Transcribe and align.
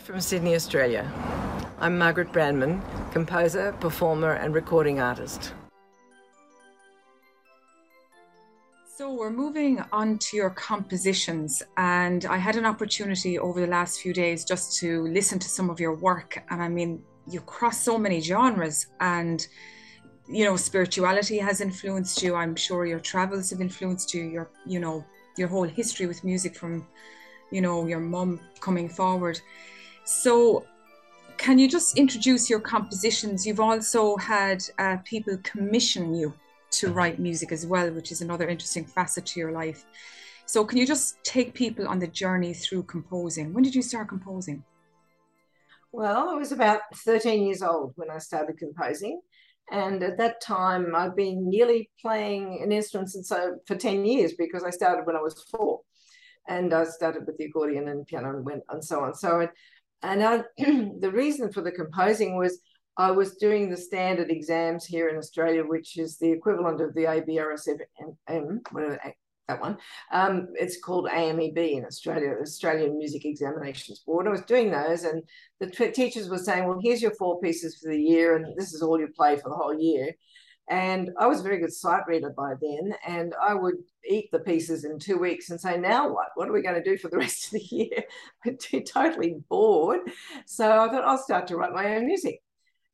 From 0.00 0.20
Sydney, 0.20 0.56
Australia. 0.56 1.08
I'm 1.78 1.96
Margaret 1.96 2.32
Brandman, 2.32 2.82
composer, 3.12 3.72
performer, 3.78 4.32
and 4.32 4.52
recording 4.52 5.00
artist. 5.00 5.54
So 8.96 9.14
we're 9.14 9.30
moving 9.30 9.84
on 9.92 10.18
to 10.18 10.36
your 10.36 10.50
compositions, 10.50 11.62
and 11.76 12.24
I 12.24 12.38
had 12.38 12.56
an 12.56 12.66
opportunity 12.66 13.38
over 13.38 13.60
the 13.60 13.68
last 13.68 14.00
few 14.00 14.12
days 14.12 14.44
just 14.44 14.76
to 14.80 15.06
listen 15.06 15.38
to 15.38 15.48
some 15.48 15.70
of 15.70 15.78
your 15.78 15.94
work, 15.94 16.42
and 16.50 16.60
I 16.60 16.68
mean, 16.68 17.00
you 17.28 17.40
cross 17.40 17.80
so 17.80 17.96
many 17.96 18.20
genres, 18.20 18.88
and 19.00 19.46
you 20.26 20.44
know, 20.44 20.56
spirituality 20.56 21.38
has 21.38 21.60
influenced 21.60 22.20
you. 22.20 22.34
I'm 22.34 22.56
sure 22.56 22.84
your 22.84 23.00
travels 23.00 23.50
have 23.50 23.60
influenced 23.60 24.12
you. 24.12 24.24
Your, 24.24 24.50
you 24.66 24.80
know, 24.80 25.04
your 25.36 25.48
whole 25.48 25.64
history 25.64 26.06
with 26.06 26.24
music 26.24 26.56
from, 26.56 26.84
you 27.52 27.60
know, 27.60 27.86
your 27.86 28.00
mum 28.00 28.40
coming 28.60 28.88
forward. 28.88 29.40
So, 30.04 30.66
can 31.36 31.58
you 31.58 31.68
just 31.68 31.98
introduce 31.98 32.48
your 32.48 32.60
compositions? 32.60 33.46
You've 33.46 33.60
also 33.60 34.16
had 34.16 34.62
uh, 34.78 34.98
people 35.04 35.36
commission 35.38 36.14
you 36.14 36.32
to 36.72 36.92
write 36.92 37.18
music 37.18 37.52
as 37.52 37.66
well, 37.66 37.90
which 37.90 38.12
is 38.12 38.20
another 38.20 38.48
interesting 38.48 38.84
facet 38.84 39.26
to 39.26 39.40
your 39.40 39.52
life. 39.52 39.86
So, 40.46 40.64
can 40.64 40.78
you 40.78 40.86
just 40.86 41.22
take 41.24 41.54
people 41.54 41.88
on 41.88 41.98
the 41.98 42.06
journey 42.06 42.52
through 42.52 42.84
composing? 42.84 43.52
When 43.54 43.64
did 43.64 43.74
you 43.74 43.82
start 43.82 44.08
composing? 44.08 44.62
Well, 45.90 46.28
I 46.28 46.34
was 46.34 46.52
about 46.52 46.80
13 46.96 47.46
years 47.46 47.62
old 47.62 47.92
when 47.96 48.10
I 48.10 48.18
started 48.18 48.58
composing. 48.58 49.20
And 49.70 50.02
at 50.02 50.18
that 50.18 50.42
time, 50.42 50.94
I'd 50.94 51.16
been 51.16 51.48
nearly 51.48 51.90
playing 52.00 52.60
an 52.62 52.72
instrument 52.72 53.10
since 53.10 53.32
I, 53.32 53.50
for 53.66 53.76
10 53.76 54.04
years 54.04 54.34
because 54.34 54.64
I 54.64 54.70
started 54.70 55.06
when 55.06 55.16
I 55.16 55.22
was 55.22 55.46
four. 55.50 55.80
And 56.46 56.74
I 56.74 56.84
started 56.84 57.26
with 57.26 57.38
the 57.38 57.46
accordion 57.46 57.88
and 57.88 58.06
piano 58.06 58.30
and 58.30 58.44
went 58.44 58.64
and 58.68 58.84
so 58.84 59.00
on. 59.00 59.14
So, 59.14 59.48
and 60.04 60.22
I, 60.22 60.42
the 60.58 61.10
reason 61.12 61.52
for 61.52 61.62
the 61.62 61.72
composing 61.72 62.36
was 62.36 62.60
I 62.96 63.10
was 63.10 63.36
doing 63.36 63.70
the 63.70 63.76
standard 63.76 64.30
exams 64.30 64.84
here 64.84 65.08
in 65.08 65.16
Australia, 65.16 65.64
which 65.64 65.98
is 65.98 66.18
the 66.18 66.30
equivalent 66.30 66.80
of 66.80 66.94
the 66.94 67.06
whatever 68.70 69.00
that 69.48 69.60
one. 69.60 69.76
Um, 70.10 70.48
it's 70.54 70.80
called 70.80 71.06
AMEB 71.06 71.72
in 71.72 71.84
Australia, 71.84 72.36
Australian 72.40 72.96
Music 72.96 73.24
Examinations 73.24 74.00
Board. 74.00 74.26
I 74.26 74.30
was 74.30 74.42
doing 74.42 74.70
those, 74.70 75.04
and 75.04 75.22
the 75.60 75.68
t- 75.68 75.90
teachers 75.90 76.28
were 76.28 76.38
saying, 76.38 76.66
"Well, 76.66 76.80
here's 76.82 77.02
your 77.02 77.14
four 77.14 77.40
pieces 77.40 77.78
for 77.78 77.90
the 77.90 78.00
year, 78.00 78.36
and 78.36 78.56
this 78.56 78.72
is 78.72 78.82
all 78.82 78.98
you 78.98 79.08
play 79.08 79.36
for 79.36 79.50
the 79.50 79.56
whole 79.56 79.78
year." 79.78 80.12
And 80.68 81.10
I 81.18 81.26
was 81.26 81.40
a 81.40 81.42
very 81.42 81.58
good 81.58 81.72
sight 81.72 82.02
reader 82.06 82.30
by 82.30 82.54
then, 82.60 82.94
and 83.06 83.34
I 83.40 83.54
would 83.54 83.74
eat 84.08 84.30
the 84.32 84.38
pieces 84.38 84.84
in 84.84 84.98
two 84.98 85.18
weeks 85.18 85.50
and 85.50 85.60
say, 85.60 85.76
"Now 85.76 86.08
what? 86.08 86.28
What 86.36 86.48
are 86.48 86.52
we 86.52 86.62
going 86.62 86.82
to 86.82 86.90
do 86.90 86.96
for 86.96 87.08
the 87.08 87.18
rest 87.24 87.46
of 87.46 87.52
the 87.52 87.76
year?" 87.76 88.04
I'm 88.46 88.56
totally 88.84 89.36
bored. 89.50 90.00
So 90.46 90.66
I 90.66 90.88
thought 90.88 91.04
I'll 91.04 91.18
start 91.18 91.46
to 91.48 91.56
write 91.56 91.74
my 91.74 91.96
own 91.96 92.06
music. 92.06 92.40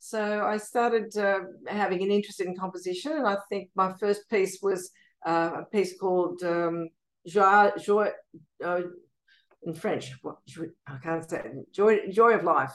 So 0.00 0.42
I 0.44 0.56
started 0.56 1.16
uh, 1.16 1.40
having 1.68 2.02
an 2.02 2.10
interest 2.10 2.40
in 2.40 2.56
composition, 2.56 3.12
and 3.12 3.26
I 3.26 3.36
think 3.48 3.70
my 3.74 3.92
first 3.92 4.28
piece 4.30 4.58
was 4.62 4.90
uh, 5.24 5.50
a 5.60 5.64
piece 5.64 5.98
called 5.98 6.42
um, 6.42 6.88
Joie, 7.26 7.72
Joie 7.78 8.12
uh, 8.64 8.80
in 9.64 9.74
French. 9.74 10.12
What, 10.22 10.36
I 10.86 10.96
can't 11.02 11.28
say 11.28 11.42
it. 11.44 11.72
Joy, 11.72 12.10
Joy 12.10 12.34
of 12.34 12.44
Life. 12.44 12.72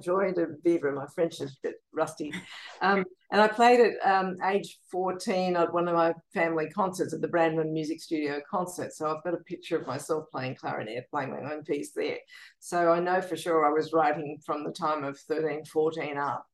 Joy, 0.00 0.32
de 0.32 0.46
Vivre. 0.64 0.92
My 0.92 1.06
French 1.14 1.40
is 1.40 1.52
a 1.52 1.68
bit 1.68 1.74
rusty. 1.92 2.32
Um, 2.80 3.04
and 3.30 3.40
I 3.40 3.48
played 3.48 3.80
it 3.80 3.94
um, 4.04 4.36
age 4.44 4.78
14 4.90 5.56
at 5.56 5.72
one 5.72 5.88
of 5.88 5.94
my 5.94 6.12
family 6.34 6.68
concerts 6.68 7.14
at 7.14 7.20
the 7.20 7.28
Brandman 7.28 7.72
Music 7.72 8.00
Studio 8.00 8.40
concert. 8.50 8.92
So 8.92 9.08
I've 9.08 9.24
got 9.24 9.34
a 9.34 9.44
picture 9.44 9.78
of 9.78 9.86
myself 9.86 10.24
playing 10.30 10.56
clarinet, 10.56 11.08
playing 11.10 11.30
my 11.30 11.52
own 11.52 11.62
piece 11.62 11.92
there. 11.92 12.18
So 12.58 12.90
I 12.90 13.00
know 13.00 13.20
for 13.20 13.36
sure 13.36 13.64
I 13.64 13.70
was 13.70 13.92
writing 13.92 14.38
from 14.44 14.64
the 14.64 14.72
time 14.72 15.04
of 15.04 15.18
13, 15.18 15.64
14 15.64 16.18
up 16.18 16.46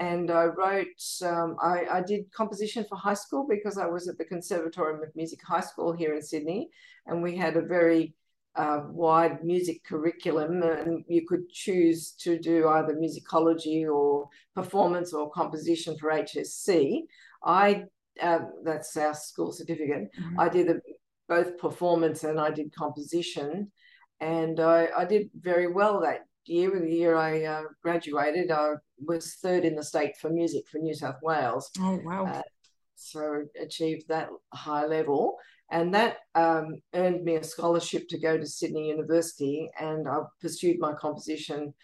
and 0.00 0.30
I 0.30 0.44
wrote, 0.44 0.86
um, 1.24 1.56
I, 1.62 1.86
I, 1.90 2.02
did 2.02 2.30
composition 2.32 2.84
for 2.88 2.96
high 2.98 3.14
school 3.14 3.46
because 3.48 3.78
I 3.78 3.86
was 3.86 4.08
at 4.08 4.18
the 4.18 4.24
Conservatorium 4.24 5.02
of 5.02 5.14
Music 5.14 5.40
High 5.42 5.60
School 5.60 5.92
here 5.92 6.14
in 6.14 6.22
Sydney, 6.22 6.68
and 7.06 7.22
we 7.22 7.36
had 7.36 7.56
a 7.56 7.62
very 7.62 8.14
uh, 8.56 8.80
wide 8.88 9.44
music 9.44 9.84
curriculum, 9.84 10.62
and 10.62 11.04
you 11.08 11.26
could 11.26 11.48
choose 11.50 12.12
to 12.12 12.38
do 12.38 12.68
either 12.68 12.94
musicology 12.94 13.86
or 13.86 14.28
performance 14.54 15.12
or 15.12 15.30
composition 15.30 15.96
for 15.98 16.10
HSC. 16.10 17.02
I 17.44 17.84
uh, 18.22 18.40
that's 18.64 18.96
our 18.96 19.14
school 19.14 19.52
certificate. 19.52 20.10
Mm-hmm. 20.18 20.40
I 20.40 20.48
did 20.48 20.70
a, 20.70 20.76
both 21.28 21.58
performance 21.58 22.24
and 22.24 22.40
I 22.40 22.50
did 22.50 22.74
composition, 22.74 23.70
and 24.20 24.58
I, 24.60 24.88
I 24.96 25.04
did 25.04 25.28
very 25.34 25.66
well 25.66 26.00
that 26.00 26.26
year, 26.46 26.78
the 26.78 26.90
year 26.90 27.16
I 27.16 27.44
uh, 27.44 27.62
graduated, 27.82 28.50
I 28.50 28.74
was 29.04 29.34
third 29.34 29.64
in 29.64 29.74
the 29.74 29.82
state 29.82 30.16
for 30.16 30.30
music 30.30 30.68
for 30.70 30.78
New 30.78 30.94
South 30.94 31.16
Wales. 31.22 31.70
Oh, 31.80 32.00
wow. 32.04 32.26
Uh, 32.26 32.42
so 32.94 33.44
achieved 33.60 34.08
that 34.08 34.28
high 34.52 34.86
level. 34.86 35.36
And 35.70 35.94
that 35.94 36.18
um, 36.34 36.76
earned 36.94 37.24
me 37.24 37.36
a 37.36 37.44
scholarship 37.44 38.08
to 38.08 38.18
go 38.18 38.38
to 38.38 38.46
Sydney 38.46 38.88
University. 38.88 39.68
And 39.78 40.08
I 40.08 40.20
pursued 40.40 40.78
my 40.78 40.92
composition 40.92 41.74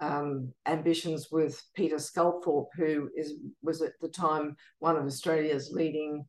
um, 0.00 0.52
ambitions 0.66 1.28
with 1.30 1.62
Peter 1.74 1.96
Sculthorpe, 1.96 2.68
who 2.76 3.10
is 3.16 3.34
was 3.62 3.80
at 3.82 3.92
the 4.00 4.08
time 4.08 4.56
one 4.78 4.96
of 4.96 5.06
Australia's 5.06 5.70
leading 5.72 6.24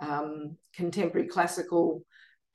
um, 0.00 0.56
contemporary 0.74 1.28
classical 1.28 2.02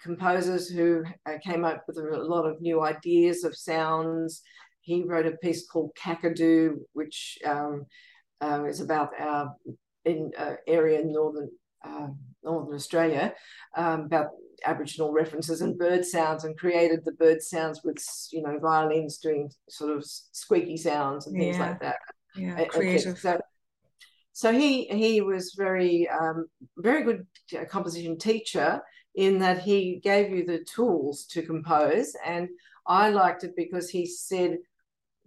composers 0.02 0.68
who 0.68 1.04
uh, 1.26 1.38
came 1.44 1.64
up 1.64 1.84
with 1.88 1.98
a 1.98 2.02
lot 2.02 2.46
of 2.46 2.62
new 2.62 2.82
ideas 2.82 3.44
of 3.44 3.56
sounds 3.56 4.42
he 4.86 5.04
wrote 5.04 5.26
a 5.26 5.32
piece 5.38 5.68
called 5.68 5.98
Kakadu, 6.00 6.76
which 6.94 7.40
um, 7.44 7.88
uh, 8.40 8.66
is 8.66 8.82
about 8.82 9.10
our 9.20 9.52
in 10.06 10.32
uh, 10.38 10.54
area 10.68 11.02
in 11.02 11.12
northern 11.12 11.50
uh, 11.86 12.08
northern 12.44 12.76
Australia 12.76 13.34
um, 13.78 14.02
about 14.02 14.28
Aboriginal 14.66 15.12
references 15.12 15.62
and 15.62 15.78
bird 15.78 16.06
sounds, 16.06 16.44
and 16.44 16.58
created 16.58 17.04
the 17.04 17.12
bird 17.14 17.42
sounds 17.42 17.82
with 17.84 18.04
you 18.32 18.42
know 18.42 18.58
violins 18.60 19.18
doing 19.18 19.50
sort 19.70 19.96
of 19.96 20.04
squeaky 20.06 20.78
sounds 20.78 21.28
and 21.28 21.38
things 21.38 21.58
yeah. 21.58 21.70
like 21.70 21.80
that. 21.82 21.98
Yeah, 22.36 22.66
creative. 22.66 23.18
So, 23.20 23.40
so 24.34 24.52
he 24.52 24.86
he 24.86 25.22
was 25.22 25.54
very 25.58 26.08
um, 26.10 26.48
very 26.78 27.04
good 27.04 27.26
composition 27.70 28.18
teacher 28.18 28.82
in 29.16 29.40
that 29.40 29.62
he 29.62 30.00
gave 30.04 30.30
you 30.30 30.46
the 30.46 30.66
tools 30.66 31.26
to 31.26 31.42
compose 31.42 32.14
and 32.26 32.50
I 32.88 33.10
liked 33.10 33.44
it 33.44 33.56
because 33.56 33.90
he 33.90 34.06
said 34.06 34.58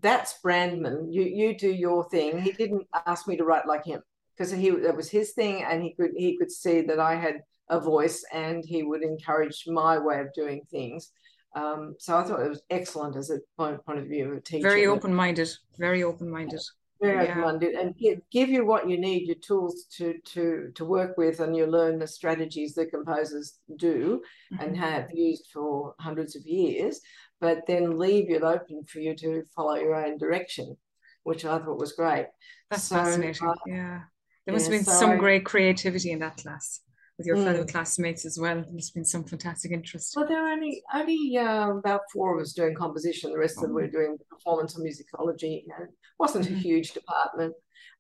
that's 0.01 0.39
Brandman. 0.45 1.07
You 1.11 1.23
you 1.23 1.57
do 1.57 1.71
your 1.71 2.09
thing. 2.09 2.41
He 2.41 2.53
didn't 2.53 2.87
ask 3.07 3.27
me 3.27 3.37
to 3.37 3.45
write 3.45 3.67
like 3.67 3.85
him 3.85 4.03
because 4.39 4.53
he 4.53 4.71
that 4.71 4.97
was 4.97 5.11
his 5.11 5.33
thing, 5.33 5.65
and 5.65 5.83
he 5.83 5.95
could 5.95 6.13
he 6.17 6.37
could 6.39 6.51
see 6.51 6.83
that 6.83 7.01
I 7.01 7.17
had 7.17 7.41
a 7.69 7.81
voice, 7.81 8.25
and 8.33 8.65
he 8.65 8.83
would 8.83 9.03
encourage 9.03 9.65
my 9.67 9.99
way 9.99 10.21
of 10.21 10.33
doing 10.35 10.63
things. 10.71 11.11
Um, 11.57 11.97
so 11.99 12.17
I 12.17 12.23
thought 12.23 12.41
it 12.41 12.49
was 12.49 12.63
excellent 12.71 13.17
as 13.17 13.31
a 13.31 13.39
point, 13.57 13.85
point 13.85 13.99
of 13.99 14.07
view 14.07 14.31
of 14.31 14.39
a 14.39 14.41
teacher. 14.41 14.69
Very 14.69 14.87
open 14.87 15.15
minded. 15.15 15.51
Very 15.79 16.05
open 16.05 16.31
minded. 16.31 16.61
Very 17.01 17.25
yeah. 17.25 17.31
open 17.33 17.43
minded, 17.43 17.75
and 17.75 17.97
give, 17.97 18.21
give 18.31 18.49
you 18.49 18.67
what 18.67 18.89
you 18.89 18.99
need, 18.99 19.27
your 19.27 19.37
tools 19.37 19.87
to 19.97 20.15
to 20.33 20.71
to 20.75 20.85
work 20.85 21.17
with, 21.17 21.41
and 21.41 21.57
you 21.57 21.67
learn 21.67 21.99
the 21.99 22.07
strategies 22.07 22.75
that 22.75 22.91
composers 22.91 23.59
do 23.77 24.23
mm-hmm. 24.53 24.65
and 24.65 24.77
have 24.77 25.11
used 25.13 25.47
for 25.53 25.95
hundreds 25.99 26.37
of 26.37 26.47
years 26.47 27.01
but 27.41 27.67
then 27.67 27.99
leave 27.99 28.31
it 28.31 28.43
open 28.43 28.85
for 28.85 29.01
you 29.01 29.15
to 29.15 29.45
follow 29.55 29.77
your 29.77 29.95
own 29.95 30.19
direction, 30.19 30.77
which 31.23 31.45
I 31.45 31.59
thought 31.59 31.79
was 31.79 31.93
great. 31.93 32.27
That's 32.71 32.85
so, 32.85 32.97
fascinating. 32.97 33.49
Uh, 33.49 33.55
yeah. 33.67 34.01
There 34.49 34.55
must 34.55 34.71
yeah, 34.71 34.77
have 34.77 34.87
been 34.87 34.95
so, 34.95 34.99
some 34.99 35.19
great 35.19 35.45
creativity 35.45 36.11
in 36.11 36.21
that 36.21 36.39
class 36.39 36.81
with 37.19 37.27
your 37.27 37.37
mm. 37.37 37.45
fellow 37.45 37.67
classmates 37.67 38.25
as 38.25 38.39
well. 38.39 38.55
There 38.55 38.73
must 38.73 38.89
have 38.89 38.95
been 38.95 39.05
some 39.05 39.25
fantastic 39.25 39.73
interest. 39.73 40.15
Well, 40.17 40.27
there 40.27 40.43
were 40.43 40.49
only 40.49 40.83
only 40.95 41.37
uh, 41.37 41.73
about 41.73 42.01
four 42.11 42.35
of 42.35 42.41
us 42.41 42.55
doing 42.55 42.75
composition. 42.75 43.31
The 43.31 43.37
rest 43.37 43.57
oh. 43.59 43.65
of 43.65 43.69
them 43.69 43.75
were 43.75 43.89
doing 43.89 44.17
performance 44.31 44.75
and 44.75 44.87
musicology. 44.87 45.65
it 45.67 45.91
wasn't 46.19 46.49
a 46.49 46.55
huge 46.55 46.93
department. 46.93 47.53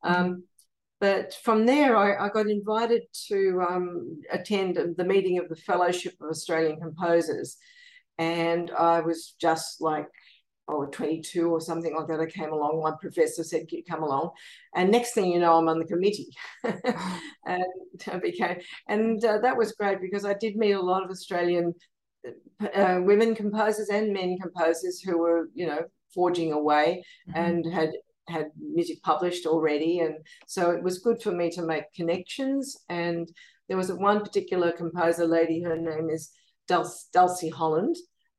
Mm. 0.02 0.10
Um, 0.10 0.44
but 1.00 1.34
from 1.44 1.66
there, 1.66 1.98
I, 1.98 2.26
I 2.26 2.30
got 2.30 2.48
invited 2.48 3.02
to 3.26 3.62
um, 3.68 4.22
attend 4.32 4.78
the 4.96 5.04
meeting 5.04 5.36
of 5.36 5.50
the 5.50 5.56
Fellowship 5.56 6.14
of 6.22 6.30
Australian 6.30 6.80
Composers 6.80 7.58
and 8.18 8.72
I 8.72 9.00
was 9.00 9.34
just 9.40 9.80
like, 9.80 10.08
oh, 10.68 10.86
22 10.86 11.48
or 11.50 11.60
something 11.60 11.94
like 11.94 12.06
that. 12.08 12.20
I 12.20 12.26
came 12.26 12.52
along. 12.52 12.82
My 12.82 12.92
professor 13.00 13.42
said, 13.42 13.66
come 13.88 14.02
along. 14.02 14.30
And 14.74 14.90
next 14.90 15.12
thing 15.12 15.32
you 15.32 15.38
know, 15.38 15.56
I'm 15.56 15.68
on 15.68 15.78
the 15.78 15.84
committee. 15.84 16.28
and 16.64 17.64
I 18.06 18.18
became, 18.18 18.58
and 18.86 19.24
uh, 19.24 19.38
that 19.38 19.56
was 19.56 19.72
great 19.72 20.00
because 20.00 20.24
I 20.24 20.34
did 20.34 20.56
meet 20.56 20.72
a 20.72 20.80
lot 20.80 21.04
of 21.04 21.10
Australian 21.10 21.74
uh, 22.74 23.00
women 23.02 23.34
composers 23.34 23.88
and 23.88 24.12
men 24.12 24.38
composers 24.40 25.00
who 25.00 25.18
were, 25.18 25.48
you 25.54 25.66
know, 25.66 25.80
forging 26.14 26.52
away 26.52 27.04
mm-hmm. 27.28 27.38
and 27.38 27.72
had 27.72 27.90
had 28.28 28.50
music 28.58 29.02
published 29.02 29.46
already. 29.46 30.00
And 30.00 30.16
so 30.46 30.70
it 30.70 30.82
was 30.82 30.98
good 30.98 31.22
for 31.22 31.32
me 31.32 31.50
to 31.52 31.62
make 31.62 31.92
connections. 31.94 32.76
And 32.88 33.26
there 33.68 33.76
was 33.76 33.92
one 33.92 34.20
particular 34.20 34.72
composer 34.72 35.26
lady, 35.26 35.62
her 35.62 35.76
name 35.76 36.10
is 36.10 36.30
Dulcie, 36.66 37.06
Dulcie 37.12 37.48
Holland, 37.48 37.96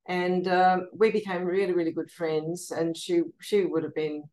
and 0.09 0.47
um, 0.47 0.89
we 0.93 1.11
became 1.11 1.45
really, 1.45 1.71
really 1.71 1.91
good 1.93 2.11
friends. 2.11 2.71
And 2.71 2.97
she 2.97 3.21
she 3.39 3.65
would 3.65 3.83
have 3.83 3.95
been 3.95 4.23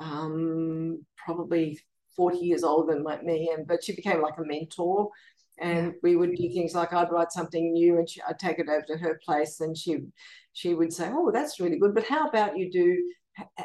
um, 0.00 1.04
probably 1.16 1.80
40 2.16 2.38
years 2.38 2.64
older 2.64 2.94
than 2.94 3.04
like 3.04 3.24
me, 3.24 3.50
and 3.54 3.66
but 3.66 3.84
she 3.84 3.94
became 3.94 4.20
like 4.22 4.38
a 4.38 4.44
mentor. 4.44 5.10
And 5.60 5.94
we 6.02 6.16
would 6.16 6.36
do 6.36 6.50
things 6.52 6.74
like 6.74 6.92
I'd 6.92 7.10
write 7.12 7.32
something 7.32 7.72
new, 7.72 7.98
and 7.98 8.08
she, 8.10 8.20
I'd 8.28 8.38
take 8.38 8.58
it 8.58 8.68
over 8.68 8.84
to 8.88 8.98
her 8.98 9.20
place, 9.24 9.60
and 9.60 9.76
she 9.76 9.98
she 10.52 10.74
would 10.74 10.92
say, 10.92 11.10
"Oh, 11.12 11.30
that's 11.32 11.60
really 11.60 11.78
good, 11.78 11.94
but 11.94 12.06
how 12.06 12.28
about 12.28 12.58
you 12.58 12.70
do 12.70 12.96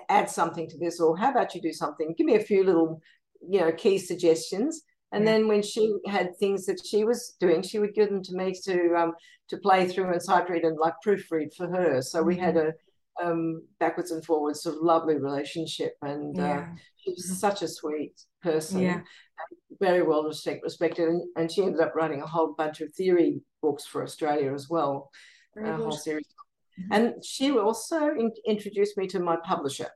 add 0.09 0.30
something 0.30 0.69
to 0.69 0.77
this, 0.77 1.00
or 1.00 1.18
how 1.18 1.31
about 1.31 1.56
you 1.56 1.62
do 1.62 1.74
something? 1.74 2.13
Give 2.18 2.25
me 2.27 2.35
a 2.35 2.39
few 2.39 2.63
little, 2.63 3.01
you 3.47 3.59
know, 3.59 3.71
key 3.71 3.97
suggestions." 3.97 4.83
And 5.13 5.27
then 5.27 5.48
when 5.48 5.62
she 5.62 5.95
had 6.07 6.36
things 6.38 6.65
that 6.65 6.83
she 6.86 7.04
was 7.04 7.36
doing, 7.39 7.62
she 7.62 7.80
would 7.80 7.94
give 7.94 8.10
them 8.10 8.24
to 8.24 8.36
me 8.36 8.54
to 8.63 8.95
um, 8.95 9.13
to 9.50 9.57
play 9.57 9.88
through 9.88 10.12
and 10.12 10.21
sight 10.21 10.50
read 10.50 10.63
and 10.63 10.77
like 10.77 10.95
proofread 11.06 11.54
for 11.56 11.68
her. 11.68 12.01
So 12.01 12.19
mm-hmm. 12.19 12.27
we 12.27 12.36
had 12.38 12.56
mm-hmm. 12.56 12.69
a 12.69 13.31
um, 13.31 13.62
backwards 13.80 14.10
and 14.10 14.25
forwards 14.25 14.63
sort 14.63 14.75
of 14.75 14.81
lovely 14.81 15.18
relationship, 15.18 15.94
and 16.01 16.39
uh, 16.39 16.44
yeah. 16.44 16.60
uh, 16.60 16.65
she 16.98 17.12
was 17.12 17.25
mm-hmm. 17.25 17.36
such 17.36 17.62
a 17.62 17.68
sweet 17.68 18.19
person, 18.42 18.81
yeah. 18.81 19.01
very 19.80 20.01
well 20.01 20.24
respect, 20.24 20.63
respected, 20.63 21.10
and, 21.10 21.24
and, 21.36 21.51
she 21.51 21.62
ended 21.62 21.80
up 21.80 21.94
writing 21.94 22.21
a 22.21 22.25
whole 22.27 22.56
bunch 22.57 22.81
of 22.81 22.92
theory 22.94 23.39
books 23.62 23.86
for 23.86 24.01
Australia 24.01 24.51
as 24.51 24.68
well, 24.68 25.12
a 25.63 25.75
whole 25.75 25.92
series. 25.92 26.25
Mm-hmm. 26.80 26.94
And 26.94 27.24
she 27.24 27.51
also 27.51 28.09
in, 28.09 28.31
introduced 28.48 28.98
me 28.98 29.06
to 29.07 29.19
my 29.19 29.38
publisher. 29.44 29.89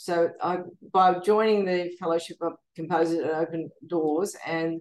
So 0.00 0.30
I, 0.40 0.58
by 0.92 1.18
joining 1.18 1.64
the 1.64 1.90
Fellowship 1.98 2.36
of 2.40 2.52
Composers, 2.76 3.18
at 3.18 3.34
Open 3.34 3.68
doors, 3.84 4.36
and 4.46 4.80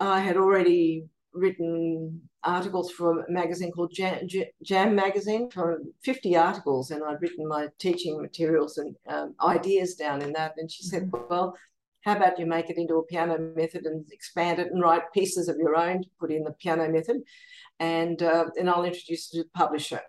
I 0.00 0.18
had 0.18 0.36
already 0.36 1.04
written 1.32 2.22
articles 2.42 2.90
for 2.90 3.20
a 3.20 3.30
magazine 3.30 3.70
called 3.70 3.92
Jam, 3.94 4.26
Jam 4.64 4.96
Magazine 4.96 5.48
for 5.50 5.78
50 6.02 6.36
articles, 6.36 6.90
and 6.90 7.04
I'd 7.04 7.22
written 7.22 7.46
my 7.46 7.68
teaching 7.78 8.20
materials 8.20 8.78
and 8.78 8.96
um, 9.06 9.36
ideas 9.40 9.94
down 9.94 10.20
in 10.20 10.32
that. 10.32 10.54
And 10.56 10.68
she 10.68 10.82
said, 10.82 11.04
mm-hmm. 11.04 11.28
"Well, 11.30 11.56
how 12.00 12.16
about 12.16 12.40
you 12.40 12.46
make 12.46 12.70
it 12.70 12.76
into 12.76 12.96
a 12.96 13.04
piano 13.04 13.38
method 13.54 13.86
and 13.86 14.04
expand 14.10 14.58
it 14.58 14.72
and 14.72 14.82
write 14.82 15.12
pieces 15.14 15.48
of 15.48 15.58
your 15.58 15.76
own 15.76 16.02
to 16.02 16.08
put 16.18 16.32
in 16.32 16.42
the 16.42 16.54
piano 16.54 16.88
method, 16.90 17.18
and 17.78 18.20
uh, 18.20 18.46
and 18.58 18.68
I'll 18.68 18.84
introduce 18.84 19.32
you 19.32 19.42
to 19.42 19.44
the 19.44 19.50
publisher." 19.56 20.00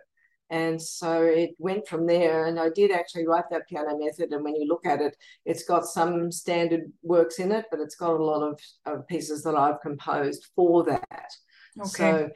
And 0.49 0.81
so 0.81 1.23
it 1.23 1.51
went 1.57 1.87
from 1.87 2.07
there. 2.07 2.45
And 2.45 2.59
I 2.59 2.69
did 2.69 2.91
actually 2.91 3.27
write 3.27 3.49
that 3.51 3.67
piano 3.69 3.97
method. 3.97 4.31
And 4.31 4.43
when 4.43 4.55
you 4.55 4.67
look 4.67 4.85
at 4.85 5.01
it, 5.01 5.15
it's 5.45 5.63
got 5.63 5.85
some 5.85 6.31
standard 6.31 6.91
works 7.03 7.39
in 7.39 7.51
it, 7.51 7.65
but 7.69 7.79
it's 7.79 7.95
got 7.95 8.19
a 8.19 8.23
lot 8.23 8.41
of, 8.41 8.59
of 8.85 9.07
pieces 9.07 9.43
that 9.43 9.55
I've 9.55 9.81
composed 9.81 10.47
for 10.55 10.83
that. 10.85 11.31
Okay. 11.79 11.87
So 11.89 12.29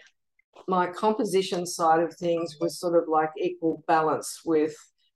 my 0.67 0.87
composition 0.87 1.65
side 1.65 2.01
of 2.01 2.15
things 2.15 2.57
was 2.59 2.79
sort 2.79 2.95
of 2.95 3.07
like 3.07 3.31
equal 3.37 3.83
balance 3.87 4.41
with 4.45 4.75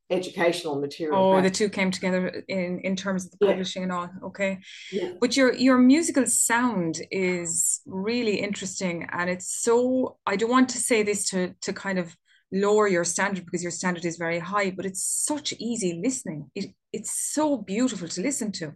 educational 0.10 0.80
material. 0.80 1.34
Oh, 1.34 1.42
the 1.42 1.50
two 1.50 1.70
came 1.70 1.92
together 1.92 2.44
in 2.48 2.80
in 2.82 2.96
terms 2.96 3.26
of 3.26 3.32
the 3.32 3.46
publishing 3.46 3.82
yeah. 3.82 3.84
and 3.84 3.92
all. 3.92 4.10
Okay, 4.24 4.60
yeah. 4.92 5.14
but 5.20 5.36
your 5.36 5.54
your 5.54 5.78
musical 5.78 6.26
sound 6.26 7.02
is 7.12 7.82
really 7.86 8.40
interesting, 8.40 9.08
and 9.12 9.30
it's 9.30 9.62
so. 9.62 10.18
I 10.26 10.36
don't 10.36 10.50
want 10.50 10.70
to 10.70 10.78
say 10.78 11.04
this 11.04 11.30
to 11.30 11.54
to 11.62 11.74
kind 11.74 12.00
of 12.00 12.16
lower 12.52 12.88
your 12.88 13.04
standard 13.04 13.46
because 13.46 13.64
your 13.64 13.72
standard 13.72 14.06
is 14.06 14.18
very 14.18 14.40
high, 14.40 14.72
but 14.72 14.86
it's 14.86 15.04
such 15.04 15.54
easy 15.60 16.00
listening. 16.04 16.50
It, 16.56 16.74
it's 16.94 17.34
so 17.34 17.58
beautiful 17.58 18.08
to 18.08 18.22
listen 18.22 18.52
to. 18.54 18.74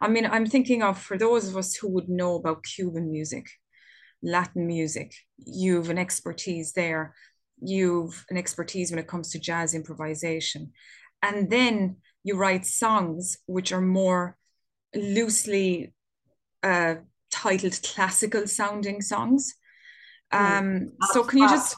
I 0.00 0.08
mean, 0.08 0.26
I'm 0.26 0.46
thinking 0.46 0.82
of 0.82 0.98
for 0.98 1.16
those 1.16 1.48
of 1.48 1.56
us 1.56 1.74
who 1.74 1.88
would 1.90 2.08
know 2.08 2.34
about 2.34 2.64
Cuban 2.64 3.10
music, 3.10 3.46
Latin 4.22 4.66
music, 4.66 5.12
you've 5.38 5.90
an 5.90 5.98
expertise 5.98 6.72
there. 6.72 7.14
You've 7.60 8.24
an 8.28 8.36
expertise 8.36 8.90
when 8.90 8.98
it 8.98 9.06
comes 9.06 9.30
to 9.30 9.38
jazz 9.38 9.74
improvisation. 9.74 10.72
And 11.22 11.48
then 11.48 11.98
you 12.24 12.36
write 12.36 12.66
songs 12.66 13.38
which 13.46 13.72
are 13.72 13.80
more 13.80 14.36
loosely 14.94 15.94
uh, 16.62 16.96
titled 17.30 17.78
classical 17.82 18.46
sounding 18.48 19.00
songs. 19.00 19.54
Hmm. 20.32 20.44
Um, 20.44 20.92
so 21.12 21.22
can 21.22 21.38
you 21.38 21.48
just 21.48 21.76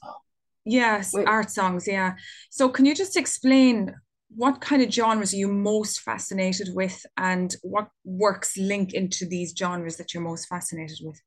Yes, 0.64 1.12
Wait. 1.12 1.26
art 1.26 1.50
songs. 1.50 1.86
Yeah. 1.86 2.14
So, 2.50 2.68
can 2.68 2.86
you 2.86 2.94
just 2.94 3.16
explain 3.16 3.94
what 4.36 4.60
kind 4.60 4.82
of 4.82 4.92
genres 4.92 5.32
are 5.32 5.36
you 5.36 5.48
most 5.48 6.00
fascinated 6.00 6.68
with, 6.74 7.04
and 7.16 7.54
what 7.62 7.88
works 8.04 8.56
link 8.56 8.94
into 8.94 9.26
these 9.26 9.54
genres 9.56 9.96
that 9.96 10.12
you're 10.12 10.22
most 10.22 10.46
fascinated 10.48 10.98
with? 11.02 11.20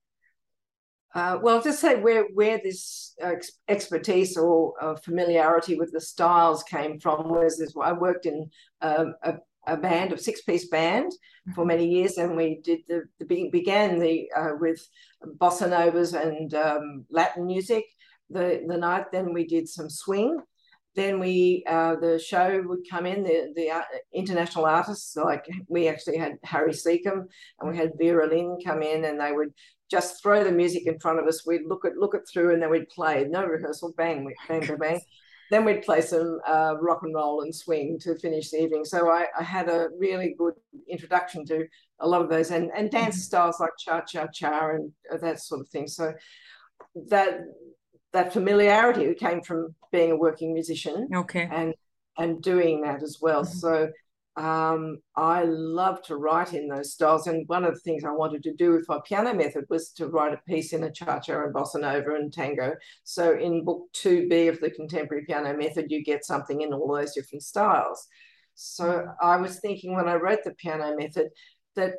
Uh, 1.13 1.39
well, 1.41 1.61
just 1.61 1.79
say 1.79 1.95
where 1.95 2.25
where 2.33 2.59
this 2.63 3.15
uh, 3.23 3.33
expertise 3.67 4.37
or 4.37 4.73
uh, 4.81 4.95
familiarity 4.95 5.75
with 5.75 5.91
the 5.91 6.01
styles 6.01 6.63
came 6.63 6.99
from 6.99 7.29
was 7.29 7.57
this. 7.57 7.73
I 7.81 7.93
worked 7.93 8.25
in 8.25 8.49
um, 8.81 9.15
a, 9.23 9.35
a 9.65 9.77
band, 9.77 10.13
a 10.13 10.17
six 10.17 10.41
piece 10.41 10.67
band, 10.67 11.11
for 11.55 11.61
mm-hmm. 11.61 11.67
many 11.67 11.87
years, 11.87 12.17
and 12.17 12.35
we 12.35 12.59
did 12.63 12.81
the, 12.87 13.03
the 13.19 13.49
began 13.51 13.99
the 13.99 14.29
uh, 14.35 14.51
with 14.59 14.85
bossa 15.39 15.69
novas 15.69 16.13
and 16.13 16.53
um, 16.53 17.05
Latin 17.09 17.47
music, 17.47 17.85
the, 18.29 18.63
the 18.67 18.77
night. 18.77 19.11
Then 19.11 19.33
we 19.33 19.45
did 19.45 19.67
some 19.67 19.89
swing. 19.89 20.39
Then 20.95 21.19
we 21.19 21.63
uh, 21.69 21.95
the 22.01 22.17
show 22.17 22.63
would 22.65 22.79
come 22.89 23.05
in 23.05 23.23
the 23.23 23.53
the 23.55 23.69
uh, 23.69 23.83
international 24.13 24.65
artists 24.65 25.15
like 25.15 25.45
we 25.67 25.87
actually 25.87 26.17
had 26.17 26.37
Harry 26.43 26.73
Secombe 26.73 27.27
and 27.59 27.69
we 27.69 27.77
had 27.77 27.91
Vera 27.99 28.27
Lynn 28.27 28.57
come 28.65 28.81
in 28.81 29.05
and 29.05 29.21
they 29.21 29.31
would 29.31 29.53
just 29.91 30.21
throw 30.23 30.43
the 30.43 30.51
music 30.51 30.87
in 30.87 30.99
front 30.99 31.19
of 31.19 31.27
us. 31.27 31.45
We'd 31.45 31.67
look 31.67 31.85
at 31.85 31.97
look 31.97 32.15
it 32.15 32.23
through 32.31 32.53
and 32.53 32.61
then 32.61 32.71
we'd 32.71 32.89
play 32.89 33.25
no 33.29 33.45
rehearsal. 33.45 33.93
Bang, 33.95 34.27
bang, 34.47 34.59
bang, 34.65 34.77
bang. 34.77 35.01
Then 35.49 35.65
we'd 35.65 35.83
play 35.83 36.01
some 36.01 36.39
uh, 36.47 36.73
rock 36.81 37.01
and 37.03 37.13
roll 37.13 37.41
and 37.41 37.55
swing 37.55 37.97
to 38.01 38.17
finish 38.17 38.49
the 38.49 38.63
evening. 38.63 38.83
So 38.83 39.09
I, 39.09 39.27
I, 39.39 39.43
had 39.43 39.69
a 39.69 39.87
really 39.97 40.35
good 40.37 40.55
introduction 40.89 41.45
to 41.45 41.65
a 42.01 42.07
lot 42.07 42.21
of 42.21 42.29
those 42.29 42.51
and, 42.51 42.69
and 42.75 42.91
dance 42.91 43.15
mm-hmm. 43.15 43.21
styles 43.21 43.59
like 43.61 43.69
cha 43.77 44.01
cha 44.01 44.27
cha 44.27 44.71
and 44.71 44.91
that 45.21 45.39
sort 45.39 45.61
of 45.61 45.69
thing. 45.69 45.87
So 45.87 46.13
that 47.09 47.39
that 48.17 48.33
familiarity 48.33 49.13
came 49.13 49.41
from 49.41 49.75
being 49.91 50.11
a 50.11 50.15
working 50.15 50.51
musician. 50.51 51.07
Okay. 51.13 51.47
And 51.51 51.75
and 52.17 52.41
doing 52.41 52.81
that 52.81 53.03
as 53.03 53.19
well. 53.21 53.43
Mm-hmm. 53.43 53.59
So 53.59 53.91
um, 54.37 54.97
I 55.15 55.43
love 55.43 56.01
to 56.03 56.15
write 56.15 56.55
in 56.55 56.67
those 56.67 56.93
styles. 56.93 57.27
And 57.27 57.47
one 57.47 57.63
of 57.63 57.75
the 57.75 57.79
things 57.81 58.03
I 58.03 58.09
wanted 58.09 58.41
to 58.43 58.55
do 58.55 58.71
with 58.71 58.89
my 58.89 58.97
piano 59.05 59.35
method 59.35 59.65
was 59.69 59.91
to 59.93 60.07
write 60.07 60.33
a 60.33 60.41
piece 60.47 60.73
in 60.73 60.83
a 60.83 60.91
cha-cha 60.91 61.43
and 61.43 61.53
bossa 61.53 61.79
nova 61.79 62.15
and 62.15 62.33
tango. 62.33 62.73
So 63.03 63.37
in 63.37 63.63
book 63.63 63.83
2B 63.93 64.49
of 64.49 64.59
the 64.61 64.71
contemporary 64.71 65.25
piano 65.25 65.55
method, 65.55 65.91
you 65.91 66.03
get 66.03 66.25
something 66.25 66.61
in 66.61 66.73
all 66.73 66.95
those 66.95 67.13
different 67.13 67.43
styles. 67.43 68.07
So 68.55 68.85
mm-hmm. 68.85 69.09
I 69.21 69.37
was 69.37 69.59
thinking 69.59 69.95
when 69.95 70.09
I 70.09 70.15
wrote 70.15 70.43
the 70.43 70.55
piano 70.55 70.95
method 70.97 71.29
that 71.75 71.97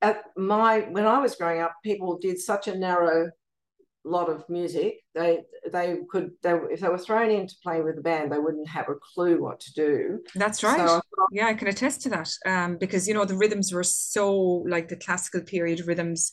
at 0.00 0.22
my 0.38 0.80
when 0.90 1.06
I 1.06 1.18
was 1.18 1.34
growing 1.34 1.60
up, 1.60 1.74
people 1.84 2.16
did 2.16 2.38
such 2.38 2.66
a 2.66 2.78
narrow 2.78 3.30
lot 4.04 4.30
of 4.30 4.48
music, 4.48 5.00
they 5.14 5.40
they 5.70 5.98
could 6.08 6.30
they 6.42 6.52
if 6.70 6.80
they 6.80 6.88
were 6.88 6.98
thrown 6.98 7.30
into 7.30 7.54
playing 7.62 7.84
with 7.84 7.96
the 7.96 8.02
band, 8.02 8.32
they 8.32 8.38
wouldn't 8.38 8.68
have 8.68 8.88
a 8.88 8.94
clue 8.94 9.42
what 9.42 9.60
to 9.60 9.72
do. 9.74 10.20
That's 10.34 10.62
right. 10.62 10.88
So 10.88 11.00
yeah, 11.32 11.46
I 11.46 11.54
can 11.54 11.68
attest 11.68 12.02
to 12.02 12.08
that. 12.10 12.30
Um, 12.46 12.78
because 12.78 13.06
you 13.06 13.14
know 13.14 13.24
the 13.24 13.36
rhythms 13.36 13.72
were 13.72 13.84
so 13.84 14.34
like 14.66 14.88
the 14.88 14.96
classical 14.96 15.42
period 15.42 15.86
rhythms. 15.86 16.32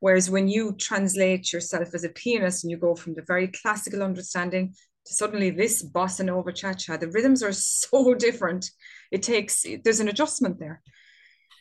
Whereas 0.00 0.30
when 0.30 0.46
you 0.46 0.76
translate 0.76 1.52
yourself 1.52 1.92
as 1.92 2.04
a 2.04 2.08
pianist 2.10 2.62
and 2.62 2.70
you 2.70 2.76
go 2.76 2.94
from 2.94 3.14
the 3.14 3.24
very 3.26 3.48
classical 3.48 4.02
understanding 4.02 4.74
to 5.06 5.12
suddenly 5.12 5.50
this 5.50 5.84
bossa 5.84 6.24
nova 6.24 6.52
cha 6.52 6.72
cha, 6.72 6.96
the 6.96 7.10
rhythms 7.10 7.42
are 7.42 7.52
so 7.52 8.14
different. 8.14 8.70
It 9.10 9.22
takes 9.22 9.64
there's 9.82 10.00
an 10.00 10.08
adjustment 10.08 10.60
there. 10.60 10.82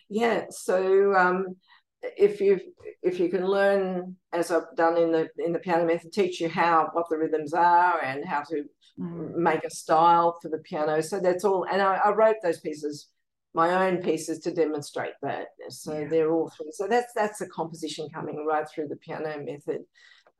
Yeah. 0.09 0.45
So 0.51 1.13
um, 1.15 1.57
if 2.01 2.39
you 2.41 2.59
if 3.01 3.19
you 3.19 3.29
can 3.29 3.45
learn 3.45 4.15
as 4.33 4.51
I've 4.51 4.75
done 4.75 4.97
in 4.97 5.11
the 5.11 5.29
in 5.37 5.53
the 5.53 5.59
piano 5.59 5.85
method, 5.85 6.11
teach 6.11 6.39
you 6.39 6.49
how 6.49 6.89
what 6.93 7.09
the 7.09 7.17
rhythms 7.17 7.53
are 7.53 8.01
and 8.01 8.25
how 8.25 8.41
to 8.43 8.63
mm. 8.99 9.35
make 9.35 9.63
a 9.63 9.69
style 9.69 10.37
for 10.41 10.49
the 10.49 10.59
piano. 10.59 11.01
So 11.01 11.19
that's 11.19 11.43
all. 11.43 11.65
And 11.69 11.81
I, 11.81 11.95
I, 11.95 12.11
wrote 12.11 12.37
those 12.43 12.59
pieces, 12.59 13.07
my 13.53 13.87
own 13.87 13.97
pieces 13.97 14.39
to 14.39 14.53
demonstrate 14.53 15.13
that. 15.21 15.47
So 15.69 15.97
yeah. 15.97 16.07
they're 16.07 16.31
all 16.31 16.49
through. 16.49 16.71
So 16.71 16.87
that's 16.87 17.13
that's 17.15 17.39
the 17.39 17.47
composition 17.47 18.09
coming 18.13 18.45
right 18.45 18.67
through 18.69 18.89
the 18.89 18.97
piano 18.97 19.43
method. 19.43 19.81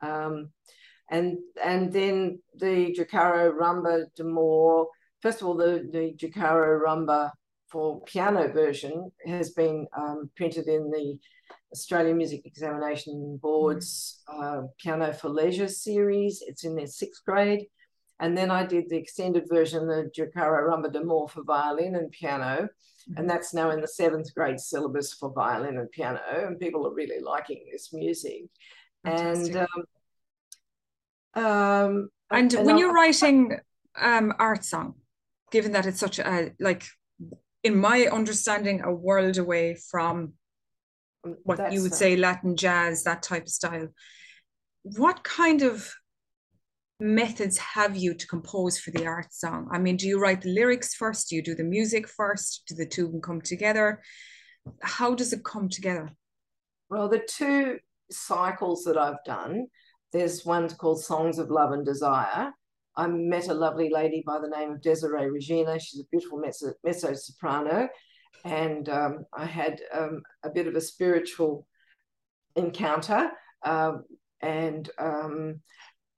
Um, 0.00 0.50
and 1.10 1.38
and 1.62 1.92
then 1.92 2.40
the 2.54 2.94
Jacaro 2.96 3.52
Rumba 3.52 4.04
d'Amour. 4.14 4.86
First 5.22 5.40
of 5.40 5.48
all, 5.48 5.56
the 5.56 5.88
the 5.90 6.14
Jacaro 6.16 6.80
Rumba 6.80 7.30
for 7.70 8.00
piano 8.02 8.48
version 8.48 9.12
has 9.26 9.50
been 9.50 9.86
um, 9.96 10.30
printed 10.36 10.66
in 10.66 10.90
the 10.90 11.18
Australian 11.72 12.16
Music 12.16 12.42
Examination 12.46 13.38
Board's 13.42 14.22
uh, 14.26 14.62
Piano 14.78 15.12
for 15.12 15.28
Leisure 15.28 15.68
series. 15.68 16.42
It's 16.46 16.64
in 16.64 16.74
their 16.74 16.86
sixth 16.86 17.24
grade. 17.24 17.66
And 18.20 18.36
then 18.36 18.50
I 18.50 18.66
did 18.66 18.88
the 18.88 18.96
extended 18.96 19.44
version, 19.48 19.86
the 19.86 20.10
Jacaro 20.16 20.68
Rumba 20.68 20.92
d'Amour 20.92 21.28
for 21.28 21.42
violin 21.44 21.94
and 21.94 22.10
piano. 22.10 22.68
Mm-hmm. 22.68 23.18
And 23.18 23.30
that's 23.30 23.54
now 23.54 23.70
in 23.70 23.80
the 23.80 23.86
seventh 23.86 24.34
grade 24.34 24.58
syllabus 24.58 25.12
for 25.12 25.30
violin 25.32 25.78
and 25.78 25.90
piano. 25.90 26.20
And 26.46 26.58
people 26.58 26.86
are 26.86 26.94
really 26.94 27.20
liking 27.20 27.64
this 27.70 27.92
music. 27.92 28.44
Fantastic. 29.04 29.54
And 29.54 29.68
um, 31.34 31.44
um, 31.44 32.10
And, 32.30 32.52
and 32.54 32.66
when 32.66 32.76
I, 32.76 32.78
you're 32.78 32.92
writing 32.92 33.58
um, 33.96 34.32
art 34.38 34.64
song, 34.64 34.94
given 35.50 35.72
that 35.72 35.86
it's 35.86 36.00
such 36.00 36.18
a 36.18 36.52
like, 36.58 36.84
in 37.62 37.76
my 37.76 38.06
understanding, 38.06 38.82
a 38.82 38.92
world 38.92 39.38
away 39.38 39.76
from 39.90 40.34
mm, 41.26 41.34
what 41.42 41.72
you 41.72 41.82
would 41.82 41.94
say 41.94 42.16
Latin 42.16 42.56
jazz, 42.56 43.04
that 43.04 43.22
type 43.22 43.44
of 43.44 43.48
style. 43.48 43.88
What 44.82 45.24
kind 45.24 45.62
of 45.62 45.92
methods 47.00 47.58
have 47.58 47.96
you 47.96 48.14
to 48.14 48.26
compose 48.26 48.78
for 48.78 48.90
the 48.90 49.06
art 49.06 49.32
song? 49.32 49.68
I 49.70 49.78
mean, 49.78 49.96
do 49.96 50.06
you 50.06 50.20
write 50.20 50.42
the 50.42 50.54
lyrics 50.54 50.94
first? 50.94 51.28
Do 51.28 51.36
you 51.36 51.42
do 51.42 51.54
the 51.54 51.64
music 51.64 52.08
first? 52.08 52.62
Do 52.68 52.74
the 52.74 52.86
two 52.86 53.20
come 53.22 53.40
together? 53.40 54.02
How 54.82 55.14
does 55.14 55.32
it 55.32 55.44
come 55.44 55.68
together? 55.68 56.10
Well, 56.90 57.08
the 57.08 57.20
two 57.20 57.78
cycles 58.10 58.84
that 58.84 58.96
I've 58.96 59.22
done, 59.24 59.66
there's 60.12 60.44
one 60.44 60.68
called 60.70 61.02
Songs 61.02 61.38
of 61.38 61.50
Love 61.50 61.72
and 61.72 61.84
Desire. 61.84 62.52
I 62.98 63.06
met 63.06 63.46
a 63.46 63.54
lovely 63.54 63.90
lady 63.90 64.24
by 64.26 64.40
the 64.40 64.48
name 64.48 64.72
of 64.72 64.82
Desiree 64.82 65.30
Regina. 65.30 65.78
She's 65.78 66.00
a 66.00 66.08
beautiful 66.10 66.40
mezzo, 66.40 67.14
soprano. 67.14 67.88
And 68.44 68.88
um, 68.88 69.24
I 69.32 69.44
had 69.44 69.80
um, 69.94 70.22
a 70.42 70.50
bit 70.50 70.66
of 70.66 70.74
a 70.74 70.80
spiritual 70.80 71.64
encounter. 72.56 73.30
Um, 73.64 74.02
and 74.42 74.90
um, 74.98 75.60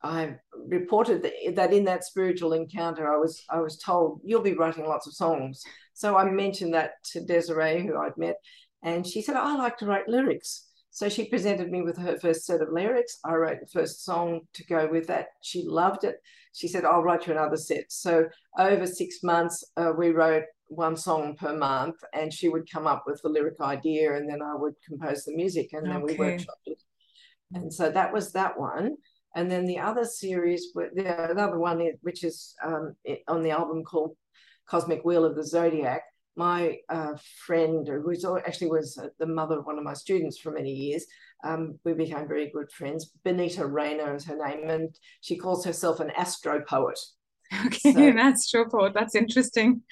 I 0.02 0.36
reported 0.54 1.30
that 1.54 1.72
in 1.74 1.84
that 1.84 2.04
spiritual 2.04 2.54
encounter, 2.54 3.12
I 3.12 3.18
was 3.18 3.44
I 3.50 3.60
was 3.60 3.76
told 3.76 4.22
you'll 4.24 4.40
be 4.40 4.54
writing 4.54 4.86
lots 4.86 5.06
of 5.06 5.12
songs. 5.12 5.62
So 5.92 6.16
I 6.16 6.24
mentioned 6.30 6.72
that 6.72 6.92
to 7.12 7.20
Desiree, 7.20 7.86
who 7.86 7.98
I'd 7.98 8.16
met, 8.16 8.36
and 8.82 9.06
she 9.06 9.20
said 9.20 9.36
I 9.36 9.54
like 9.56 9.76
to 9.78 9.86
write 9.86 10.08
lyrics. 10.08 10.69
So 10.90 11.08
she 11.08 11.28
presented 11.28 11.70
me 11.70 11.82
with 11.82 11.96
her 11.98 12.18
first 12.18 12.44
set 12.44 12.60
of 12.60 12.72
lyrics. 12.72 13.18
I 13.24 13.34
wrote 13.34 13.60
the 13.60 13.66
first 13.66 14.04
song 14.04 14.40
to 14.54 14.64
go 14.64 14.88
with 14.90 15.06
that. 15.06 15.28
She 15.40 15.64
loved 15.64 16.04
it. 16.04 16.16
She 16.52 16.66
said, 16.66 16.84
I'll 16.84 17.02
write 17.02 17.26
you 17.26 17.32
another 17.32 17.56
set. 17.56 17.84
So 17.90 18.26
over 18.58 18.86
six 18.86 19.22
months, 19.22 19.64
uh, 19.76 19.92
we 19.96 20.10
wrote 20.10 20.44
one 20.66 20.96
song 20.96 21.36
per 21.36 21.56
month, 21.56 21.96
and 22.12 22.32
she 22.32 22.48
would 22.48 22.70
come 22.70 22.86
up 22.86 23.04
with 23.06 23.20
the 23.22 23.28
lyric 23.28 23.60
idea, 23.60 24.16
and 24.16 24.28
then 24.28 24.42
I 24.42 24.54
would 24.54 24.74
compose 24.86 25.24
the 25.24 25.34
music, 25.34 25.70
and 25.72 25.86
then 25.86 26.02
okay. 26.02 26.16
we 26.16 26.18
workshopped 26.18 26.66
it. 26.66 26.82
And 27.54 27.72
so 27.72 27.90
that 27.90 28.12
was 28.12 28.32
that 28.32 28.58
one. 28.58 28.96
And 29.36 29.50
then 29.50 29.66
the 29.66 29.78
other 29.78 30.04
series, 30.04 30.72
the 30.74 31.08
other 31.08 31.58
one, 31.58 31.88
which 32.02 32.24
is 32.24 32.54
um, 32.64 32.94
on 33.28 33.42
the 33.42 33.50
album 33.50 33.84
called 33.84 34.16
Cosmic 34.68 35.04
Wheel 35.04 35.24
of 35.24 35.36
the 35.36 35.46
Zodiac, 35.46 36.02
my 36.40 36.78
uh, 36.88 37.12
friend, 37.46 37.86
who 37.86 38.38
actually 38.38 38.70
was 38.70 38.98
the 39.18 39.26
mother 39.26 39.58
of 39.58 39.66
one 39.66 39.78
of 39.78 39.84
my 39.84 39.92
students 39.92 40.38
for 40.38 40.52
many 40.52 40.72
years, 40.72 41.04
um, 41.44 41.78
we 41.84 41.92
became 41.92 42.26
very 42.26 42.50
good 42.50 42.70
friends. 42.72 43.12
Benita 43.24 43.66
Rayner 43.66 44.14
is 44.14 44.24
her 44.24 44.36
name, 44.36 44.68
and 44.68 44.88
she 45.20 45.36
calls 45.36 45.64
herself 45.66 46.00
an 46.00 46.10
astro 46.16 46.62
poet. 46.62 46.98
Okay, 47.66 47.92
so, 47.92 47.98
an 47.98 48.18
astro 48.18 48.64
poet. 48.70 48.94
That's 48.94 49.16
interesting. 49.16 49.82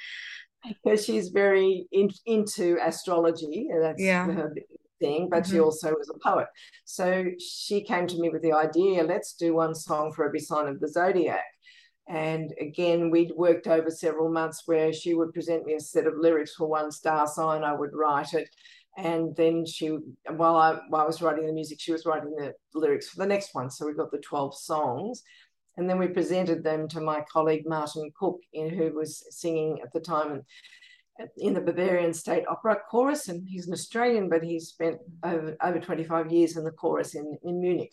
Because 0.67 1.05
she's 1.05 1.31
very 1.31 1.87
in, 1.91 2.09
into 2.25 2.79
astrology. 2.81 3.69
That's 3.83 4.01
yeah. 4.01 4.27
her 4.27 4.55
thing, 5.01 5.29
but 5.29 5.43
mm-hmm. 5.43 5.53
she 5.53 5.61
also 5.61 5.91
was 5.91 6.09
a 6.09 6.19
poet. 6.19 6.47
So 6.85 7.25
she 7.41 7.83
came 7.83 8.07
to 8.07 8.19
me 8.21 8.31
with 8.31 8.43
the 8.43 8.53
idea 8.53 9.03
let's 9.03 9.33
do 9.35 9.55
one 9.55 9.75
song 9.75 10.13
for 10.15 10.25
every 10.25 10.41
sign 10.41 10.69
of 10.69 10.81
the 10.81 10.89
zodiac. 10.89 11.45
And 12.09 12.55
again, 12.59 13.11
we'd 13.11 13.33
worked 13.37 13.67
over 13.67 13.91
several 13.91 14.31
months 14.31 14.63
where 14.65 14.95
she 14.95 15.13
would 15.13 15.35
present 15.35 15.67
me 15.67 15.75
a 15.75 15.81
set 15.81 16.07
of 16.07 16.15
lyrics 16.17 16.55
for 16.55 16.67
one 16.67 16.91
star 16.91 17.27
sign, 17.27 17.63
I 17.63 17.75
would 17.75 17.93
write 17.93 18.33
it. 18.33 18.49
And 18.97 19.37
then 19.37 19.67
she, 19.67 19.97
while 20.29 20.57
I, 20.57 20.81
while 20.89 21.03
I 21.03 21.07
was 21.07 21.21
writing 21.21 21.47
the 21.47 21.53
music, 21.53 21.79
she 21.81 21.93
was 21.93 22.07
writing 22.07 22.35
the 22.35 22.55
lyrics 22.75 23.09
for 23.09 23.19
the 23.19 23.27
next 23.27 23.55
one. 23.55 23.71
So 23.71 23.87
we 23.87 23.93
got 23.93 24.11
the 24.11 24.19
12 24.19 24.59
songs. 24.59 25.23
And 25.77 25.89
then 25.89 25.99
we 25.99 26.09
presented 26.09 26.65
them 26.65 26.89
to 26.89 27.01
my 27.01 27.23
colleague 27.31 27.65
Martin 27.67 28.11
Cook, 28.19 28.41
in, 28.53 28.71
who 28.71 28.93
was 28.95 29.25
singing 29.31 29.79
at 29.85 29.93
the 29.93 30.01
time 30.01 30.43
in 31.37 31.55
the 31.55 31.61
Bavarian 31.61 32.13
State 32.15 32.45
Opera 32.49 32.79
Chorus. 32.91 33.29
And 33.29 33.47
he's 33.47 33.69
an 33.69 33.75
Australian, 33.75 34.29
but 34.29 34.43
he's 34.43 34.69
spent 34.69 34.99
over, 35.23 35.57
over 35.63 35.79
25 35.79 36.33
years 36.33 36.57
in 36.57 36.65
the 36.65 36.73
chorus 36.73 37.15
in, 37.15 37.39
in 37.45 37.61
Munich. 37.61 37.93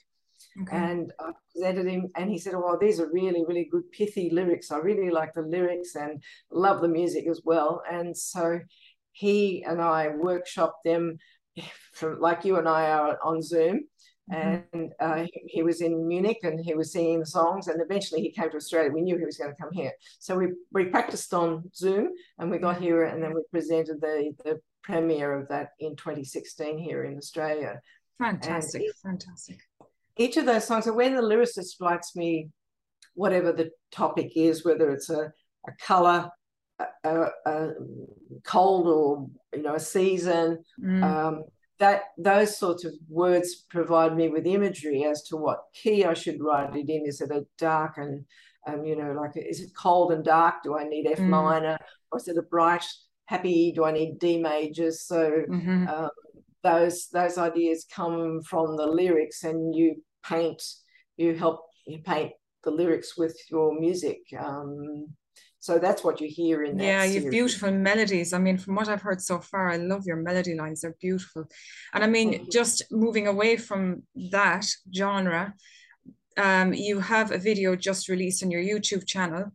Okay. 0.61 0.75
And 0.75 1.11
I 1.19 1.31
presented 1.51 1.87
him, 1.87 2.11
and 2.15 2.29
he 2.29 2.37
said, 2.37 2.53
"Oh, 2.55 2.77
these 2.79 2.99
are 2.99 3.11
really, 3.11 3.43
really 3.45 3.67
good 3.71 3.91
pithy 3.91 4.29
lyrics. 4.29 4.71
I 4.71 4.77
really 4.77 5.09
like 5.09 5.33
the 5.33 5.41
lyrics 5.41 5.95
and 5.95 6.23
love 6.51 6.81
the 6.81 6.87
music 6.87 7.27
as 7.27 7.41
well." 7.43 7.81
And 7.89 8.15
so 8.15 8.59
he 9.11 9.63
and 9.63 9.81
I 9.81 10.09
workshopped 10.09 10.83
them, 10.83 11.17
from 11.93 12.19
like 12.19 12.45
you 12.45 12.57
and 12.57 12.67
I 12.67 12.91
are 12.91 13.17
on 13.23 13.41
Zoom. 13.41 13.81
Mm-hmm. 14.31 14.77
And 14.77 14.93
uh, 14.99 15.25
he, 15.31 15.41
he, 15.45 15.63
was 15.63 15.81
in 15.81 16.07
Munich 16.07 16.39
and 16.41 16.59
he 16.59 16.73
was 16.73 16.91
singing 16.91 17.19
the 17.19 17.27
songs. 17.27 17.67
And 17.67 17.79
eventually 17.79 18.21
he 18.21 18.31
came 18.31 18.49
to 18.49 18.57
Australia. 18.57 18.89
We 18.91 19.01
knew 19.01 19.17
he 19.19 19.25
was 19.25 19.37
going 19.37 19.53
to 19.53 19.61
come 19.61 19.71
here. 19.71 19.91
So 20.17 20.35
we, 20.35 20.47
we 20.71 20.85
practiced 20.85 21.31
on 21.33 21.69
Zoom 21.75 22.09
and 22.39 22.49
we 22.49 22.57
got 22.57 22.81
here 22.81 23.03
and 23.03 23.21
then 23.21 23.35
we 23.35 23.41
presented 23.51 24.01
the, 24.01 24.31
the 24.43 24.59
premiere 24.83 25.39
of 25.39 25.47
that 25.49 25.69
in 25.79 25.95
2016 25.95 26.79
here 26.79 27.03
in 27.03 27.17
Australia. 27.17 27.79
Fantastic. 28.17 28.81
fantastic 29.03 29.59
each 30.17 30.37
of 30.37 30.45
those 30.45 30.65
songs, 30.65 30.87
and 30.87 30.95
when 30.95 31.15
the 31.15 31.21
lyricist 31.21 31.81
writes 31.81 32.15
me 32.15 32.49
whatever 33.13 33.51
the 33.51 33.69
topic 33.91 34.31
is, 34.35 34.65
whether 34.65 34.89
it's 34.91 35.09
a, 35.09 35.31
a 35.67 35.71
color, 35.81 36.29
a, 36.79 36.85
a, 37.03 37.29
a 37.45 37.69
cold, 38.45 38.87
or 38.87 39.27
you 39.53 39.63
know, 39.63 39.75
a 39.75 39.79
season, 39.79 40.63
mm. 40.81 41.03
um, 41.03 41.43
that 41.79 42.03
those 42.17 42.57
sorts 42.57 42.85
of 42.85 42.93
words 43.09 43.65
provide 43.69 44.15
me 44.15 44.29
with 44.29 44.45
imagery 44.45 45.03
as 45.03 45.23
to 45.23 45.37
what 45.37 45.59
key 45.73 46.05
I 46.05 46.13
should 46.13 46.41
write 46.41 46.75
it 46.75 46.89
in. 46.89 47.05
Is 47.05 47.21
it 47.21 47.31
a 47.31 47.45
dark 47.57 47.97
and 47.97 48.25
um, 48.67 48.83
you 48.85 48.95
know, 48.95 49.11
like 49.11 49.31
is 49.35 49.59
it 49.61 49.71
cold 49.77 50.11
and 50.11 50.23
dark? 50.23 50.63
Do 50.63 50.77
I 50.77 50.85
need 50.85 51.07
F 51.07 51.19
mm. 51.19 51.27
minor, 51.27 51.77
or 52.11 52.19
is 52.19 52.27
it 52.27 52.37
a 52.37 52.41
bright, 52.41 52.85
happy? 53.25 53.71
Do 53.71 53.83
I 53.85 53.91
need 53.91 54.19
D 54.19 54.39
majors? 54.39 55.01
So 55.01 55.43
mm-hmm. 55.49 55.87
um, 55.87 56.09
those 56.65 57.07
those 57.13 57.37
ideas 57.37 57.85
come 57.99 58.41
from 58.41 58.75
the 58.75 58.87
lyrics 58.99 59.43
and 59.43 59.75
you 59.75 59.95
paint 60.27 60.61
you 61.15 61.35
help 61.35 61.59
you 61.85 61.99
paint 61.99 62.31
the 62.63 62.71
lyrics 62.71 63.15
with 63.15 63.37
your 63.51 63.79
music 63.79 64.19
um, 64.39 65.07
so 65.59 65.77
that's 65.77 66.03
what 66.03 66.19
you 66.19 66.27
hear 66.27 66.63
in 66.63 66.77
that 66.77 66.83
yeah 66.83 67.03
you 67.03 67.21
have 67.21 67.31
beautiful 67.31 67.71
melodies. 67.71 68.33
I 68.33 68.39
mean 68.39 68.57
from 68.57 68.73
what 68.75 68.89
i've 68.89 69.05
heard 69.07 69.21
so 69.21 69.39
far 69.39 69.69
i 69.69 69.77
love 69.77 70.03
your 70.05 70.17
melody 70.17 70.55
lines. 70.55 70.81
They're 70.81 70.95
beautiful. 70.99 71.45
And 71.93 72.03
i 72.03 72.07
mean 72.07 72.47
just 72.51 72.83
moving 72.91 73.27
away 73.27 73.57
from 73.57 74.03
that 74.31 74.65
genre 74.93 75.53
um, 76.37 76.73
you 76.73 76.99
have 76.99 77.31
a 77.31 77.37
video 77.37 77.75
just 77.75 78.09
released 78.09 78.43
on 78.43 78.51
your 78.51 78.63
youtube 78.71 79.05
channel 79.05 79.51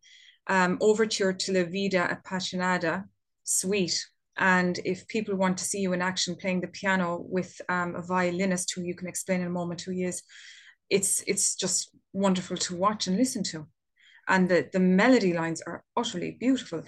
um, 0.47 0.79
overture 0.81 1.33
to 1.33 1.53
la 1.53 1.65
vida 1.65 2.03
appassionata 2.15 3.05
suite 3.45 4.10
and 4.41 4.81
if 4.87 5.07
people 5.07 5.37
want 5.37 5.59
to 5.59 5.65
see 5.65 5.81
you 5.81 5.93
in 5.93 6.01
action 6.01 6.35
playing 6.35 6.63
the 6.63 6.69
piano 6.69 7.23
with 7.29 7.61
um, 7.69 7.95
a 7.95 8.03
violinist 8.03 8.73
who 8.75 8.83
you 8.83 8.95
can 8.95 9.07
explain 9.07 9.43
in 9.43 9.47
a 9.47 9.51
moment 9.51 9.83
who 9.83 9.93
he 9.93 10.05
is, 10.05 10.23
it's 10.89 11.23
it's 11.27 11.55
just 11.55 11.95
wonderful 12.15 12.57
to 12.57 12.75
watch 12.75 13.07
and 13.07 13.19
listen 13.19 13.45
to. 13.45 13.67
And 14.29 14.49
the, 14.49 14.69
the 14.73 14.81
melody 14.81 15.35
lines 15.35 15.61
are 15.67 15.85
utterly 15.95 16.37
beautiful. 16.41 16.83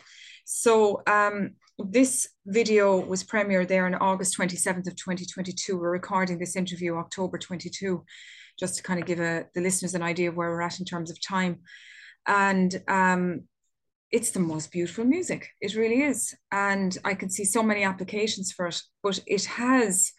So 0.44 1.02
um, 1.06 1.56
this 1.78 2.28
video 2.47 2.99
was 2.99 3.23
premiered 3.23 3.68
there 3.68 3.85
on 3.85 3.97
August 3.97 4.38
27th 4.38 4.87
of 4.87 4.97
2022. 4.97 5.76
We're 5.76 5.90
recording 5.90 6.38
this 6.38 6.56
interview 6.56 6.97
October 6.97 7.37
22, 7.37 8.02
just 8.59 8.76
to 8.76 8.82
kind 8.82 8.99
of 8.99 9.06
give 9.06 9.21
a, 9.21 9.44
the 9.54 9.61
listeners 9.61 9.94
an 9.94 10.02
idea 10.02 10.30
of 10.30 10.37
where 10.37 10.50
we're 10.50 10.62
at 10.62 10.78
in 10.78 10.87
terms 10.87 11.11
of 11.11 11.21
time. 11.21 11.61
And 12.26 12.80
um, 12.88 13.42
it's 14.12 14.31
the 14.31 14.40
most 14.40 14.71
beautiful 14.71 15.04
music. 15.04 15.49
It 15.61 15.75
really 15.75 16.02
is. 16.02 16.35
And 16.52 16.97
I 17.02 17.14
can 17.14 17.31
see 17.31 17.45
so 17.45 17.62
many 17.62 17.83
applications 17.83 18.52
for 18.52 18.66
it, 18.66 18.81
but 19.02 19.19
it 19.26 19.45
has, 19.47 20.12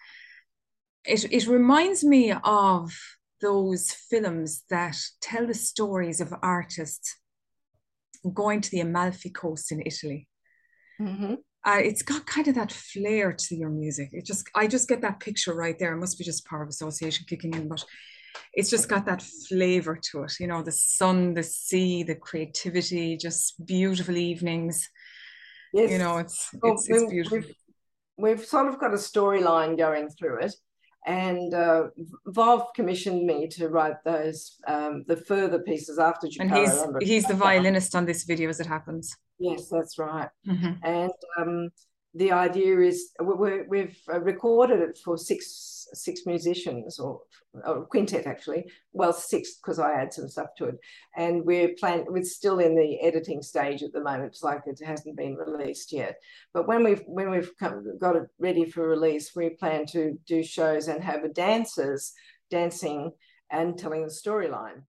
it, 1.05 1.31
it 1.31 1.47
reminds 1.47 2.03
me 2.03 2.33
of 2.43 2.91
those 3.39 3.91
films 3.91 4.63
that 4.69 4.97
tell 5.21 5.45
the 5.45 5.53
stories 5.53 6.19
of 6.19 6.33
artists 6.41 7.17
going 8.33 8.61
to 8.61 8.71
the 8.71 8.79
Amalfi 8.79 9.29
Coast 9.29 9.71
in 9.71 9.83
Italy. 9.85 10.27
Mm-hmm. 10.99 11.35
Uh, 11.65 11.79
it's 11.79 12.01
got 12.01 12.25
kind 12.25 12.47
of 12.47 12.55
that 12.55 12.71
flair 12.71 13.31
to 13.31 13.55
your 13.55 13.69
music. 13.69 14.09
It 14.11 14.25
just, 14.25 14.49
I 14.55 14.67
just 14.67 14.89
get 14.89 15.01
that 15.01 15.19
picture 15.19 15.53
right 15.53 15.77
there. 15.77 15.93
It 15.93 15.99
must 15.99 16.17
be 16.17 16.23
just 16.23 16.45
power 16.45 16.63
of 16.63 16.69
association 16.69 17.25
kicking 17.29 17.53
in, 17.53 17.67
but 17.67 17.85
it's 18.53 18.69
just 18.69 18.89
got 18.89 19.05
that 19.05 19.21
flavor 19.21 19.99
to 20.01 20.23
it 20.23 20.33
you 20.39 20.47
know 20.47 20.61
the 20.61 20.71
sun 20.71 21.33
the 21.33 21.43
sea 21.43 22.03
the 22.03 22.15
creativity 22.15 23.17
just 23.17 23.65
beautiful 23.65 24.17
evenings 24.17 24.89
yes. 25.73 25.91
you 25.91 25.97
know 25.97 26.17
it's 26.17 26.49
well, 26.61 26.73
it's, 26.73 26.89
it's 26.89 27.11
beautiful 27.11 27.37
we've, 27.37 27.55
we've, 28.17 28.45
sort 28.45 28.67
of 28.67 28.79
got 28.79 28.93
a 28.93 28.97
storyline 28.97 29.77
going 29.77 30.09
through 30.09 30.39
it 30.39 30.53
and 31.05 31.53
uh, 31.53 31.87
Vov 32.29 32.67
commissioned 32.75 33.25
me 33.25 33.47
to 33.49 33.67
write 33.67 34.03
those 34.05 34.57
um, 34.67 35.03
the 35.07 35.17
further 35.17 35.59
pieces 35.59 35.99
after 35.99 36.27
Jupiter. 36.27 36.55
And 36.55 37.01
he's 37.01 37.09
he's 37.09 37.25
the 37.25 37.33
violinist 37.33 37.93
on 37.95 38.05
this 38.05 38.23
video 38.23 38.49
as 38.49 38.59
it 38.59 38.67
happens. 38.67 39.15
Yes, 39.39 39.67
that's 39.69 39.97
right. 39.97 40.29
Mm-hmm. 40.47 40.71
And 40.83 41.11
um, 41.37 41.69
the 42.15 42.31
idea 42.31 42.79
is 42.79 43.11
we 43.19 43.79
have 43.79 43.95
uh, 44.13 44.19
recorded 44.19 44.79
it 44.79 44.99
for 45.03 45.17
six 45.17 45.87
six 45.93 46.21
musicians 46.25 46.99
or, 46.99 47.21
or 47.65 47.85
quintet 47.85 48.27
actually. 48.27 48.65
Well 48.91 49.13
six 49.13 49.55
because 49.55 49.79
i 49.79 49.93
add 49.93 50.13
some 50.13 50.27
stuff 50.27 50.49
to 50.57 50.65
it. 50.65 50.75
And 51.15 51.43
we're 51.43 51.73
plan 51.79 52.05
we're 52.07 52.23
still 52.23 52.59
in 52.59 52.75
the 52.75 52.99
editing 53.01 53.41
stage 53.41 53.83
at 53.83 53.93
the 53.93 54.03
moment 54.03 54.25
it's 54.25 54.43
like 54.43 54.61
it 54.65 54.79
hasn't 54.85 55.17
been 55.17 55.35
released 55.35 55.91
yet. 55.91 56.17
But 56.53 56.67
when 56.67 56.83
we've 56.83 57.03
when 57.07 57.31
we've 57.31 57.51
come, 57.59 57.97
got 57.99 58.15
it 58.15 58.23
ready 58.39 58.65
for 58.65 58.87
release 58.87 59.35
we 59.35 59.49
plan 59.49 59.85
to 59.87 60.17
do 60.27 60.43
shows 60.43 60.87
and 60.87 61.03
have 61.03 61.33
dancers 61.33 62.13
dancing 62.51 63.11
and 63.49 63.77
telling 63.77 64.03
the 64.03 64.07
storyline 64.07 64.83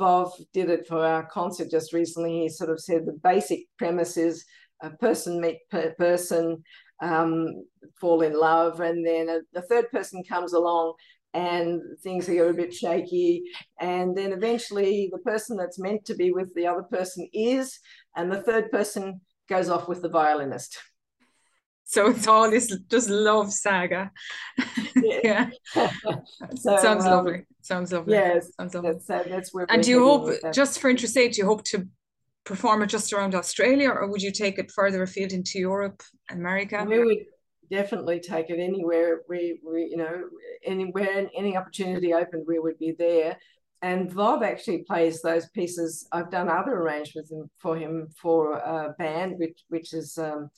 Vov 0.00 0.32
did 0.52 0.70
it 0.70 0.86
for 0.86 1.04
our 1.04 1.26
concert 1.26 1.70
just 1.70 1.92
recently. 1.92 2.40
He 2.40 2.48
sort 2.48 2.70
of 2.70 2.80
said 2.80 3.04
the 3.04 3.18
basic 3.22 3.60
premise 3.78 4.16
is 4.16 4.44
a 4.82 4.90
person 4.90 5.40
meet 5.40 5.58
per 5.70 5.94
person, 5.98 6.62
um, 7.02 7.46
fall 8.00 8.22
in 8.22 8.38
love, 8.38 8.80
and 8.80 9.06
then 9.06 9.28
a, 9.28 9.40
the 9.52 9.62
third 9.62 9.90
person 9.90 10.24
comes 10.24 10.54
along 10.54 10.94
and 11.34 11.80
things 12.02 12.26
get 12.26 12.48
a 12.48 12.52
bit 12.52 12.74
shaky. 12.74 13.42
And 13.80 14.16
then 14.16 14.32
eventually 14.32 15.10
the 15.12 15.18
person 15.18 15.56
that's 15.56 15.78
meant 15.78 16.04
to 16.06 16.14
be 16.14 16.32
with 16.32 16.52
the 16.54 16.66
other 16.66 16.82
person 16.82 17.28
is, 17.32 17.78
and 18.16 18.32
the 18.32 18.42
third 18.42 18.70
person 18.70 19.20
goes 19.48 19.68
off 19.68 19.88
with 19.88 20.02
the 20.02 20.08
violinist. 20.08 20.78
So 21.94 22.06
it's 22.06 22.28
all 22.28 22.48
this 22.48 22.72
just 22.88 23.10
love 23.10 23.52
saga. 23.52 24.12
yeah. 24.94 25.50
so, 25.74 26.76
Sounds 26.76 27.04
um, 27.04 27.10
lovely. 27.10 27.42
Sounds 27.62 27.92
lovely. 27.92 28.12
Yes. 28.14 28.52
Sounds 28.54 28.74
lovely. 28.74 28.92
That's, 28.92 29.10
uh, 29.10 29.24
that's 29.28 29.52
where 29.52 29.66
and 29.68 29.82
do 29.82 29.90
you 29.90 30.04
hope, 30.04 30.30
just 30.52 30.80
for 30.80 30.88
interest 30.88 31.14
sake, 31.14 31.32
do 31.32 31.40
you 31.40 31.46
hope 31.46 31.64
to 31.64 31.88
perform 32.44 32.82
it 32.82 32.86
just 32.86 33.12
around 33.12 33.34
Australia 33.34 33.90
or 33.90 34.08
would 34.08 34.22
you 34.22 34.30
take 34.30 34.60
it 34.60 34.70
further 34.70 35.02
afield 35.02 35.32
into 35.32 35.58
Europe, 35.58 36.00
and 36.28 36.38
America? 36.38 36.86
We 36.88 37.04
would 37.04 37.24
definitely 37.72 38.20
take 38.20 38.50
it 38.50 38.60
anywhere 38.60 39.22
we, 39.28 39.60
we 39.64 39.88
you 39.90 39.96
know, 39.96 40.22
anywhere, 40.64 41.28
any 41.36 41.56
opportunity 41.56 42.14
opened, 42.14 42.44
we 42.46 42.60
would 42.60 42.78
be 42.78 42.94
there. 42.96 43.36
And 43.82 44.10
Vov 44.10 44.44
actually 44.44 44.84
plays 44.86 45.22
those 45.22 45.48
pieces. 45.48 46.06
I've 46.12 46.30
done 46.30 46.48
other 46.48 46.72
arrangements 46.72 47.32
for 47.58 47.76
him 47.76 48.08
for 48.22 48.52
a 48.58 48.94
band, 48.96 49.38
which, 49.38 49.64
which 49.70 49.92
is 49.92 50.18
um, 50.18 50.50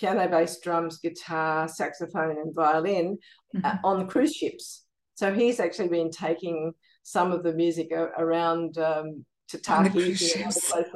piano, 0.00 0.26
bass, 0.28 0.58
drums, 0.60 0.98
guitar, 0.98 1.68
saxophone, 1.68 2.38
and 2.38 2.54
violin 2.54 3.18
uh, 3.54 3.58
mm-hmm. 3.58 3.66
uh, 3.66 3.88
on 3.88 4.08
cruise 4.08 4.34
ships. 4.34 4.84
So 5.14 5.34
he's 5.34 5.60
actually 5.60 5.88
been 5.88 6.10
taking 6.10 6.72
some 7.02 7.30
of 7.30 7.42
the 7.42 7.52
music 7.52 7.92
around 7.92 8.78
um, 8.78 9.26
to 9.48 9.58
Tahiti. 9.58 10.44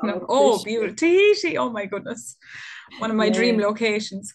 No. 0.03 0.25
Oh, 0.29 0.63
beautiful. 0.65 0.97
Tahiti. 0.97 1.59
Oh, 1.59 1.69
my 1.69 1.85
goodness. 1.85 2.37
One 2.99 3.11
of 3.11 3.17
my 3.17 3.27
yeah. 3.27 3.33
dream 3.33 3.59
locations. 3.59 4.33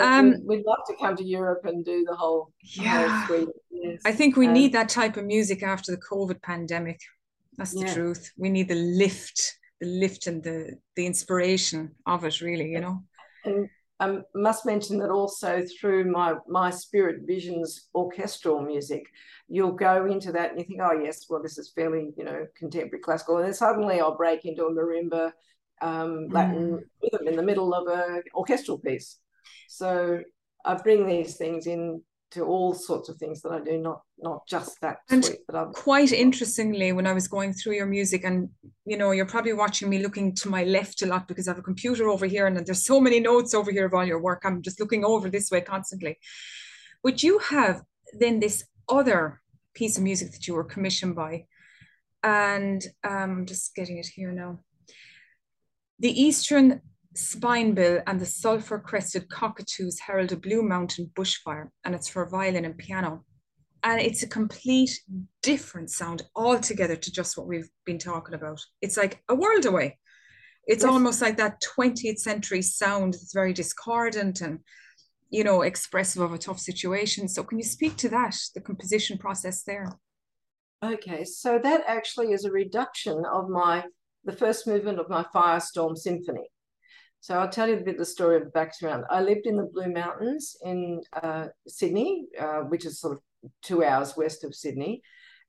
um, 0.00 0.36
we'd, 0.46 0.64
love 0.64 0.78
to 0.88 0.94
come 0.98 1.14
to 1.16 1.24
Europe 1.24 1.66
and 1.66 1.84
do 1.84 2.04
the 2.08 2.16
whole, 2.16 2.52
yeah. 2.62 3.26
Whole 3.26 3.52
yes. 3.70 4.00
I 4.06 4.12
think 4.12 4.36
we 4.36 4.46
um, 4.46 4.54
need 4.54 4.72
that 4.72 4.88
type 4.88 5.18
of 5.18 5.26
music 5.26 5.62
after 5.62 5.92
the 5.92 6.00
COVID 6.00 6.40
pandemic. 6.40 7.00
That's 7.58 7.74
the 7.74 7.86
yeah. 7.86 7.94
truth. 7.94 8.32
We 8.38 8.48
need 8.48 8.68
the 8.68 8.74
lift, 8.74 9.58
the 9.80 9.86
lift 9.86 10.26
and 10.26 10.42
the 10.42 10.76
the 10.96 11.06
inspiration 11.06 11.92
of 12.06 12.24
it, 12.24 12.40
really, 12.40 12.70
you 12.70 12.80
know. 12.80 13.04
And 13.44 13.68
I 14.00 14.18
must 14.34 14.66
mention 14.66 14.98
that 14.98 15.10
also 15.10 15.62
through 15.80 16.10
my 16.10 16.34
my 16.48 16.70
Spirit 16.70 17.22
Visions 17.26 17.88
orchestral 17.94 18.60
music, 18.60 19.04
you'll 19.48 19.72
go 19.72 20.06
into 20.06 20.32
that 20.32 20.50
and 20.50 20.58
you 20.58 20.64
think, 20.66 20.80
oh 20.82 20.92
yes, 20.92 21.26
well 21.28 21.42
this 21.42 21.58
is 21.58 21.72
fairly 21.74 22.12
you 22.16 22.24
know 22.24 22.46
contemporary 22.56 23.02
classical, 23.02 23.36
and 23.36 23.46
then 23.46 23.54
suddenly 23.54 24.00
I'll 24.00 24.16
break 24.16 24.44
into 24.44 24.66
a 24.66 24.72
marimba 24.72 25.32
um, 25.80 26.28
Latin 26.28 26.72
mm. 26.72 26.80
rhythm 27.02 27.28
in 27.28 27.36
the 27.36 27.42
middle 27.42 27.72
of 27.74 27.86
a 27.88 28.22
orchestral 28.34 28.78
piece. 28.78 29.18
So 29.68 30.20
I 30.64 30.74
bring 30.74 31.06
these 31.06 31.36
things 31.36 31.66
in 31.66 32.02
to 32.32 32.44
all 32.44 32.74
sorts 32.74 33.08
of 33.08 33.16
things 33.16 33.42
that 33.42 33.52
I 33.52 33.60
do, 33.60 33.78
not 33.78 34.02
not 34.18 34.46
just 34.46 34.80
that 34.80 34.98
and 35.10 35.24
suite, 35.24 35.40
but 35.46 35.72
quite 35.72 36.12
interestingly, 36.12 36.92
when 36.92 37.06
I 37.06 37.12
was 37.12 37.28
going 37.28 37.52
through 37.52 37.74
your 37.74 37.86
music, 37.86 38.24
and 38.24 38.48
you 38.84 38.96
know, 38.96 39.12
you're 39.12 39.26
probably 39.26 39.52
watching 39.52 39.88
me 39.88 40.02
looking 40.02 40.34
to 40.36 40.48
my 40.48 40.64
left 40.64 41.02
a 41.02 41.06
lot 41.06 41.28
because 41.28 41.46
I 41.46 41.52
have 41.52 41.58
a 41.58 41.62
computer 41.62 42.08
over 42.08 42.26
here, 42.26 42.46
and 42.46 42.56
there's 42.56 42.84
so 42.84 43.00
many 43.00 43.20
notes 43.20 43.54
over 43.54 43.70
here 43.70 43.86
of 43.86 43.94
all 43.94 44.04
your 44.04 44.20
work. 44.20 44.42
I'm 44.44 44.62
just 44.62 44.80
looking 44.80 45.04
over 45.04 45.30
this 45.30 45.50
way 45.50 45.60
constantly. 45.60 46.18
But 47.02 47.22
you 47.22 47.38
have 47.38 47.82
then 48.18 48.40
this 48.40 48.64
other 48.88 49.40
piece 49.74 49.96
of 49.96 50.02
music 50.02 50.32
that 50.32 50.46
you 50.46 50.54
were 50.54 50.64
commissioned 50.64 51.14
by, 51.14 51.46
and 52.22 52.84
um, 53.04 53.30
I'm 53.30 53.46
just 53.46 53.74
getting 53.74 53.98
it 53.98 54.06
here 54.06 54.32
now. 54.32 54.60
The 56.00 56.20
Eastern 56.20 56.80
Spinebill 57.14 58.02
and 58.06 58.20
the 58.20 58.26
sulfur 58.26 58.78
crested 58.78 59.28
cockatoos 59.28 60.00
herald 60.00 60.32
a 60.32 60.36
Blue 60.36 60.62
Mountain 60.62 61.10
bushfire, 61.14 61.68
and 61.84 61.94
it's 61.94 62.08
for 62.08 62.28
violin 62.28 62.64
and 62.64 62.76
piano. 62.76 63.24
And 63.82 64.00
it's 64.00 64.22
a 64.22 64.28
complete 64.28 65.00
different 65.42 65.90
sound 65.90 66.22
altogether 66.34 66.96
to 66.96 67.12
just 67.12 67.36
what 67.36 67.46
we've 67.46 67.68
been 67.84 67.98
talking 67.98 68.34
about. 68.34 68.60
It's 68.80 68.96
like 68.96 69.22
a 69.28 69.34
world 69.34 69.66
away. 69.66 69.98
It's 70.66 70.82
yes. 70.82 70.90
almost 70.90 71.20
like 71.20 71.36
that 71.36 71.62
20th 71.78 72.18
century 72.18 72.62
sound 72.62 73.14
that's 73.14 73.34
very 73.34 73.52
discordant 73.52 74.40
and, 74.40 74.60
you 75.30 75.44
know, 75.44 75.62
expressive 75.62 76.22
of 76.22 76.32
a 76.32 76.38
tough 76.38 76.58
situation. 76.58 77.28
So, 77.28 77.44
can 77.44 77.58
you 77.58 77.64
speak 77.64 77.96
to 77.98 78.08
that, 78.08 78.34
the 78.54 78.62
composition 78.62 79.18
process 79.18 79.62
there? 79.64 79.98
Okay, 80.82 81.24
so 81.24 81.58
that 81.62 81.82
actually 81.86 82.32
is 82.32 82.44
a 82.44 82.50
reduction 82.50 83.24
of 83.30 83.48
my 83.48 83.84
the 84.24 84.32
first 84.32 84.66
movement 84.66 84.98
of 84.98 85.10
my 85.10 85.24
Firestorm 85.34 85.96
Symphony. 85.96 86.48
So 87.24 87.38
I'll 87.38 87.48
tell 87.48 87.68
you 87.70 87.78
a 87.78 87.80
bit 87.80 87.94
of 87.94 88.00
the 88.00 88.04
story 88.04 88.36
of 88.36 88.44
the 88.44 88.50
background. 88.50 89.04
I 89.08 89.22
lived 89.22 89.46
in 89.46 89.56
the 89.56 89.70
Blue 89.72 89.90
Mountains 89.90 90.58
in 90.62 91.00
uh, 91.22 91.46
Sydney, 91.66 92.26
uh, 92.38 92.64
which 92.68 92.84
is 92.84 93.00
sort 93.00 93.14
of 93.14 93.50
two 93.62 93.82
hours 93.82 94.14
west 94.14 94.44
of 94.44 94.54
Sydney. 94.54 95.00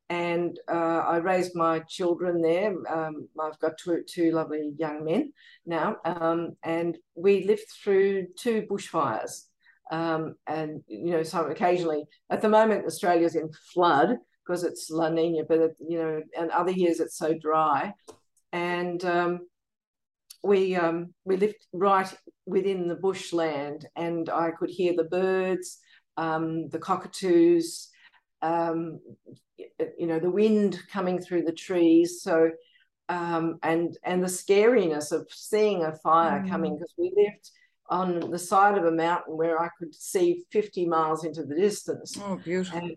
And 0.10 0.58
uh, 0.72 1.00
I 1.06 1.18
raised 1.18 1.54
my 1.54 1.80
children 1.80 2.42
there. 2.42 2.74
Um, 2.88 3.28
I've 3.38 3.60
got 3.60 3.78
two, 3.78 4.04
two 4.08 4.32
lovely 4.32 4.72
young 4.78 5.04
men 5.04 5.34
now. 5.66 5.98
Um, 6.06 6.56
and 6.64 6.98
we 7.14 7.44
lived 7.44 7.68
through 7.84 8.28
two 8.40 8.66
bushfires. 8.72 9.42
Um, 9.92 10.36
and, 10.48 10.82
you 10.88 11.12
know, 11.12 11.24
so 11.24 11.44
occasionally, 11.44 12.06
at 12.30 12.42
the 12.42 12.48
moment, 12.48 12.86
Australia's 12.86 13.36
in 13.36 13.52
flood 13.74 14.16
because 14.48 14.64
it's 14.64 14.90
La 14.90 15.10
Nina, 15.10 15.44
but, 15.44 15.60
you 15.86 15.98
know, 15.98 16.22
and 16.38 16.52
other 16.52 16.72
years 16.72 17.02
it's 17.02 17.18
so 17.18 17.34
dry. 17.34 17.94
And 18.54 19.04
um, 19.04 19.40
we 20.46 20.76
um, 20.76 21.14
we 21.26 21.38
lived 21.38 21.66
right 21.74 22.12
within 22.46 22.88
the 22.88 22.96
bushland, 22.96 23.88
and 23.96 24.30
I 24.30 24.52
could 24.52 24.70
hear 24.70 24.94
the 24.96 25.06
birds, 25.06 25.80
um, 26.18 26.70
the 26.70 26.80
cockatoos, 26.80 27.90
um, 28.42 29.00
you 29.98 30.08
know, 30.08 30.20
the 30.20 30.30
wind 30.30 30.80
coming 30.92 31.20
through 31.20 31.44
the 31.44 31.52
trees. 31.52 32.22
So, 32.22 32.52
um, 33.10 33.58
and 33.64 33.98
and 34.04 34.24
the 34.24 34.28
scariness 34.28 35.12
of 35.12 35.28
seeing 35.32 35.84
a 35.84 35.96
fire 35.98 36.42
mm. 36.42 36.50
coming 36.50 36.76
because 36.76 36.94
we 36.98 37.12
lived 37.16 37.50
on 37.90 38.32
the 38.32 38.40
side 38.40 38.78
of 38.78 38.86
a 38.86 38.92
mountain 38.92 39.38
where 39.38 39.62
I 39.62 39.70
could 39.80 39.94
see 39.94 40.44
50 40.52 40.88
miles 40.88 41.24
into 41.24 41.44
the 41.44 41.56
distance. 41.56 42.18
Oh, 42.22 42.40
beautiful. 42.44 42.80
And, 42.80 42.96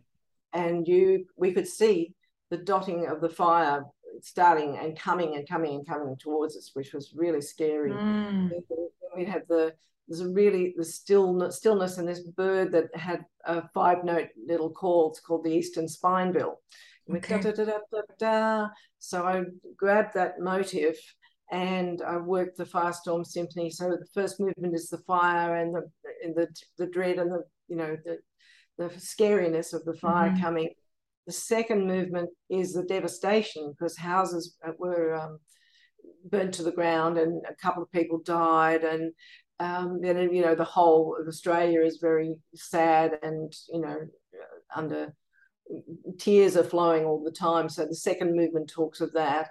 and 0.55 0.89
you 0.89 1.27
we 1.37 1.53
could 1.53 1.69
see 1.69 2.15
the 2.51 2.57
dotting 2.57 3.07
of 3.07 3.21
the 3.21 3.29
fire 3.29 3.85
starting 4.22 4.78
and 4.78 4.98
coming 4.98 5.37
and 5.37 5.48
coming 5.48 5.74
and 5.74 5.87
coming 5.87 6.16
towards 6.18 6.57
us, 6.57 6.70
which 6.74 6.92
was 6.92 7.12
really 7.14 7.40
scary. 7.40 7.90
Mm. 7.90 8.50
We 9.16 9.24
had 9.24 9.42
the 9.48 9.74
there's 10.09 10.20
a 10.20 10.28
really 10.28 10.74
the 10.76 10.85
stillness, 10.85 11.57
stillness 11.57 11.98
and 11.98 12.09
this 12.09 12.20
bird 12.20 12.72
that 12.72 12.94
had 12.94 13.24
a 13.44 13.68
five 13.74 14.04
note 14.04 14.28
little 14.46 14.70
call. 14.70 15.11
It's 15.11 15.20
called 15.20 15.44
the 15.44 15.52
Eastern 15.52 15.87
Spinebill. 15.87 16.54
Okay. 17.11 17.40
Da, 17.40 17.52
da, 17.52 17.78
da, 18.18 18.68
so 18.98 19.24
I 19.24 19.44
grabbed 19.76 20.14
that 20.14 20.40
motive 20.40 20.96
and 21.50 22.02
I 22.02 22.18
worked 22.18 22.59
the 22.59 22.66
Firestorm 22.66 23.24
Symphony. 23.24 23.70
So 23.70 23.90
the 23.90 24.07
first 24.12 24.38
movement 24.40 24.74
is 24.74 24.90
the 24.90 24.98
fire 24.98 25.57
and 25.57 25.74
the 25.74 25.90
and 26.22 26.35
the 26.35 26.48
the 26.76 26.87
dread 26.87 27.18
and 27.18 27.31
the 27.31 27.44
you 27.68 27.76
know 27.76 27.96
the 28.04 28.18
the 28.76 28.88
scariness 28.94 29.72
of 29.72 29.85
the 29.85 29.94
fire 29.94 30.31
mm-hmm. 30.31 30.42
coming 30.42 30.70
the 31.29 31.33
second 31.35 31.87
movement 31.87 32.31
is 32.49 32.73
the 32.73 32.85
devastation 32.85 33.71
because 33.71 33.99
houses 33.99 34.57
were 34.79 35.14
um, 35.14 35.38
burnt 36.25 36.55
to 36.55 36.62
the 36.62 36.73
ground 36.73 37.19
and 37.19 37.45
a 37.47 37.55
couple 37.55 37.83
of 37.83 37.93
people 37.93 38.19
died 38.25 38.83
and 38.83 39.12
um, 39.61 40.01
then 40.01 40.33
you 40.33 40.41
know 40.41 40.55
the 40.55 40.64
whole 40.64 41.19
of 41.21 41.29
Australia 41.29 41.83
is 41.83 41.99
very 42.01 42.35
sad 42.55 43.19
and 43.23 43.53
you 43.71 43.83
know 43.83 43.99
under 44.75 45.14
tears 46.19 46.57
are 46.57 46.64
flowing 46.64 47.05
all 47.05 47.23
the 47.23 47.31
time. 47.31 47.69
So 47.69 47.85
the 47.85 47.95
second 47.95 48.35
movement 48.35 48.71
talks 48.71 49.03
of 49.03 49.12
that, 49.12 49.49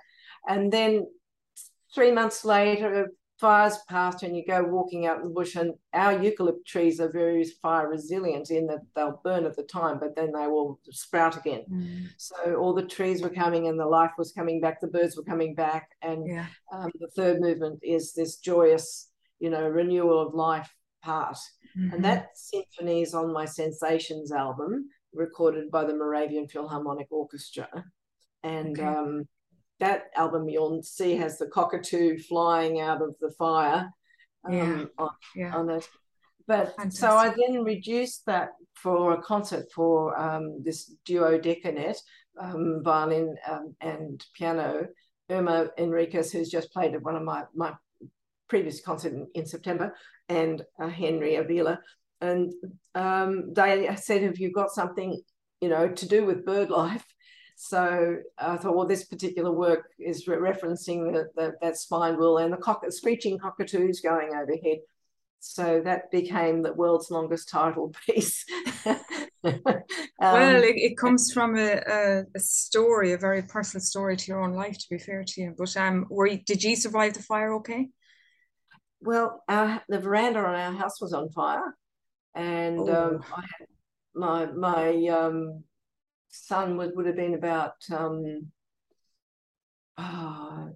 and 0.48 0.74
then 0.74 1.06
three 1.94 2.12
months 2.12 2.44
later, 2.44 3.12
fires 3.40 3.78
past 3.88 4.24
and 4.24 4.36
you 4.36 4.44
go 4.46 4.64
walking 4.64 5.06
out 5.06 5.18
in 5.18 5.24
the 5.24 5.30
bush 5.30 5.56
and 5.56 5.74
our 5.94 6.14
eucalypt 6.14 6.66
trees 6.66 7.00
are 7.00 7.12
very 7.12 7.44
fire 7.62 7.88
resilient 7.88 8.50
in 8.50 8.66
that 8.66 8.80
they'll 8.96 9.22
burn 9.24 9.46
at 9.46 9.56
the 9.56 9.64
time 9.64 10.00
but 10.00 10.16
then 10.16 10.32
they 10.32 10.48
will 10.48 10.80
sprout 10.90 11.38
again 11.38 11.64
mm. 11.72 12.08
so 12.18 12.56
all 12.56 12.74
the 12.74 12.86
trees 12.86 13.22
were 13.22 13.30
coming 13.30 13.68
and 13.68 13.80
the 13.80 13.86
life 13.86 14.12
was 14.18 14.32
coming 14.32 14.60
back 14.60 14.82
the 14.82 14.88
birds 14.88 15.16
were 15.16 15.24
coming 15.24 15.54
back 15.54 15.92
and 16.02 16.28
yeah. 16.28 16.48
um, 16.72 16.90
the 17.00 17.10
third 17.16 17.40
movement 17.40 17.80
is 17.84 18.14
this 18.14 18.38
joyous 18.38 19.10
you 19.40 19.52
know 19.52 19.68
renewal 19.68 20.20
of 20.20 20.34
life 20.34 20.74
part 21.04 21.38
mm-hmm. 21.78 21.94
and 21.94 22.04
that 22.04 22.30
symphony 22.34 23.04
is 23.04 23.14
on 23.14 23.32
my 23.32 23.46
sensations 23.46 24.32
album 24.32 24.90
recorded 25.14 25.70
by 25.70 25.84
the 25.84 25.96
moravian 25.96 26.48
philharmonic 26.48 27.08
orchestra 27.12 27.68
and 28.42 28.80
okay. 28.80 28.88
um, 28.88 29.28
that 29.80 30.06
album 30.16 30.50
you'll 30.50 30.82
see 30.84 31.16
has 31.16 31.38
the 31.38 31.48
cockatoo 31.48 32.18
flying 32.18 32.80
out 32.80 33.02
of 33.02 33.16
the 33.22 33.32
fire 33.32 33.90
um, 34.46 34.54
yeah. 34.54 34.86
On, 34.98 35.10
yeah. 35.36 35.56
on, 35.56 35.70
it. 35.70 35.88
but 36.48 36.76
Fantastic. 36.78 36.94
so 36.94 37.12
I 37.12 37.34
then 37.36 37.64
reduced 37.64 38.26
that 38.26 38.50
for 38.76 39.14
a 39.14 39.22
concert 39.22 39.66
for 39.74 40.18
um, 40.20 40.64
this 40.64 40.94
duo 41.06 41.38
decanet, 41.38 41.98
um, 42.40 42.82
violin 42.84 43.36
um, 43.48 43.76
and 43.82 44.24
piano. 44.34 44.88
Irma 45.30 45.68
Enriquez, 45.78 46.32
who's 46.32 46.50
just 46.50 46.72
played 46.72 46.94
at 46.94 47.04
one 47.04 47.18
of 47.18 47.24
my, 47.24 47.44
my 47.54 47.74
previous 48.48 48.80
concert 48.80 49.12
in, 49.12 49.28
in 49.34 49.46
September, 49.46 49.94
and 50.30 50.62
uh, 50.82 50.88
Henry 50.88 51.36
Avila. 51.36 51.80
And 52.22 52.54
um, 52.96 53.54
they 53.54 53.94
said, 53.98 54.24
Have 54.24 54.38
you 54.38 54.52
got 54.52 54.72
something, 54.72 55.22
you 55.60 55.70
know, 55.70 55.90
to 55.90 56.08
do 56.08 56.26
with 56.26 56.46
bird 56.46 56.70
life? 56.70 57.06
So 57.60 58.18
I 58.38 58.56
thought, 58.58 58.76
well, 58.76 58.86
this 58.86 59.06
particular 59.06 59.52
work 59.52 59.90
is 59.98 60.28
re- 60.28 60.38
referencing 60.38 61.12
the, 61.12 61.28
the, 61.36 61.54
that 61.60 61.74
Spinebill 61.74 62.44
and 62.44 62.54
the 62.54 62.58
cock- 62.58 62.86
screeching 62.90 63.40
cockatoos 63.40 64.00
going 64.00 64.30
overhead. 64.36 64.78
So 65.40 65.82
that 65.84 66.12
became 66.12 66.62
the 66.62 66.74
world's 66.74 67.10
longest 67.10 67.50
title 67.50 67.96
piece. 68.06 68.46
um, 68.86 68.96
well, 70.22 70.64
it, 70.64 70.76
it, 70.76 70.98
comes 71.00 71.32
from 71.34 71.58
a, 71.58 71.82
a, 71.88 72.24
a, 72.36 72.40
story, 72.40 73.14
a 73.14 73.18
very 73.18 73.42
personal 73.42 73.82
story 73.82 74.16
to 74.18 74.28
your 74.28 74.42
own 74.42 74.54
life, 74.54 74.78
to 74.78 74.86
be 74.92 75.00
fair 75.00 75.24
to 75.26 75.42
you. 75.42 75.56
But 75.58 75.76
um, 75.78 76.06
were 76.12 76.28
you, 76.28 76.38
did 76.46 76.64
you 76.64 76.76
survive 76.76 77.16
the 77.16 77.24
fire 77.24 77.56
okay? 77.56 77.90
Well, 79.02 79.44
our, 79.50 79.82
the 79.90 79.98
veranda 79.98 80.42
on 80.42 80.54
our 80.54 80.74
house 80.74 81.02
was 81.02 81.12
on 81.12 81.30
fire, 81.30 81.76
and 82.36 82.88
um, 82.88 83.24
I 83.36 83.42
had 83.58 83.68
my 84.14 84.46
my 84.48 85.08
um, 85.08 85.64
son 86.30 86.78
would, 86.78 86.96
would 86.96 87.06
have 87.06 87.16
been 87.16 87.34
about 87.34 87.76
um, 87.92 88.52
uh, 89.98 90.68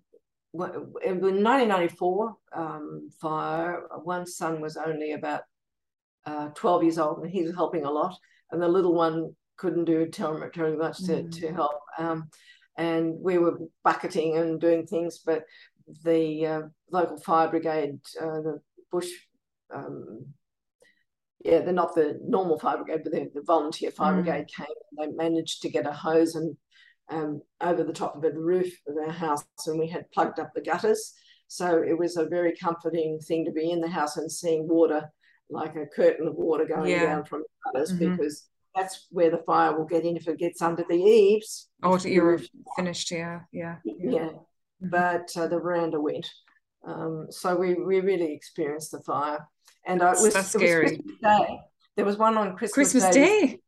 in 0.53 1.21
1994 1.21 2.35
um, 2.53 3.09
fire. 3.19 3.83
One 4.03 4.25
son 4.25 4.61
was 4.61 4.77
only 4.77 5.13
about 5.13 5.41
uh, 6.25 6.49
12 6.49 6.83
years 6.83 6.99
old, 6.99 7.19
and 7.19 7.31
he 7.31 7.43
was 7.43 7.55
helping 7.55 7.85
a 7.85 7.91
lot, 7.91 8.17
and 8.51 8.61
the 8.61 8.67
little 8.67 8.93
one 8.93 9.35
couldn't 9.57 9.85
do 9.85 10.07
terribly 10.07 10.77
much 10.77 10.97
to, 11.05 11.23
mm. 11.23 11.39
to 11.39 11.53
help. 11.53 11.79
Um, 11.97 12.29
and 12.77 13.15
we 13.19 13.37
were 13.37 13.59
bucketing 13.83 14.37
and 14.37 14.59
doing 14.59 14.85
things, 14.87 15.19
but 15.25 15.43
the 16.03 16.45
uh, 16.45 16.61
local 16.91 17.17
fire 17.17 17.49
brigade, 17.49 17.99
uh, 18.19 18.41
the 18.41 18.61
bush 18.91 19.09
um, 19.73 20.25
yeah, 21.43 21.59
they're 21.59 21.73
not 21.73 21.95
the 21.95 22.19
normal 22.23 22.59
fire 22.59 22.77
brigade, 22.77 23.03
but 23.03 23.13
the 23.13 23.41
volunteer 23.45 23.91
fire 23.91 24.13
mm. 24.13 24.23
brigade 24.23 24.47
came. 24.55 24.67
And 24.97 25.11
they 25.11 25.23
managed 25.23 25.61
to 25.61 25.69
get 25.69 25.87
a 25.87 25.93
hose 25.93 26.35
and 26.35 26.55
um, 27.09 27.41
over 27.59 27.83
the 27.83 27.93
top 27.93 28.15
of 28.15 28.21
the 28.21 28.31
roof 28.31 28.73
of 28.87 28.95
our 28.97 29.11
house, 29.11 29.43
and 29.67 29.79
we 29.79 29.87
had 29.87 30.09
plugged 30.11 30.39
up 30.39 30.51
the 30.53 30.61
gutters. 30.61 31.13
So 31.47 31.83
it 31.83 31.97
was 31.97 32.15
a 32.15 32.25
very 32.25 32.55
comforting 32.55 33.19
thing 33.19 33.45
to 33.45 33.51
be 33.51 33.71
in 33.71 33.81
the 33.81 33.89
house 33.89 34.17
and 34.17 34.31
seeing 34.31 34.67
water, 34.67 35.11
like 35.49 35.75
a 35.75 35.85
curtain 35.85 36.27
of 36.27 36.35
water 36.35 36.65
going 36.65 36.91
yeah. 36.91 37.03
down 37.03 37.25
from 37.25 37.41
the 37.41 37.71
gutters, 37.71 37.91
mm-hmm. 37.91 38.15
because 38.15 38.47
that's 38.73 39.07
where 39.11 39.29
the 39.29 39.43
fire 39.45 39.77
will 39.77 39.85
get 39.85 40.05
in 40.05 40.15
if 40.15 40.27
it 40.29 40.39
gets 40.39 40.61
under 40.61 40.85
the 40.87 40.95
eaves. 40.95 41.69
Oh, 41.83 41.97
you're 41.97 42.39
finished, 42.77 43.11
yeah, 43.11 43.41
yeah, 43.51 43.77
yeah. 43.83 44.11
yeah. 44.11 44.19
Mm-hmm. 44.19 44.89
But 44.89 45.35
uh, 45.35 45.47
the 45.47 45.59
veranda 45.59 45.99
went. 45.99 46.29
Um, 46.87 47.27
so 47.29 47.55
we, 47.55 47.75
we 47.75 47.99
really 47.99 48.33
experienced 48.33 48.91
the 48.91 49.01
fire. 49.01 49.45
And 49.85 50.01
it 50.01 50.05
was, 50.05 50.33
That's 50.33 50.49
scary. 50.49 50.95
It 50.95 51.05
was 51.05 51.15
Day. 51.21 51.59
There 51.95 52.05
was 52.05 52.17
one 52.17 52.37
on 52.37 52.55
Christmas, 52.55 52.91
Christmas 52.91 53.13
Day. 53.13 53.47
Day. 53.47 53.59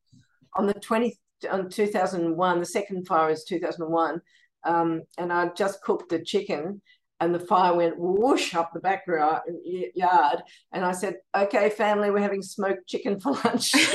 On 0.56 0.68
the 0.68 0.74
20th, 0.76 1.18
on 1.52 1.70
2001, 1.70 2.60
the 2.60 2.66
second 2.66 3.08
fire 3.08 3.32
is 3.32 3.44
2001. 3.44 4.22
Um, 4.66 5.02
and 5.18 5.34
I 5.34 5.50
just 5.50 5.82
cooked 5.82 6.14
a 6.14 6.24
chicken 6.24 6.82
and 7.20 7.34
the 7.34 7.40
fire 7.40 7.76
went 7.76 7.98
whoosh 7.98 8.54
up 8.54 8.72
the 8.74 8.80
back 8.80 9.04
yard. 9.08 10.42
And 10.72 10.86
I 10.86 10.92
said, 10.92 11.18
okay, 11.36 11.70
family, 11.70 12.12
we're 12.12 12.20
having 12.20 12.42
smoked 12.42 12.88
chicken 12.88 13.20
for 13.20 13.32
lunch. 13.46 13.74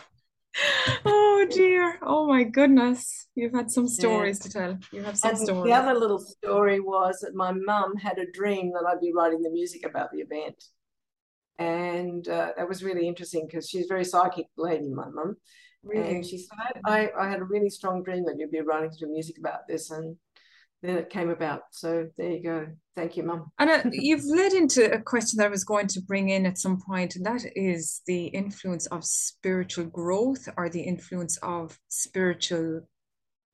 oh 1.04 1.46
dear. 1.50 1.98
Oh 2.02 2.26
my 2.26 2.44
goodness. 2.44 3.28
You've 3.34 3.54
had 3.54 3.70
some 3.70 3.88
stories 3.88 4.40
yeah. 4.40 4.44
to 4.44 4.50
tell. 4.50 4.78
You 4.92 5.02
have 5.02 5.16
some 5.16 5.30
and 5.30 5.38
stories. 5.38 5.64
The 5.64 5.72
other 5.72 5.98
little 5.98 6.18
story 6.18 6.80
was 6.80 7.20
that 7.20 7.34
my 7.34 7.52
mum 7.52 7.96
had 7.96 8.18
a 8.18 8.30
dream 8.32 8.72
that 8.72 8.84
I'd 8.88 9.00
be 9.00 9.12
writing 9.14 9.42
the 9.42 9.50
music 9.50 9.86
about 9.86 10.10
the 10.12 10.18
event. 10.18 10.62
And 11.58 12.26
uh, 12.26 12.52
that 12.56 12.68
was 12.68 12.82
really 12.82 13.06
interesting 13.06 13.46
because 13.46 13.68
she's 13.68 13.84
a 13.84 13.88
very 13.88 14.04
psychic 14.04 14.46
lady, 14.56 14.88
my 14.88 15.08
mum. 15.08 15.36
Really? 15.82 16.16
And 16.16 16.26
she 16.26 16.38
said, 16.38 16.80
I, 16.84 17.10
I 17.18 17.28
had 17.28 17.40
a 17.40 17.44
really 17.44 17.70
strong 17.70 18.02
dream 18.02 18.24
that 18.24 18.36
you'd 18.38 18.50
be 18.50 18.60
writing 18.60 18.92
some 18.92 19.12
music 19.12 19.38
about 19.38 19.68
this. 19.68 19.90
And 19.90 20.16
then 20.82 20.96
it 20.96 21.10
came 21.10 21.30
about. 21.30 21.62
So 21.72 22.08
there 22.16 22.30
you 22.30 22.42
go. 22.42 22.66
Thank 22.96 23.16
you, 23.16 23.22
Mum. 23.22 23.50
And 23.58 23.70
uh, 23.70 23.82
you've 23.92 24.24
led 24.24 24.52
into 24.52 24.90
a 24.92 25.00
question 25.00 25.38
that 25.38 25.46
I 25.46 25.50
was 25.50 25.64
going 25.64 25.86
to 25.88 26.02
bring 26.02 26.30
in 26.30 26.46
at 26.46 26.58
some 26.58 26.80
point, 26.80 27.16
and 27.16 27.24
that 27.26 27.44
is 27.54 28.02
the 28.06 28.26
influence 28.26 28.86
of 28.86 29.04
spiritual 29.04 29.86
growth 29.86 30.48
or 30.56 30.68
the 30.68 30.82
influence 30.82 31.38
of 31.42 31.78
spiritual 31.88 32.82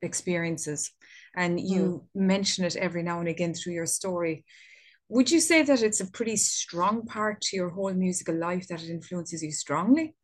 experiences. 0.01 0.91
And 1.35 1.59
you 1.59 2.05
mm. 2.15 2.21
mention 2.21 2.65
it 2.65 2.75
every 2.75 3.03
now 3.03 3.19
and 3.19 3.27
again 3.27 3.53
through 3.53 3.73
your 3.73 3.85
story. 3.85 4.45
Would 5.09 5.31
you 5.31 5.39
say 5.39 5.63
that 5.63 5.81
it's 5.81 6.01
a 6.01 6.11
pretty 6.11 6.35
strong 6.35 7.05
part 7.05 7.41
to 7.41 7.55
your 7.55 7.69
whole 7.69 7.93
musical 7.93 8.35
life 8.35 8.67
that 8.67 8.83
it 8.83 8.89
influences 8.89 9.41
you 9.41 9.51
strongly? 9.51 10.15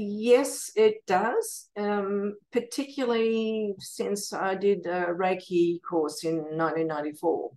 Yes, 0.00 0.70
it 0.76 1.04
does, 1.06 1.70
um, 1.76 2.36
particularly 2.52 3.74
since 3.80 4.32
I 4.32 4.54
did 4.54 4.86
a 4.86 5.06
Reiki 5.06 5.80
course 5.82 6.22
in 6.22 6.36
1994 6.36 7.50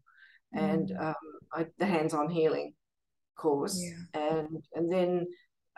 mm. 0.55 0.59
and 0.59 0.91
um, 0.99 1.13
I, 1.53 1.67
the 1.77 1.85
hands-on 1.85 2.31
healing 2.31 2.73
course. 3.37 3.79
Yeah. 3.79 4.21
And, 4.39 4.65
and 4.73 4.91
then, 4.91 5.27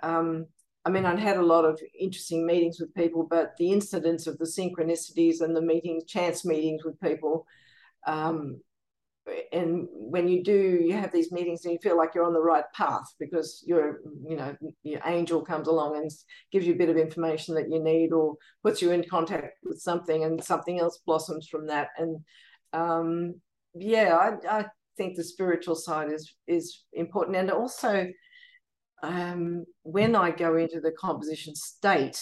um, 0.04 0.46
I 0.86 0.90
mean, 0.90 1.04
I'd 1.04 1.20
had 1.20 1.36
a 1.36 1.46
lot 1.46 1.66
of 1.66 1.82
interesting 2.00 2.46
meetings 2.46 2.80
with 2.80 2.96
people, 2.96 3.28
but 3.30 3.58
the 3.58 3.74
incidents 3.74 4.26
of 4.26 4.38
the 4.38 4.46
synchronicities 4.46 5.42
and 5.42 5.54
the 5.54 5.62
meetings, 5.62 6.06
chance 6.06 6.46
meetings 6.46 6.86
with 6.86 6.98
people, 7.02 7.46
um, 8.08 8.62
and 9.52 9.88
when 9.92 10.28
you 10.28 10.44
do 10.44 10.80
you 10.82 10.94
have 10.94 11.12
these 11.12 11.32
meetings 11.32 11.64
and 11.64 11.72
you 11.72 11.80
feel 11.82 11.98
like 11.98 12.14
you're 12.14 12.26
on 12.26 12.34
the 12.34 12.42
right 12.42 12.66
path 12.74 13.06
because 13.20 13.64
your 13.66 14.02
you 14.28 14.36
know 14.36 14.56
your 14.84 15.02
angel 15.06 15.42
comes 15.42 15.68
along 15.68 15.96
and 15.96 16.12
gives 16.52 16.68
you 16.68 16.74
a 16.74 16.78
bit 16.78 16.90
of 16.90 16.98
information 16.98 17.56
that 17.56 17.70
you 17.70 17.82
need 17.82 18.12
or 18.12 18.36
puts 18.64 18.82
you 18.82 18.92
in 18.92 19.04
contact 19.10 19.58
with 19.64 19.80
something 19.80 20.26
and 20.26 20.44
something 20.44 20.80
else 20.80 21.00
blossoms 21.06 21.48
from 21.48 21.68
that. 21.68 21.90
And 21.98 22.18
um, 22.74 23.36
yeah 23.74 24.16
I, 24.16 24.60
I 24.60 24.66
think 24.98 25.16
the 25.16 25.24
spiritual 25.24 25.76
side 25.76 26.12
is 26.12 26.36
is 26.48 26.84
important. 26.92 27.38
And 27.38 27.50
also 27.50 28.08
um, 29.04 29.66
when 29.84 30.16
I 30.16 30.32
go 30.32 30.58
into 30.58 30.82
the 30.82 30.92
composition 30.92 31.56
state 31.56 32.22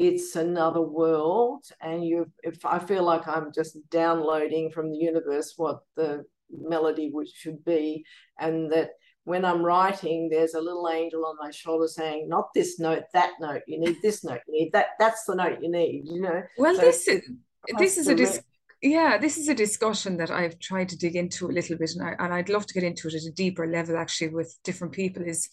it's 0.00 0.34
another 0.34 0.80
world 0.80 1.64
and 1.82 2.04
you 2.04 2.26
if 2.42 2.64
i 2.64 2.78
feel 2.78 3.04
like 3.04 3.28
i'm 3.28 3.52
just 3.52 3.76
downloading 3.90 4.70
from 4.70 4.90
the 4.90 4.96
universe 4.96 5.54
what 5.56 5.80
the 5.96 6.24
melody 6.50 7.10
would 7.12 7.28
should 7.28 7.62
be 7.64 8.04
and 8.38 8.72
that 8.72 8.90
when 9.24 9.44
i'm 9.44 9.62
writing 9.62 10.28
there's 10.30 10.54
a 10.54 10.60
little 10.60 10.88
angel 10.88 11.26
on 11.26 11.36
my 11.38 11.50
shoulder 11.50 11.86
saying 11.86 12.26
not 12.28 12.48
this 12.54 12.80
note 12.80 13.04
that 13.12 13.32
note 13.40 13.60
you 13.66 13.78
need 13.78 13.96
this 14.00 14.24
note 14.24 14.40
you 14.48 14.54
need 14.54 14.72
that 14.72 14.86
that's 14.98 15.24
the 15.24 15.34
note 15.34 15.58
you 15.60 15.70
need 15.70 16.02
you 16.06 16.20
know? 16.20 16.42
Well 16.56 16.74
so 16.74 16.80
this 16.80 17.06
is 17.06 17.30
this 17.78 17.98
is 17.98 18.08
a 18.08 18.14
dis- 18.14 18.42
yeah 18.80 19.18
this 19.18 19.36
is 19.36 19.48
a 19.48 19.54
discussion 19.54 20.16
that 20.16 20.30
i've 20.30 20.58
tried 20.58 20.88
to 20.88 20.96
dig 20.96 21.14
into 21.14 21.46
a 21.46 21.52
little 21.52 21.76
bit 21.76 21.90
and, 21.90 22.08
I, 22.08 22.24
and 22.24 22.32
i'd 22.32 22.48
love 22.48 22.64
to 22.66 22.74
get 22.74 22.82
into 22.82 23.08
it 23.08 23.14
at 23.14 23.22
a 23.22 23.32
deeper 23.32 23.66
level 23.66 23.98
actually 23.98 24.28
with 24.28 24.56
different 24.64 24.94
people 24.94 25.22
is 25.22 25.50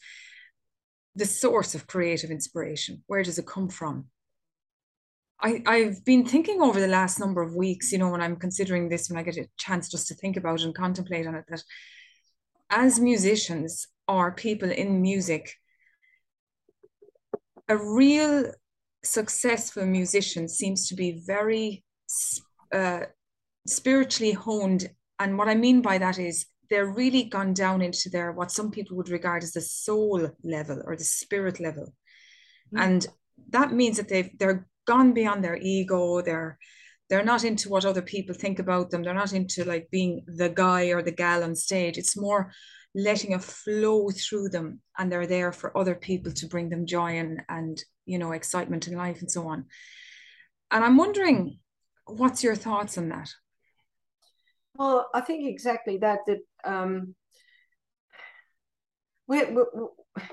the 1.18 1.26
source 1.26 1.74
of 1.74 1.88
creative 1.88 2.30
inspiration. 2.30 3.04
Where 3.08 3.24
does 3.24 3.40
it 3.40 3.48
come 3.48 3.70
from 3.70 4.06
I, 5.40 5.62
I've 5.66 6.04
been 6.04 6.26
thinking 6.26 6.62
over 6.62 6.80
the 6.80 6.88
last 6.88 7.20
number 7.20 7.42
of 7.42 7.56
weeks, 7.56 7.92
you 7.92 7.98
know, 7.98 8.10
when 8.10 8.22
I'm 8.22 8.38
considering 8.38 8.90
this, 8.90 9.10
when 9.10 9.20
I 9.20 9.24
get 9.24 9.38
a 9.38 9.48
chance 9.58 9.90
just 9.90 10.08
to 10.08 10.16
think 10.16 10.36
about 10.36 10.62
and 10.62 10.74
contemplate 10.74 11.28
on 11.28 11.36
it, 11.36 11.46
that 11.50 11.64
as 12.70 13.00
musicians 13.00 13.88
or 14.08 14.32
people 14.32 14.72
in 14.72 15.02
music, 15.02 15.54
a 17.70 17.78
real 17.78 18.52
successful 19.04 19.86
musician 19.86 20.48
seems 20.48 20.88
to 20.88 20.96
be 20.96 21.22
very 21.26 21.84
uh, 22.74 23.02
spiritually 23.68 24.34
honed. 24.34 24.90
And 25.20 25.38
what 25.38 25.50
I 25.50 25.56
mean 25.56 25.82
by 25.82 25.98
that 26.00 26.18
is 26.18 26.48
they're 26.70 26.92
really 26.92 27.24
gone 27.24 27.54
down 27.54 27.82
into 27.82 28.10
their 28.10 28.32
what 28.32 28.52
some 28.52 28.72
people 28.72 28.98
would 28.98 29.10
regard 29.10 29.44
as 29.44 29.54
the 29.54 29.62
soul 29.62 30.30
level 30.44 30.82
or 30.86 30.96
the 30.96 31.04
spirit 31.04 31.60
level. 31.60 31.94
Mm. 32.74 32.82
And 32.82 33.08
that 33.50 33.72
means 33.72 33.98
that 33.98 34.10
they've 34.10 34.30
they're 34.38 34.68
gone 34.88 35.14
beyond 35.14 35.44
their 35.44 35.58
ego 35.58 36.22
they're 36.22 36.58
they're 37.10 37.24
not 37.24 37.44
into 37.44 37.70
what 37.70 37.86
other 37.86 38.02
people 38.02 38.36
think 38.36 38.60
about 38.60 38.90
them 38.90 39.04
they're 39.04 39.14
not 39.14 39.34
into 39.34 39.64
like 39.64 39.88
being 39.92 40.24
the 40.28 40.50
guy 40.50 40.88
or 40.88 41.02
the 41.02 41.12
gal 41.12 41.44
on 41.44 41.56
stage. 41.56 41.98
It's 41.98 42.18
more 42.18 42.52
letting 42.96 43.32
it 43.32 43.44
flow 43.44 44.10
through 44.10 44.50
them 44.50 44.82
and 44.98 45.12
they're 45.12 45.28
there 45.28 45.52
for 45.52 45.78
other 45.78 45.96
people 45.96 46.32
to 46.34 46.48
bring 46.48 46.70
them 46.70 46.86
joy 46.86 47.18
and 47.18 47.42
and 47.48 47.82
you 48.06 48.18
know 48.18 48.32
excitement 48.32 48.88
in 48.88 48.98
life 48.98 49.22
and 49.22 49.32
so 49.32 49.48
on. 49.48 49.66
And 50.72 50.84
i'm 50.84 50.98
wondering 50.98 51.60
what's 52.06 52.44
your 52.44 52.56
thoughts 52.56 52.98
on 52.98 53.10
that? 53.10 53.30
Well 54.76 55.10
i 55.14 55.22
think 55.22 55.48
exactly 55.48 55.98
that 56.00 56.20
that 56.28 56.40
um 56.64 57.16
we're, 59.28 59.54
we're, 59.54 59.88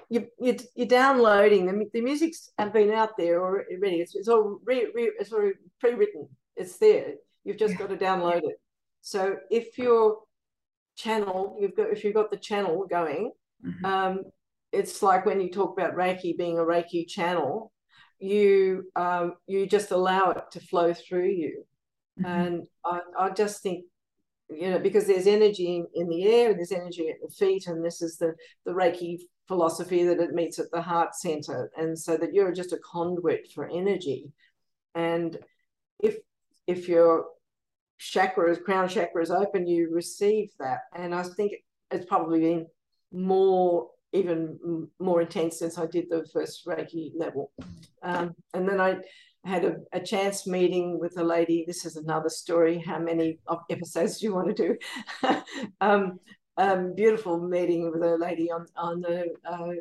you, 0.08 0.26
you, 0.38 0.56
you're 0.74 0.86
downloading 0.86 1.66
the, 1.66 1.84
the 1.92 2.00
music's 2.00 2.50
been 2.72 2.90
out 2.90 3.16
there 3.16 3.42
already. 3.42 4.00
It's, 4.00 4.14
it's 4.14 4.28
all 4.28 4.58
re, 4.64 4.88
re, 4.94 5.10
it's 5.18 5.32
already 5.32 5.54
pre-written. 5.80 6.28
It's 6.56 6.78
there. 6.78 7.14
You've 7.44 7.58
just 7.58 7.76
got 7.78 7.90
to 7.90 7.96
download 7.96 8.42
it. 8.44 8.60
So 9.02 9.36
if 9.50 9.76
your 9.78 10.18
channel, 10.96 11.56
you've 11.60 11.76
got 11.76 11.90
if 11.90 12.04
you've 12.04 12.14
got 12.14 12.30
the 12.30 12.36
channel 12.36 12.86
going, 12.88 13.32
mm-hmm. 13.64 13.84
um, 13.84 14.22
it's 14.72 15.02
like 15.02 15.26
when 15.26 15.40
you 15.40 15.50
talk 15.50 15.78
about 15.78 15.94
Reiki 15.94 16.36
being 16.36 16.58
a 16.58 16.62
Reiki 16.62 17.06
channel, 17.06 17.72
you 18.18 18.90
um, 18.96 19.34
you 19.46 19.66
just 19.66 19.90
allow 19.90 20.30
it 20.30 20.44
to 20.52 20.60
flow 20.60 20.94
through 20.94 21.28
you. 21.28 21.64
Mm-hmm. 22.18 22.26
And 22.26 22.62
I, 22.84 23.00
I 23.18 23.30
just 23.30 23.62
think 23.62 23.84
you 24.50 24.70
know 24.70 24.78
because 24.78 25.06
there's 25.06 25.26
energy 25.26 25.76
in, 25.76 25.86
in 25.94 26.08
the 26.08 26.24
air 26.24 26.50
and 26.50 26.58
there's 26.58 26.72
energy 26.72 27.08
at 27.08 27.16
the 27.22 27.34
feet 27.34 27.66
and 27.66 27.84
this 27.84 28.02
is 28.02 28.18
the 28.18 28.34
the 28.66 28.72
reiki 28.72 29.18
philosophy 29.46 30.04
that 30.04 30.20
it 30.20 30.32
meets 30.32 30.58
at 30.58 30.70
the 30.70 30.80
heart 30.80 31.14
center 31.14 31.70
and 31.76 31.98
so 31.98 32.16
that 32.16 32.32
you're 32.32 32.52
just 32.52 32.72
a 32.72 32.78
conduit 32.78 33.48
for 33.54 33.68
energy. 33.68 34.32
And 34.94 35.38
if 36.02 36.16
if 36.66 36.88
your 36.88 37.26
chakras 38.00 38.62
crown 38.62 38.88
chakra 38.88 39.22
is 39.22 39.30
open 39.30 39.66
you 39.66 39.90
receive 39.92 40.50
that. 40.58 40.80
And 40.94 41.14
i 41.14 41.22
think 41.22 41.52
it's 41.90 42.06
probably 42.06 42.40
been 42.40 42.66
more 43.12 43.90
even 44.12 44.88
more 44.98 45.20
intense 45.22 45.58
since 45.58 45.78
i 45.78 45.86
did 45.86 46.06
the 46.10 46.26
first 46.32 46.66
reiki 46.66 47.12
level. 47.16 47.52
Um, 48.02 48.34
and 48.52 48.68
then 48.68 48.80
i 48.80 48.96
had 49.44 49.64
a, 49.64 49.76
a, 49.92 50.00
chance 50.00 50.46
meeting 50.46 50.98
with 50.98 51.18
a 51.18 51.24
lady. 51.24 51.64
This 51.66 51.84
is 51.84 51.96
another 51.96 52.30
story 52.30 52.78
how 52.78 52.98
many 52.98 53.38
episodes 53.70 54.18
do 54.18 54.26
you 54.26 54.34
want 54.34 54.56
to 54.56 54.68
do? 54.68 54.76
Um, 55.80 56.18
um, 56.56 56.94
beautiful 56.94 57.40
meeting 57.40 57.90
with 57.90 58.02
a 58.02 58.16
lady 58.16 58.50
on 58.50 58.66
on 58.76 59.00
the 59.00 59.34
uh, 59.44 59.72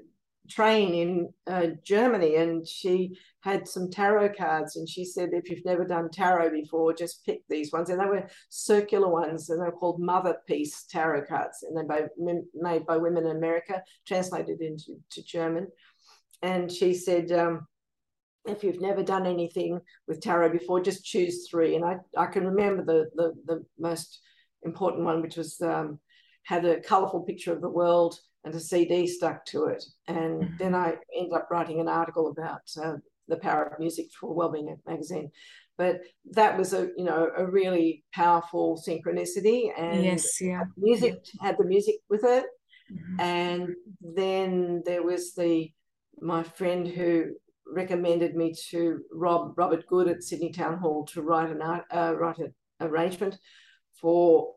train 0.49 0.93
in 0.93 1.33
uh, 1.47 1.67
Germany, 1.83 2.35
and 2.35 2.67
she 2.67 3.17
had 3.41 3.67
some 3.67 3.89
tarot 3.89 4.33
cards, 4.37 4.75
and 4.75 4.87
she 4.87 5.05
said, 5.05 5.29
if 5.31 5.49
you've 5.49 5.65
never 5.65 5.85
done 5.85 6.09
tarot 6.09 6.51
before, 6.51 6.93
just 6.93 7.25
pick 7.25 7.41
these 7.47 7.71
ones, 7.71 7.89
and 7.89 7.99
they 7.99 8.05
were 8.05 8.27
circular 8.49 9.09
ones, 9.09 9.49
and 9.49 9.61
they're 9.61 9.71
called 9.71 9.99
Mother 9.99 10.37
Peace 10.47 10.85
tarot 10.89 11.25
cards, 11.25 11.63
and 11.63 11.77
they're 11.77 11.85
by, 11.85 12.03
made 12.53 12.85
by 12.85 12.97
women 12.97 13.25
in 13.25 13.37
America, 13.37 13.81
translated 14.05 14.61
into 14.61 14.95
to 15.11 15.23
German, 15.23 15.67
and 16.41 16.71
she 16.71 16.93
said. 16.93 17.31
Um, 17.31 17.67
if 18.45 18.61
you've 18.61 18.81
never 18.81 19.03
done 19.03 19.25
anything 19.25 19.79
with 20.05 20.19
tarot 20.19 20.49
before, 20.49 20.81
just 20.81 21.05
choose 21.05 21.47
three. 21.49 21.77
And 21.77 21.85
I, 21.85 21.95
I 22.17 22.25
can 22.25 22.45
remember 22.45 22.83
the, 22.83 23.09
the, 23.15 23.33
the 23.45 23.65
most 23.79 24.19
important 24.63 25.05
one, 25.05 25.21
which 25.21 25.37
was 25.37 25.61
um, 25.61 25.99
had 26.43 26.65
a 26.65 26.81
colourful 26.81 27.21
picture 27.21 27.53
of 27.53 27.61
the 27.61 27.69
world 27.69 28.17
and 28.43 28.53
a 28.53 28.59
CD 28.59 29.07
stuck 29.07 29.45
to 29.45 29.65
it. 29.65 29.83
And 30.07 30.41
mm-hmm. 30.41 30.57
then 30.57 30.75
I 30.75 30.95
ended 31.17 31.33
up 31.33 31.47
writing 31.49 31.79
an 31.79 31.87
article 31.87 32.29
about 32.29 32.61
uh, 32.81 32.97
the 33.27 33.37
power 33.37 33.65
of 33.65 33.79
music 33.79 34.07
for 34.19 34.33
Wellbeing 34.33 34.75
magazine. 34.85 35.31
But 35.77 36.01
that 36.31 36.57
was 36.57 36.73
a 36.73 36.89
you 36.95 37.03
know 37.03 37.31
a 37.35 37.45
really 37.47 38.03
powerful 38.13 38.79
synchronicity, 38.87 39.71
and 39.75 40.03
yes, 40.03 40.39
yeah, 40.39 40.65
music 40.77 41.15
yeah. 41.33 41.47
had 41.47 41.57
the 41.57 41.65
music 41.65 41.95
with 42.09 42.23
it, 42.23 42.45
mm-hmm. 42.91 43.19
and 43.19 43.69
then 43.99 44.83
there 44.85 45.01
was 45.01 45.33
the 45.33 45.71
my 46.21 46.43
friend 46.43 46.87
who 46.87 47.31
recommended 47.65 48.35
me 48.35 48.53
to 48.69 48.99
Rob 49.11 49.57
Robert 49.57 49.87
Good 49.87 50.07
at 50.07 50.21
Sydney 50.21 50.51
Town 50.51 50.77
Hall 50.77 51.05
to 51.07 51.23
write 51.23 51.49
an 51.49 51.63
art, 51.63 51.85
uh, 51.91 52.13
write 52.15 52.37
an 52.37 52.53
arrangement 52.79 53.35
for 53.99 54.53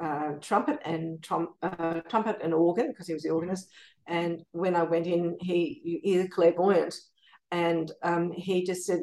uh, 0.00 0.32
trumpet 0.40 0.78
and 0.84 1.20
trom- 1.20 1.54
uh, 1.62 2.00
trumpet 2.08 2.38
and 2.42 2.54
organ 2.54 2.88
because 2.88 3.06
he 3.06 3.14
was 3.14 3.22
the 3.22 3.30
organist. 3.30 3.68
And 4.06 4.42
when 4.52 4.76
I 4.76 4.82
went 4.82 5.06
in, 5.06 5.36
he 5.40 6.00
he's 6.04 6.28
clairvoyant, 6.28 6.94
and 7.50 7.90
um, 8.02 8.32
he 8.32 8.64
just 8.64 8.86
said, 8.86 9.00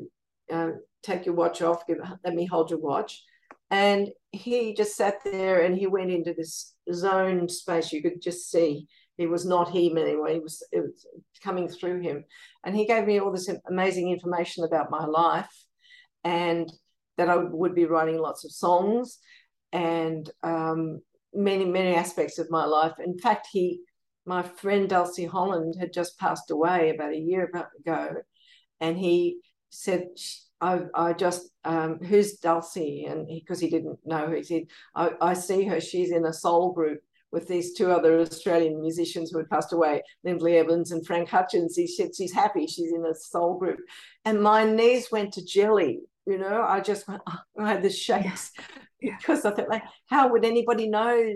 uh, 0.51 0.71
"Take 1.01 1.25
your 1.25 1.35
watch 1.35 1.61
off. 1.61 1.85
Give, 1.87 1.97
let 2.23 2.33
me 2.33 2.45
hold 2.45 2.69
your 2.69 2.79
watch." 2.79 3.23
And 3.69 4.09
he 4.31 4.73
just 4.75 4.95
sat 4.95 5.15
there 5.23 5.61
and 5.61 5.75
he 5.75 5.87
went 5.87 6.11
into 6.11 6.33
this 6.33 6.75
zone 6.93 7.49
space. 7.49 7.91
You 7.91 8.03
could 8.03 8.21
just 8.21 8.51
see 8.51 8.87
he 9.17 9.25
was 9.25 9.45
not 9.45 9.71
him 9.71 9.97
anyway. 9.97 10.35
He 10.35 10.39
was, 10.39 10.63
it 10.71 10.81
was 10.81 11.07
coming 11.43 11.67
through 11.67 12.01
him, 12.01 12.23
and 12.63 12.75
he 12.75 12.85
gave 12.85 13.05
me 13.05 13.19
all 13.19 13.31
this 13.31 13.49
amazing 13.67 14.09
information 14.09 14.63
about 14.63 14.91
my 14.91 15.05
life, 15.05 15.53
and 16.23 16.71
that 17.17 17.29
I 17.29 17.35
would 17.35 17.75
be 17.75 17.85
writing 17.85 18.17
lots 18.17 18.45
of 18.45 18.51
songs 18.51 19.19
and 19.73 20.29
um, 20.43 21.01
many, 21.33 21.65
many 21.65 21.95
aspects 21.95 22.37
of 22.37 22.49
my 22.49 22.63
life. 22.63 22.93
In 23.03 23.17
fact, 23.17 23.47
he, 23.51 23.81
my 24.25 24.43
friend 24.43 24.87
Dulcie 24.87 25.25
Holland 25.25 25.75
had 25.77 25.91
just 25.91 26.17
passed 26.17 26.51
away 26.51 26.91
about 26.91 27.11
a 27.11 27.19
year 27.19 27.51
ago, 27.79 28.09
and 28.79 28.97
he 28.97 29.39
said, 29.71 30.07
I, 30.61 30.81
I 30.93 31.13
just, 31.13 31.49
um, 31.65 31.99
who's 31.99 32.37
Dulcie? 32.37 33.05
And 33.05 33.27
because 33.27 33.59
he, 33.59 33.67
he, 33.67 33.71
didn't 33.71 33.99
know, 34.05 34.31
he 34.31 34.43
said, 34.43 34.63
I, 34.95 35.11
I 35.19 35.33
see 35.33 35.65
her, 35.65 35.81
she's 35.81 36.11
in 36.11 36.25
a 36.25 36.31
soul 36.31 36.71
group 36.71 37.01
with 37.31 37.47
these 37.47 37.73
two 37.73 37.91
other 37.91 38.19
Australian 38.19 38.79
musicians 38.79 39.31
who 39.31 39.39
had 39.39 39.49
passed 39.49 39.73
away, 39.73 40.03
Lindley 40.23 40.57
Evans 40.57 40.91
and 40.91 41.05
Frank 41.05 41.29
Hutchens. 41.29 41.73
He 41.75 41.87
said 41.87 42.15
she's 42.15 42.31
happy, 42.31 42.67
she's 42.67 42.93
in 42.93 43.03
a 43.03 43.15
soul 43.15 43.57
group. 43.57 43.79
And 44.23 44.41
my 44.41 44.63
knees 44.63 45.11
went 45.11 45.33
to 45.33 45.43
jelly. 45.43 46.01
You 46.27 46.37
know, 46.37 46.61
I 46.61 46.79
just 46.79 47.07
went, 47.07 47.21
oh, 47.27 47.39
I 47.59 47.69
had 47.69 47.81
the 47.81 47.89
shakes 47.89 48.51
because 49.03 49.45
I 49.45 49.51
thought, 49.51 49.69
like, 49.69 49.83
how 50.07 50.29
would 50.29 50.45
anybody 50.45 50.89
know 50.89 51.35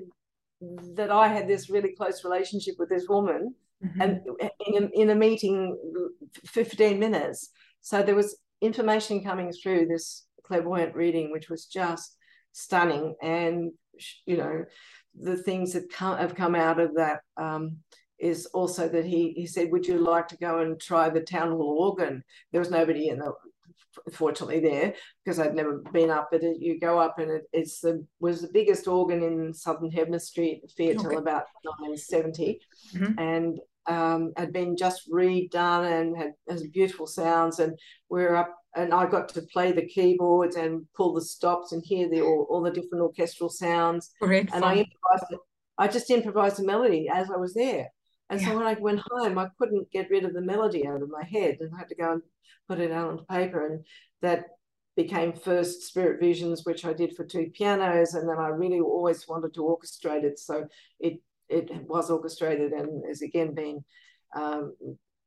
that 0.96 1.12
I 1.12 1.28
had 1.28 1.48
this 1.48 1.70
really 1.70 1.94
close 1.96 2.24
relationship 2.24 2.76
with 2.80 2.90
this 2.90 3.08
woman? 3.08 3.54
Mm-hmm. 3.84 4.02
And 4.02 4.22
in 4.66 4.84
a, 4.84 5.02
in 5.02 5.10
a 5.12 5.16
meeting, 5.16 5.78
15 6.46 7.00
minutes. 7.00 7.50
So 7.82 8.02
there 8.02 8.16
was 8.16 8.38
information 8.62 9.24
coming 9.24 9.52
through 9.52 9.86
this 9.86 10.26
clairvoyant 10.44 10.96
reading, 10.96 11.32
which 11.32 11.50
was 11.50 11.66
just 11.66 12.18
stunning. 12.54 13.16
And, 13.22 13.72
you 14.26 14.38
know, 14.38 14.66
the 15.20 15.38
things 15.38 15.74
that 15.74 15.92
come, 15.92 16.18
have 16.18 16.36
come 16.36 16.56
out 16.56 16.80
of 16.80 16.96
that 16.96 17.20
um, 17.38 17.78
is 18.20 18.48
also 18.48 18.88
that 18.90 19.06
he, 19.06 19.34
he 19.36 19.46
said, 19.46 19.72
Would 19.72 19.86
you 19.86 20.00
like 20.00 20.28
to 20.30 20.38
go 20.38 20.60
and 20.60 20.80
try 20.80 21.10
the 21.10 21.22
town 21.22 21.52
hall 21.52 21.78
organ? 21.80 22.24
There 22.52 22.62
was 22.62 22.72
nobody 22.72 23.10
in 23.10 23.20
the 23.20 23.32
fortunately 24.14 24.60
there 24.60 24.94
because 25.24 25.40
I'd 25.40 25.56
never 25.56 25.84
been 25.92 26.10
up. 26.10 26.30
But 26.32 26.44
it, 26.44 26.58
you 26.60 26.80
go 26.80 27.00
up 27.00 27.20
and 27.20 27.32
it, 27.32 27.44
it's 27.54 27.80
the 27.80 28.06
was 28.20 28.42
the 28.42 28.50
biggest 28.54 28.88
organ 28.88 29.24
in 29.24 29.54
Southern 29.54 29.92
Hemisphere 29.92 30.58
okay. 30.80 31.16
about 31.16 31.46
1970, 31.64 32.60
mm-hmm. 32.96 33.20
and 33.20 33.60
um, 33.88 34.34
had 34.38 34.54
been 34.54 34.76
just 34.76 35.10
redone 35.12 36.00
and 36.00 36.18
had 36.18 36.34
has 36.50 36.66
beautiful 36.68 37.08
sounds. 37.08 37.60
And 37.60 37.78
we're 38.10 38.36
up, 38.36 38.54
and 38.76 38.94
I 38.94 39.06
got 39.06 39.30
to 39.30 39.42
play 39.54 39.72
the 39.72 39.88
keyboards 39.88 40.56
and 40.56 40.86
pull 40.96 41.14
the 41.14 41.22
stops 41.22 41.72
and 41.72 41.84
hear 41.86 42.10
the 42.10 42.22
all, 42.22 42.48
all 42.50 42.62
the 42.62 42.72
different 42.72 43.04
orchestral 43.04 43.50
sounds. 43.50 44.12
Great 44.22 44.50
and 44.54 44.64
I 44.64 44.76
improvised. 44.76 45.44
I 45.78 45.88
just 45.88 46.10
improvised 46.10 46.60
a 46.60 46.64
melody 46.64 47.08
as 47.08 47.30
I 47.30 47.38
was 47.38 47.54
there. 47.54 47.88
And 48.30 48.42
yeah. 48.42 48.48
so 48.48 48.56
when 48.58 48.68
I 48.68 48.74
went 48.74 49.02
home, 49.10 49.38
I 49.38 49.50
couldn't 49.58 49.92
get 49.92 50.10
rid 50.10 50.26
of 50.26 50.34
the 50.34 50.42
melody 50.42 50.86
out 50.88 51.02
of 51.02 51.10
my 51.10 51.24
head 51.24 51.58
and 51.60 51.74
I 51.74 51.80
had 51.80 51.90
to 51.90 51.96
go 51.96 52.14
and 52.14 52.22
put 52.68 52.80
it 52.80 52.92
out 52.92 53.10
on 53.10 53.26
paper. 53.26 53.66
And 53.66 53.86
that 54.22 54.46
became 54.96 55.32
first 55.34 55.84
Spirit 55.84 56.20
Visions, 56.20 56.66
which 56.66 56.84
I 56.84 56.94
did 56.94 57.16
for 57.16 57.24
two 57.24 57.52
pianos. 57.54 58.16
And 58.16 58.28
then 58.28 58.38
I 58.38 58.48
really 58.48 58.80
always 58.80 59.28
wanted 59.28 59.54
to 59.54 59.62
orchestrate 59.62 60.24
it. 60.24 60.40
So 60.40 60.68
it, 61.00 61.22
it 61.48 61.70
was 61.88 62.10
orchestrated 62.10 62.74
and 62.74 63.04
has 63.08 63.22
again 63.22 63.54
been 63.54 63.86
um, 64.36 64.76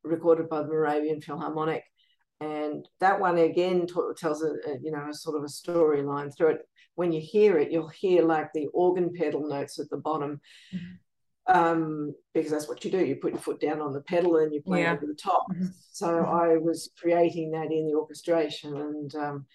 recorded 0.02 0.48
by 0.48 0.62
the 0.62 0.68
Moravian 0.68 1.22
Philharmonic. 1.22 1.84
And 2.40 2.86
that 3.00 3.20
one 3.20 3.38
again 3.38 3.86
t- 3.86 3.94
tells 4.16 4.42
a, 4.42 4.52
a, 4.66 4.78
you 4.82 4.90
know 4.90 5.08
a 5.10 5.14
sort 5.14 5.36
of 5.36 5.42
a 5.42 5.46
storyline 5.46 6.34
through 6.34 6.52
it. 6.52 6.68
When 6.94 7.12
you 7.12 7.20
hear 7.20 7.58
it, 7.58 7.70
you'll 7.70 7.88
hear 7.88 8.22
like 8.22 8.52
the 8.52 8.66
organ 8.72 9.12
pedal 9.12 9.46
notes 9.46 9.78
at 9.78 9.90
the 9.90 9.98
bottom. 9.98 10.40
Mm-hmm 10.74 10.96
um, 11.50 12.14
because 12.32 12.50
that's 12.50 12.68
what 12.68 12.84
you 12.84 12.90
do. 12.90 13.04
You 13.04 13.16
put 13.16 13.32
your 13.32 13.40
foot 13.40 13.60
down 13.60 13.80
on 13.80 13.92
the 13.92 14.00
pedal 14.00 14.36
and 14.36 14.52
you 14.54 14.62
play 14.62 14.82
yeah. 14.82 14.92
over 14.92 15.06
the 15.06 15.14
top. 15.14 15.46
Mm-hmm. 15.52 15.66
So 15.90 16.06
mm-hmm. 16.06 16.34
I 16.34 16.56
was 16.56 16.90
creating 16.98 17.50
that 17.52 17.72
in 17.72 17.88
the 17.88 17.94
orchestration, 17.94 18.76
and 18.76 19.14
um, 19.16 19.46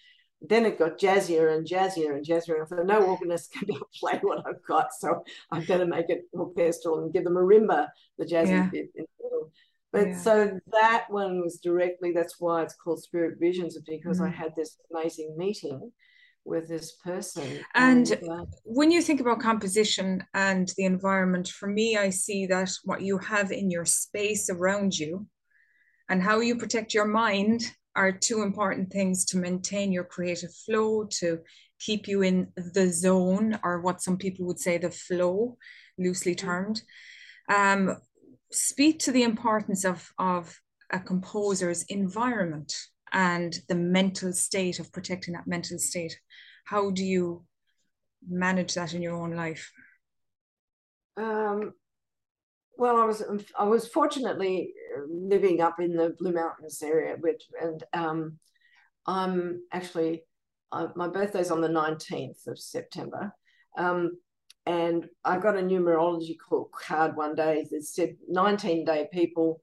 then 0.42 0.66
it 0.66 0.78
got 0.78 0.98
jazzier 0.98 1.56
and 1.56 1.66
jazzier 1.66 2.14
and 2.14 2.24
jazzier. 2.24 2.54
And 2.54 2.62
I 2.62 2.66
thought, 2.66 2.86
no 2.86 3.02
organist 3.02 3.52
can 3.52 3.68
play 4.00 4.18
what 4.22 4.46
I've 4.46 4.64
got, 4.66 4.92
so 4.92 5.22
I'm 5.50 5.64
going 5.64 5.80
to 5.80 5.86
make 5.86 6.10
it 6.10 6.22
orchestral 6.34 7.02
and 7.02 7.12
give 7.12 7.24
the 7.24 7.30
marimba 7.30 7.88
the 8.18 8.24
jazzy 8.26 8.48
yeah. 8.48 8.68
bit. 8.70 9.08
But 9.92 10.08
yeah. 10.08 10.18
so 10.18 10.60
that 10.72 11.06
one 11.08 11.40
was 11.40 11.58
directly. 11.58 12.12
That's 12.12 12.36
why 12.38 12.62
it's 12.62 12.74
called 12.74 13.02
Spirit 13.02 13.38
Visions, 13.40 13.78
because 13.86 14.18
mm-hmm. 14.18 14.26
I 14.26 14.36
had 14.36 14.54
this 14.54 14.76
amazing 14.92 15.34
meeting 15.38 15.92
with 16.46 16.68
this 16.68 16.92
person. 16.92 17.60
And, 17.74 18.10
and 18.10 18.30
uh, 18.30 18.44
when 18.64 18.90
you 18.90 19.02
think 19.02 19.20
about 19.20 19.40
composition 19.40 20.24
and 20.32 20.72
the 20.76 20.84
environment, 20.84 21.48
for 21.48 21.66
me, 21.66 21.96
I 21.96 22.10
see 22.10 22.46
that 22.46 22.70
what 22.84 23.02
you 23.02 23.18
have 23.18 23.50
in 23.52 23.70
your 23.70 23.84
space 23.84 24.48
around 24.48 24.96
you 24.98 25.26
and 26.08 26.22
how 26.22 26.40
you 26.40 26.56
protect 26.56 26.94
your 26.94 27.06
mind 27.06 27.62
are 27.96 28.12
two 28.12 28.42
important 28.42 28.92
things 28.92 29.24
to 29.24 29.38
maintain 29.38 29.90
your 29.90 30.04
creative 30.04 30.54
flow, 30.54 31.04
to 31.04 31.40
keep 31.80 32.06
you 32.06 32.22
in 32.22 32.52
the 32.56 32.92
zone, 32.92 33.58
or 33.62 33.80
what 33.80 34.02
some 34.02 34.16
people 34.16 34.46
would 34.46 34.60
say 34.60 34.78
the 34.78 34.90
flow, 34.90 35.56
loosely 35.98 36.34
mm-hmm. 36.34 36.46
termed. 36.46 36.82
Um, 37.48 37.96
speak 38.52 39.00
to 39.00 39.12
the 39.12 39.24
importance 39.24 39.84
of 39.84 40.12
of 40.18 40.58
a 40.90 41.00
composer's 41.00 41.82
environment 41.84 42.72
and 43.12 43.58
the 43.68 43.74
mental 43.74 44.32
state 44.32 44.78
of 44.78 44.92
protecting 44.92 45.34
that 45.34 45.46
mental 45.46 45.78
state. 45.78 46.18
How 46.64 46.90
do 46.90 47.04
you 47.04 47.44
manage 48.28 48.74
that 48.74 48.94
in 48.94 49.02
your 49.02 49.14
own 49.14 49.32
life? 49.32 49.70
Um, 51.16 51.72
well, 52.76 52.96
I 52.98 53.04
was 53.04 53.22
I 53.58 53.64
was 53.64 53.88
fortunately 53.88 54.74
living 55.08 55.60
up 55.60 55.80
in 55.80 55.96
the 55.96 56.14
Blue 56.18 56.32
Mountains 56.32 56.82
area, 56.82 57.16
which 57.18 57.44
and 57.60 57.82
um, 57.92 58.38
I'm 59.06 59.62
actually 59.72 60.24
uh, 60.72 60.88
my 60.94 61.08
birthday's 61.08 61.50
on 61.50 61.60
the 61.60 61.68
19th 61.68 62.46
of 62.46 62.58
September. 62.58 63.32
Um, 63.78 64.18
and 64.66 65.08
I 65.24 65.38
got 65.38 65.56
a 65.56 65.60
numerology 65.60 66.36
card 66.72 67.16
one 67.16 67.36
day 67.36 67.66
that 67.70 67.84
said 67.84 68.16
19 68.28 68.84
day 68.84 69.08
people, 69.12 69.60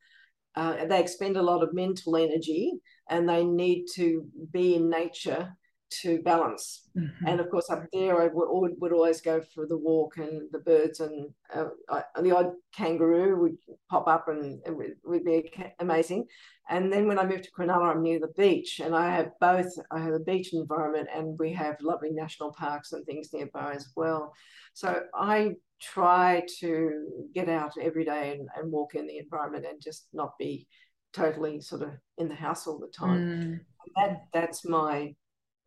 uh, 0.55 0.85
they 0.85 0.99
expend 0.99 1.37
a 1.37 1.41
lot 1.41 1.63
of 1.63 1.73
mental 1.73 2.15
energy 2.15 2.73
and 3.09 3.27
they 3.27 3.43
need 3.43 3.85
to 3.95 4.25
be 4.51 4.75
in 4.75 4.89
nature 4.89 5.55
to 6.01 6.21
balance. 6.21 6.89
Mm-hmm. 6.97 7.27
And 7.27 7.39
of 7.39 7.49
course, 7.49 7.69
up 7.69 7.85
there, 7.91 8.21
I 8.21 8.27
would, 8.27 8.73
would, 8.79 8.91
always 8.91 9.21
go 9.21 9.41
for 9.53 9.67
the 9.67 9.77
walk 9.77 10.17
and 10.17 10.49
the 10.51 10.59
birds, 10.59 10.99
and 10.99 11.29
uh, 11.53 11.65
I, 11.89 12.03
the 12.21 12.35
odd 12.35 12.51
kangaroo 12.75 13.39
would 13.39 13.57
pop 13.89 14.07
up 14.07 14.27
and 14.27 14.61
it 14.65 14.75
would, 14.75 14.95
would, 15.03 15.23
be 15.23 15.51
amazing. 15.79 16.25
And 16.69 16.91
then 16.91 17.07
when 17.07 17.19
I 17.19 17.25
moved 17.25 17.43
to 17.43 17.51
Cronulla, 17.51 17.91
I'm 17.91 18.01
near 18.01 18.19
the 18.19 18.33
beach, 18.37 18.79
and 18.79 18.95
I 18.95 19.13
have 19.15 19.31
both. 19.39 19.71
I 19.91 19.99
have 19.99 20.13
a 20.13 20.19
beach 20.19 20.53
environment, 20.53 21.09
and 21.13 21.37
we 21.37 21.53
have 21.53 21.75
lovely 21.81 22.11
national 22.11 22.53
parks 22.53 22.93
and 22.93 23.05
things 23.05 23.29
nearby 23.33 23.73
as 23.73 23.89
well. 23.95 24.33
So 24.73 25.03
I 25.13 25.55
try 25.83 26.43
to 26.59 27.27
get 27.33 27.49
out 27.49 27.73
every 27.79 28.05
day 28.05 28.37
and, 28.37 28.47
and 28.55 28.71
walk 28.71 28.95
in 28.95 29.07
the 29.07 29.17
environment 29.17 29.65
and 29.69 29.81
just 29.81 30.07
not 30.13 30.37
be 30.37 30.67
totally 31.13 31.61
sort 31.61 31.81
of 31.81 31.91
in 32.17 32.27
the 32.27 32.35
house 32.35 32.67
all 32.67 32.79
the 32.79 32.87
time. 32.87 33.19
Mm. 33.19 33.59
That 33.95 34.25
that's 34.33 34.65
my 34.65 35.13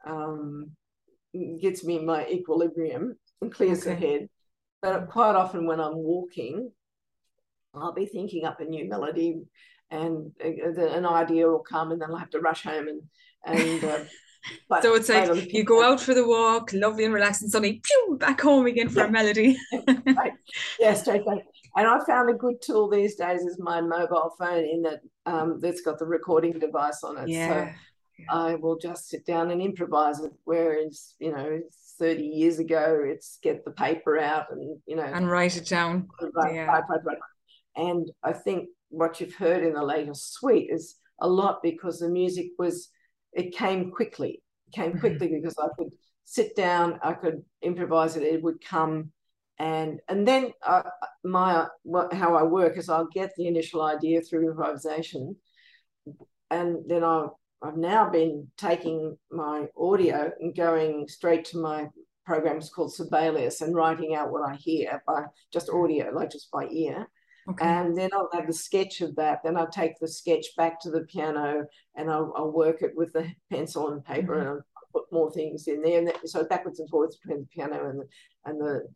um, 0.06 0.70
gets 1.60 1.84
me 1.84 1.98
my 1.98 2.26
equilibrium 2.26 3.16
and 3.40 3.52
clears 3.52 3.82
okay. 3.82 3.90
the 3.90 3.96
head. 3.96 4.28
But 4.82 5.08
quite 5.08 5.34
often 5.34 5.66
when 5.66 5.80
I'm 5.80 5.96
walking, 5.96 6.70
I'll 7.74 7.92
be 7.92 8.06
thinking 8.06 8.44
up 8.44 8.60
a 8.60 8.64
new 8.64 8.88
melody 8.88 9.42
and 9.90 10.32
uh, 10.44 10.80
an 10.80 11.06
idea 11.06 11.46
will 11.46 11.60
come 11.60 11.92
and 11.92 12.00
then 12.00 12.10
I'll 12.10 12.16
have 12.16 12.30
to 12.30 12.40
rush 12.40 12.62
home 12.64 12.88
and 12.88 13.02
and 13.44 13.84
uh, 13.84 14.04
but, 14.68 14.82
so 14.82 14.94
it's 14.94 15.08
like 15.08 15.52
you 15.52 15.64
go 15.64 15.82
out 15.82 16.00
for 16.00 16.14
the 16.14 16.26
walk, 16.26 16.72
lovely 16.72 17.04
and 17.04 17.14
relaxing, 17.14 17.48
suddenly 17.48 17.80
pew, 17.82 18.16
back 18.18 18.40
home 18.40 18.66
again 18.66 18.88
for 18.88 19.00
yeah. 19.00 19.06
a 19.06 19.10
melody. 19.10 19.56
right. 20.06 20.32
Yeah, 20.78 20.94
straight 20.94 21.24
back. 21.26 21.38
And 21.76 21.86
I 21.86 21.98
found 22.06 22.30
a 22.30 22.34
good 22.34 22.62
tool 22.62 22.88
these 22.88 23.16
days 23.16 23.42
is 23.42 23.58
my 23.58 23.80
mobile 23.80 24.34
phone 24.38 24.64
in 24.64 24.82
that 24.82 25.00
um, 25.26 25.60
that's 25.60 25.82
got 25.82 25.98
the 25.98 26.06
recording 26.06 26.58
device 26.58 27.02
on 27.04 27.18
it. 27.18 27.28
Yeah. 27.28 27.66
So 27.66 27.72
I 28.30 28.54
will 28.54 28.78
just 28.78 29.08
sit 29.08 29.26
down 29.26 29.50
and 29.50 29.60
improvise 29.60 30.20
it. 30.20 30.32
Whereas, 30.44 31.14
you 31.18 31.32
know, 31.32 31.60
30 31.98 32.22
years 32.22 32.58
ago, 32.58 33.02
it's 33.04 33.38
get 33.42 33.64
the 33.64 33.70
paper 33.72 34.18
out 34.18 34.46
and, 34.50 34.78
you 34.86 34.96
know, 34.96 35.02
and 35.02 35.30
write 35.30 35.56
it 35.56 35.66
down. 35.66 36.08
Right, 36.34 36.54
yeah. 36.54 36.64
right, 36.64 36.82
right. 36.88 37.18
And 37.76 38.10
I 38.22 38.32
think 38.32 38.68
what 38.88 39.20
you've 39.20 39.34
heard 39.34 39.62
in 39.62 39.74
the 39.74 39.84
latest 39.84 40.34
suite 40.34 40.70
is 40.70 40.96
a 41.20 41.28
lot 41.28 41.62
because 41.62 41.98
the 41.98 42.08
music 42.08 42.46
was, 42.58 42.88
it 43.36 43.54
came 43.54 43.90
quickly, 43.90 44.42
it 44.68 44.74
came 44.74 44.90
mm-hmm. 44.90 45.00
quickly 45.00 45.28
because 45.28 45.56
I 45.58 45.68
could 45.76 45.90
sit 46.24 46.56
down, 46.56 46.98
I 47.02 47.12
could 47.12 47.42
improvise 47.62 48.16
it, 48.16 48.22
it 48.22 48.42
would 48.42 48.64
come. 48.64 49.12
And 49.58 50.00
and 50.08 50.26
then 50.26 50.52
uh, 50.62 50.82
my 51.24 51.66
what, 51.82 52.12
how 52.12 52.34
I 52.34 52.42
work 52.42 52.76
is 52.76 52.88
I'll 52.88 53.08
get 53.08 53.30
the 53.36 53.46
initial 53.46 53.82
idea 53.82 54.20
through 54.20 54.50
improvisation, 54.50 55.36
and 56.50 56.78
then 56.86 57.02
I'll 57.04 57.38
I've 57.62 57.76
now 57.76 58.10
been 58.10 58.48
taking 58.58 59.16
my 59.30 59.66
audio 59.78 60.30
and 60.40 60.54
going 60.54 61.08
straight 61.08 61.46
to 61.46 61.58
my 61.58 61.88
programs 62.26 62.68
called 62.68 62.92
Sibelius 62.92 63.62
and 63.62 63.74
writing 63.74 64.14
out 64.14 64.30
what 64.30 64.46
I 64.46 64.56
hear 64.56 65.02
by 65.06 65.22
just 65.52 65.70
audio, 65.70 66.10
like 66.12 66.30
just 66.30 66.50
by 66.50 66.66
ear. 66.66 67.06
Okay. 67.48 67.64
And 67.64 67.96
then 67.96 68.10
I'll 68.12 68.28
have 68.32 68.46
the 68.46 68.52
sketch 68.52 69.00
of 69.00 69.14
that. 69.16 69.40
Then 69.44 69.56
I'll 69.56 69.70
take 69.70 69.98
the 70.00 70.08
sketch 70.08 70.46
back 70.56 70.80
to 70.80 70.90
the 70.90 71.02
piano 71.02 71.66
and 71.94 72.10
I'll, 72.10 72.32
I'll 72.36 72.50
work 72.50 72.82
it 72.82 72.92
with 72.96 73.12
the 73.12 73.30
pencil 73.50 73.92
and 73.92 74.04
paper 74.04 74.34
mm-hmm. 74.34 74.40
and 74.40 74.48
I'll 74.48 74.64
put 74.92 75.12
more 75.12 75.30
things 75.30 75.68
in 75.68 75.82
there. 75.82 75.98
And 75.98 76.08
that, 76.08 76.28
so 76.28 76.44
backwards 76.44 76.80
and 76.80 76.90
forwards 76.90 77.16
between 77.16 77.40
the 77.40 77.46
piano 77.46 77.88
and 77.88 78.00
the, 78.00 78.08
and 78.44 78.60
the 78.60 78.88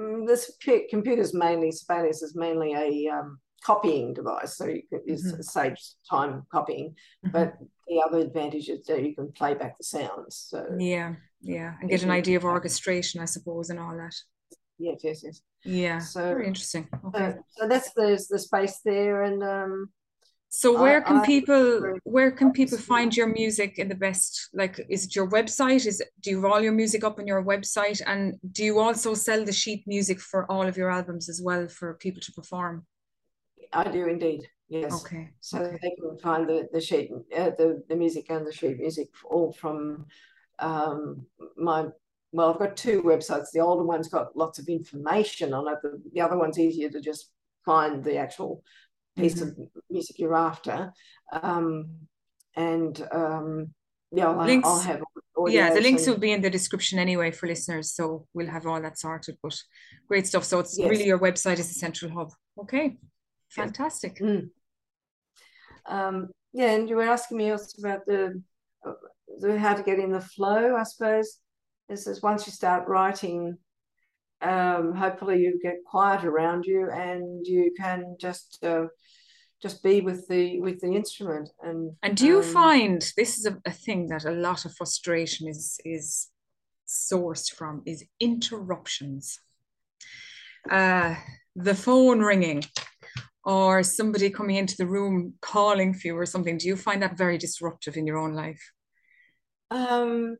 mm, 0.00 0.26
this 0.26 0.50
computer's 0.90 1.32
mainly 1.32 1.70
Sibelius 1.70 2.22
is 2.22 2.34
mainly 2.34 2.74
a 2.74 3.12
um, 3.12 3.38
copying 3.62 4.14
device, 4.14 4.56
so 4.56 4.66
you 4.66 4.82
can 4.88 5.00
mm-hmm. 5.00 5.40
it 5.40 5.44
saves 5.44 5.96
time 6.08 6.44
copying. 6.50 6.94
Mm-hmm. 7.24 7.30
But 7.32 7.54
the 7.88 8.02
other 8.04 8.18
advantage 8.18 8.68
is 8.68 8.86
that 8.86 9.02
you 9.02 9.14
can 9.14 9.32
play 9.32 9.54
back 9.54 9.76
the 9.78 9.84
sounds. 9.84 10.46
So 10.48 10.66
yeah, 10.78 11.14
yeah, 11.40 11.74
and 11.80 11.90
get 11.90 12.02
an 12.02 12.10
idea 12.10 12.36
of 12.36 12.44
orchestration, 12.44 13.20
I 13.20 13.26
suppose, 13.26 13.70
and 13.70 13.78
all 13.78 13.96
that. 13.96 14.14
Yes, 14.78 15.00
yes, 15.02 15.22
yes. 15.24 15.42
Yeah. 15.64 15.98
So 15.98 16.20
very 16.20 16.46
interesting. 16.46 16.88
Okay. 17.06 17.32
So, 17.32 17.62
so 17.62 17.68
that's 17.68 17.92
the 17.94 18.24
the 18.30 18.38
space 18.38 18.80
there, 18.84 19.22
and 19.22 19.42
um. 19.42 19.90
So 20.48 20.80
where 20.80 21.02
can 21.02 21.18
I, 21.18 21.26
people 21.26 21.98
where 22.04 22.30
can 22.30 22.52
people 22.52 22.78
find 22.78 23.14
your 23.14 23.26
music 23.26 23.78
in 23.78 23.88
the 23.88 23.94
best? 23.94 24.48
Like, 24.54 24.80
is 24.88 25.04
it 25.06 25.16
your 25.16 25.28
website? 25.28 25.86
Is 25.86 26.00
it, 26.00 26.08
do 26.22 26.30
you 26.30 26.46
all 26.46 26.62
your 26.62 26.72
music 26.72 27.04
up 27.04 27.18
on 27.18 27.26
your 27.26 27.44
website? 27.44 28.00
And 28.06 28.36
do 28.52 28.64
you 28.64 28.78
also 28.78 29.12
sell 29.14 29.44
the 29.44 29.52
sheet 29.52 29.84
music 29.86 30.20
for 30.20 30.50
all 30.50 30.66
of 30.66 30.76
your 30.76 30.90
albums 30.90 31.28
as 31.28 31.42
well 31.42 31.68
for 31.68 31.94
people 31.94 32.22
to 32.22 32.32
perform? 32.32 32.86
I 33.72 33.90
do 33.90 34.06
indeed. 34.06 34.48
Yes. 34.68 35.04
Okay. 35.04 35.30
So 35.40 35.58
okay. 35.58 35.78
they 35.82 35.90
can 35.90 36.18
find 36.20 36.48
the 36.48 36.68
the 36.72 36.80
sheet, 36.80 37.10
uh, 37.36 37.50
the 37.58 37.82
the 37.88 37.96
music 37.96 38.30
and 38.30 38.46
the 38.46 38.52
sheet 38.52 38.78
music 38.78 39.08
all 39.28 39.52
from 39.52 40.06
um, 40.58 41.26
my. 41.56 41.88
Well, 42.32 42.52
I've 42.52 42.58
got 42.58 42.76
two 42.76 43.02
websites. 43.02 43.46
The 43.52 43.60
older 43.60 43.84
one's 43.84 44.08
got 44.08 44.36
lots 44.36 44.58
of 44.58 44.68
information 44.68 45.54
on 45.54 45.68
it. 45.68 45.78
The, 45.82 46.02
the 46.12 46.20
other 46.20 46.36
one's 46.36 46.58
easier 46.58 46.90
to 46.90 47.00
just 47.00 47.30
find 47.64 48.02
the 48.02 48.16
actual 48.16 48.62
piece 49.16 49.34
mm-hmm. 49.34 49.62
of 49.62 49.68
music 49.90 50.18
you're 50.18 50.34
after. 50.34 50.92
Um, 51.32 51.90
and 52.54 53.06
um, 53.12 53.74
yeah, 54.12 54.28
I'll, 54.28 54.46
links, 54.46 54.68
I'll 54.68 54.80
have. 54.80 55.02
Yeah, 55.48 55.74
the 55.74 55.80
links 55.80 56.04
and, 56.04 56.12
will 56.12 56.20
be 56.20 56.32
in 56.32 56.40
the 56.40 56.50
description 56.50 56.98
anyway 56.98 57.30
for 57.30 57.46
listeners, 57.46 57.92
so 57.92 58.26
we'll 58.34 58.48
have 58.48 58.66
all 58.66 58.80
that 58.80 58.98
sorted. 58.98 59.36
But 59.42 59.58
great 60.08 60.26
stuff. 60.26 60.44
So 60.44 60.58
it's 60.60 60.78
yes. 60.78 60.88
really 60.88 61.06
your 61.06 61.18
website 61.18 61.58
is 61.58 61.68
the 61.68 61.74
central 61.74 62.10
hub. 62.10 62.32
Okay. 62.58 62.96
Fantastic. 63.50 64.18
Mm. 64.18 64.50
Um, 65.86 66.28
yeah, 66.52 66.72
and 66.72 66.88
you 66.88 66.96
were 66.96 67.02
asking 67.02 67.38
me 67.38 67.50
also 67.50 67.80
about 67.80 68.06
the, 68.06 68.42
the 69.40 69.58
how 69.58 69.74
to 69.74 69.82
get 69.82 69.98
in 69.98 70.10
the 70.10 70.20
flow. 70.20 70.76
I 70.76 70.82
suppose 70.84 71.38
this 71.88 72.06
is 72.06 72.22
once 72.22 72.46
you 72.46 72.52
start 72.52 72.88
writing, 72.88 73.58
um, 74.42 74.94
hopefully 74.94 75.40
you 75.40 75.58
get 75.62 75.76
quiet 75.86 76.24
around 76.24 76.64
you 76.66 76.90
and 76.90 77.46
you 77.46 77.72
can 77.78 78.16
just 78.20 78.58
uh, 78.62 78.86
just 79.62 79.82
be 79.82 80.00
with 80.00 80.26
the 80.28 80.60
with 80.60 80.80
the 80.80 80.92
instrument. 80.92 81.48
And 81.62 81.92
and 82.02 82.16
do 82.16 82.26
you 82.26 82.38
um, 82.38 82.44
find 82.44 83.12
this 83.16 83.38
is 83.38 83.46
a, 83.46 83.58
a 83.64 83.70
thing 83.70 84.08
that 84.08 84.24
a 84.24 84.32
lot 84.32 84.64
of 84.64 84.74
frustration 84.74 85.48
is 85.48 85.78
is 85.84 86.28
sourced 86.88 87.50
from 87.50 87.82
is 87.86 88.04
interruptions. 88.20 89.40
Uh, 90.70 91.14
the 91.54 91.74
phone 91.74 92.20
ringing 92.20 92.62
or 93.44 93.84
somebody 93.84 94.28
coming 94.28 94.56
into 94.56 94.76
the 94.76 94.86
room 94.86 95.34
calling 95.40 95.94
for 95.94 96.08
you 96.08 96.16
or 96.16 96.26
something 96.26 96.58
do 96.58 96.66
you 96.66 96.76
find 96.76 97.00
that 97.00 97.16
very 97.16 97.38
disruptive 97.38 97.96
in 97.96 98.06
your 98.06 98.18
own 98.18 98.34
life 98.34 98.60
um 99.70 100.36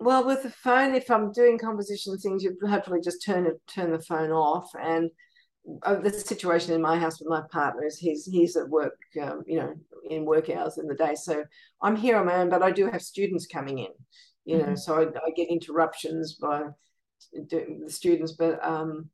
well 0.00 0.24
with 0.24 0.42
the 0.42 0.50
phone 0.50 0.94
if 0.94 1.10
i'm 1.10 1.30
doing 1.30 1.58
composition 1.58 2.16
things 2.18 2.42
you 2.42 2.56
hopefully 2.66 3.00
just 3.02 3.24
turn 3.24 3.46
it 3.46 3.60
turn 3.66 3.92
the 3.92 4.00
phone 4.00 4.30
off. 4.30 4.70
And 4.80 5.10
uh, 5.82 5.96
the 5.96 6.10
situation 6.10 6.72
in 6.72 6.80
my 6.80 6.98
house 6.98 7.20
with 7.20 7.28
my 7.28 7.42
partner 7.52 7.84
is 7.84 7.98
he's 7.98 8.24
he's 8.24 8.56
at 8.56 8.68
work 8.68 8.98
um, 9.22 9.42
you 9.46 9.58
know 9.58 9.74
in 10.08 10.24
work 10.24 10.48
hours 10.48 10.78
in 10.78 10.86
the 10.86 10.94
day. 10.94 11.14
So 11.14 11.44
i'm 11.82 11.96
here 11.96 12.16
on 12.16 12.26
my 12.26 12.36
own 12.36 12.48
but 12.48 12.62
i 12.62 12.70
do 12.70 12.90
have 12.90 13.02
students 13.02 13.46
coming 13.46 13.78
in 13.78 13.92
you 14.44 14.58
know 14.58 14.64
mm-hmm. 14.64 14.74
so 14.76 15.00
I, 15.00 15.02
I, 15.02 15.30
get 15.36 15.48
interruptions 15.48 16.34
by 16.34 16.62
the 17.32 17.84
students. 17.88 18.32
But 18.32 18.64
um 18.64 19.10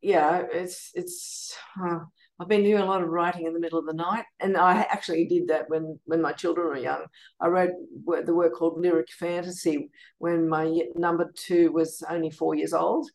yeah 0.00 0.42
it's 0.52 0.90
it's 0.94 1.56
uh, 1.82 2.00
I've 2.42 2.48
been 2.48 2.64
doing 2.64 2.82
a 2.82 2.86
lot 2.86 3.02
of 3.02 3.08
writing 3.08 3.46
in 3.46 3.54
the 3.54 3.60
middle 3.60 3.78
of 3.78 3.86
the 3.86 3.92
night, 3.92 4.24
and 4.40 4.56
I 4.56 4.80
actually 4.90 5.26
did 5.26 5.46
that 5.46 5.70
when 5.70 6.00
when 6.06 6.20
my 6.20 6.32
children 6.32 6.66
were 6.66 6.76
young. 6.76 7.04
I 7.40 7.46
wrote 7.46 7.70
the 8.04 8.34
work 8.34 8.54
called 8.54 8.80
Lyric 8.80 9.12
Fantasy 9.12 9.90
when 10.18 10.48
my 10.48 10.80
number 10.96 11.32
two 11.36 11.70
was 11.70 12.02
only 12.10 12.30
four 12.30 12.56
years 12.56 12.72
old, 12.72 13.08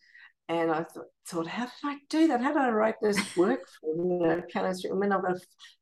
and 0.48 0.72
I 0.72 0.84
thought, 0.84 1.08
thought 1.28 1.48
how 1.48 1.66
did 1.66 1.74
I 1.84 1.98
do 2.10 2.28
that? 2.30 2.42
How 2.42 2.54
did 2.54 2.62
I 2.62 2.70
write 2.70 2.96
this 3.02 3.18
work 3.36 3.68
for 3.82 3.94
you 3.98 4.20
know 4.26 4.42
piano 4.50 4.70
I 4.70 4.96
mean, 4.96 5.12
I've 5.12 5.24
got 5.24 5.36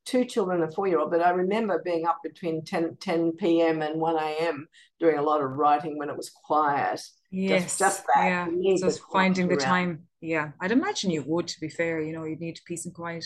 two 0.05 0.25
children 0.25 0.63
and 0.63 0.71
a 0.71 0.75
four 0.75 0.87
year 0.87 0.97
old, 0.97 1.11
but 1.11 1.21
I 1.21 1.29
remember 1.29 1.83
being 1.85 2.07
up 2.07 2.17
between 2.23 2.65
10, 2.65 2.97
10 2.99 3.33
p.m. 3.33 3.83
and 3.83 4.01
one 4.01 4.17
a.m. 4.17 4.67
doing 4.99 5.19
a 5.19 5.21
lot 5.21 5.43
of 5.43 5.51
writing 5.51 5.99
when 5.99 6.09
it 6.09 6.17
was 6.17 6.31
quiet. 6.31 6.99
Yes, 7.29 7.63
just, 7.63 7.79
just 7.79 8.03
that. 8.15 8.49
Yeah, 8.51 8.75
just 8.79 9.01
finding 9.13 9.47
the 9.47 9.57
time 9.57 10.07
yeah, 10.25 10.51
I'd 10.61 10.71
imagine 10.71 11.11
you 11.11 11.23
would. 11.23 11.47
To 11.47 11.59
be 11.59 11.69
fair, 11.69 12.01
you 12.01 12.13
know, 12.13 12.25
you'd 12.25 12.41
need 12.41 12.59
peace 12.65 12.85
and 12.85 12.93
quiet. 12.93 13.25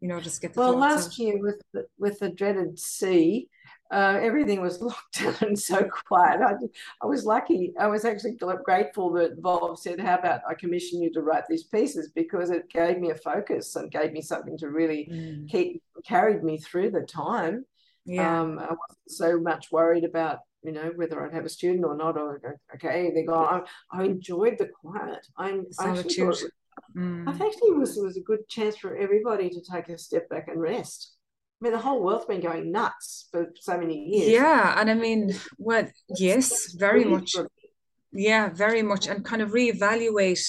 you 0.00 0.08
know, 0.08 0.20
just 0.20 0.42
get 0.42 0.54
the 0.54 0.60
well 0.60 0.76
last 0.76 1.08
out. 1.08 1.18
year 1.18 1.38
with 1.38 1.62
the, 1.72 1.86
with 1.98 2.18
the 2.18 2.28
dreaded 2.28 2.78
sea 2.78 3.48
uh, 3.90 4.18
everything 4.20 4.60
was 4.60 4.80
locked 4.80 5.20
down 5.20 5.36
and 5.42 5.58
so 5.58 5.88
quiet. 6.06 6.40
I, 6.40 6.54
I 7.02 7.06
was 7.06 7.24
lucky. 7.24 7.72
I 7.78 7.86
was 7.86 8.04
actually 8.04 8.36
grateful 8.64 9.12
that 9.12 9.40
Volve 9.40 9.78
said, 9.78 10.00
"How 10.00 10.16
about 10.16 10.40
I 10.48 10.54
commission 10.54 11.02
you 11.02 11.12
to 11.12 11.22
write 11.22 11.44
these 11.48 11.64
pieces?" 11.64 12.10
Because 12.14 12.50
it 12.50 12.68
gave 12.68 12.98
me 12.98 13.10
a 13.10 13.14
focus 13.14 13.76
and 13.76 13.90
gave 13.90 14.12
me 14.12 14.22
something 14.22 14.58
to 14.58 14.70
really 14.70 15.08
mm. 15.10 15.48
keep 15.48 15.82
carried 16.04 16.42
me 16.42 16.58
through 16.58 16.90
the 16.90 17.02
time. 17.02 17.64
Yeah, 18.06 18.40
um, 18.40 18.58
I 18.58 18.62
wasn't 18.62 19.08
so 19.08 19.40
much 19.40 19.72
worried 19.72 20.04
about 20.04 20.38
you 20.62 20.72
know 20.72 20.92
whether 20.94 21.24
I'd 21.24 21.34
have 21.34 21.44
a 21.44 21.50
student 21.50 21.84
or 21.84 21.96
not. 21.96 22.16
Or 22.16 22.58
okay, 22.74 23.10
they're 23.12 23.26
gone. 23.26 23.64
I, 23.92 24.02
I 24.02 24.04
enjoyed 24.04 24.56
the 24.58 24.68
quiet. 24.68 25.26
I, 25.36 25.60
I 25.78 25.98
actually 25.98 26.14
thought, 26.14 26.42
mm. 26.96 27.28
I 27.28 27.32
actually 27.32 27.72
was 27.72 27.96
was 27.96 28.16
a 28.16 28.22
good 28.22 28.48
chance 28.48 28.76
for 28.76 28.96
everybody 28.96 29.50
to 29.50 29.60
take 29.60 29.88
a 29.88 29.98
step 29.98 30.28
back 30.28 30.48
and 30.48 30.60
rest. 30.60 31.16
I 31.60 31.64
mean, 31.64 31.72
the 31.72 31.78
whole 31.78 32.02
world's 32.02 32.26
been 32.26 32.40
going 32.40 32.70
nuts 32.70 33.28
for 33.30 33.52
so 33.60 33.78
many 33.78 33.98
years. 33.98 34.28
Yeah, 34.28 34.78
and 34.78 34.90
I 34.90 34.94
mean, 34.94 35.34
well, 35.58 35.88
yes, 36.16 36.72
very 36.72 37.04
much. 37.04 37.34
Yeah, 38.12 38.50
very 38.50 38.82
much, 38.82 39.08
and 39.08 39.24
kind 39.24 39.42
of 39.42 39.50
reevaluate 39.50 40.46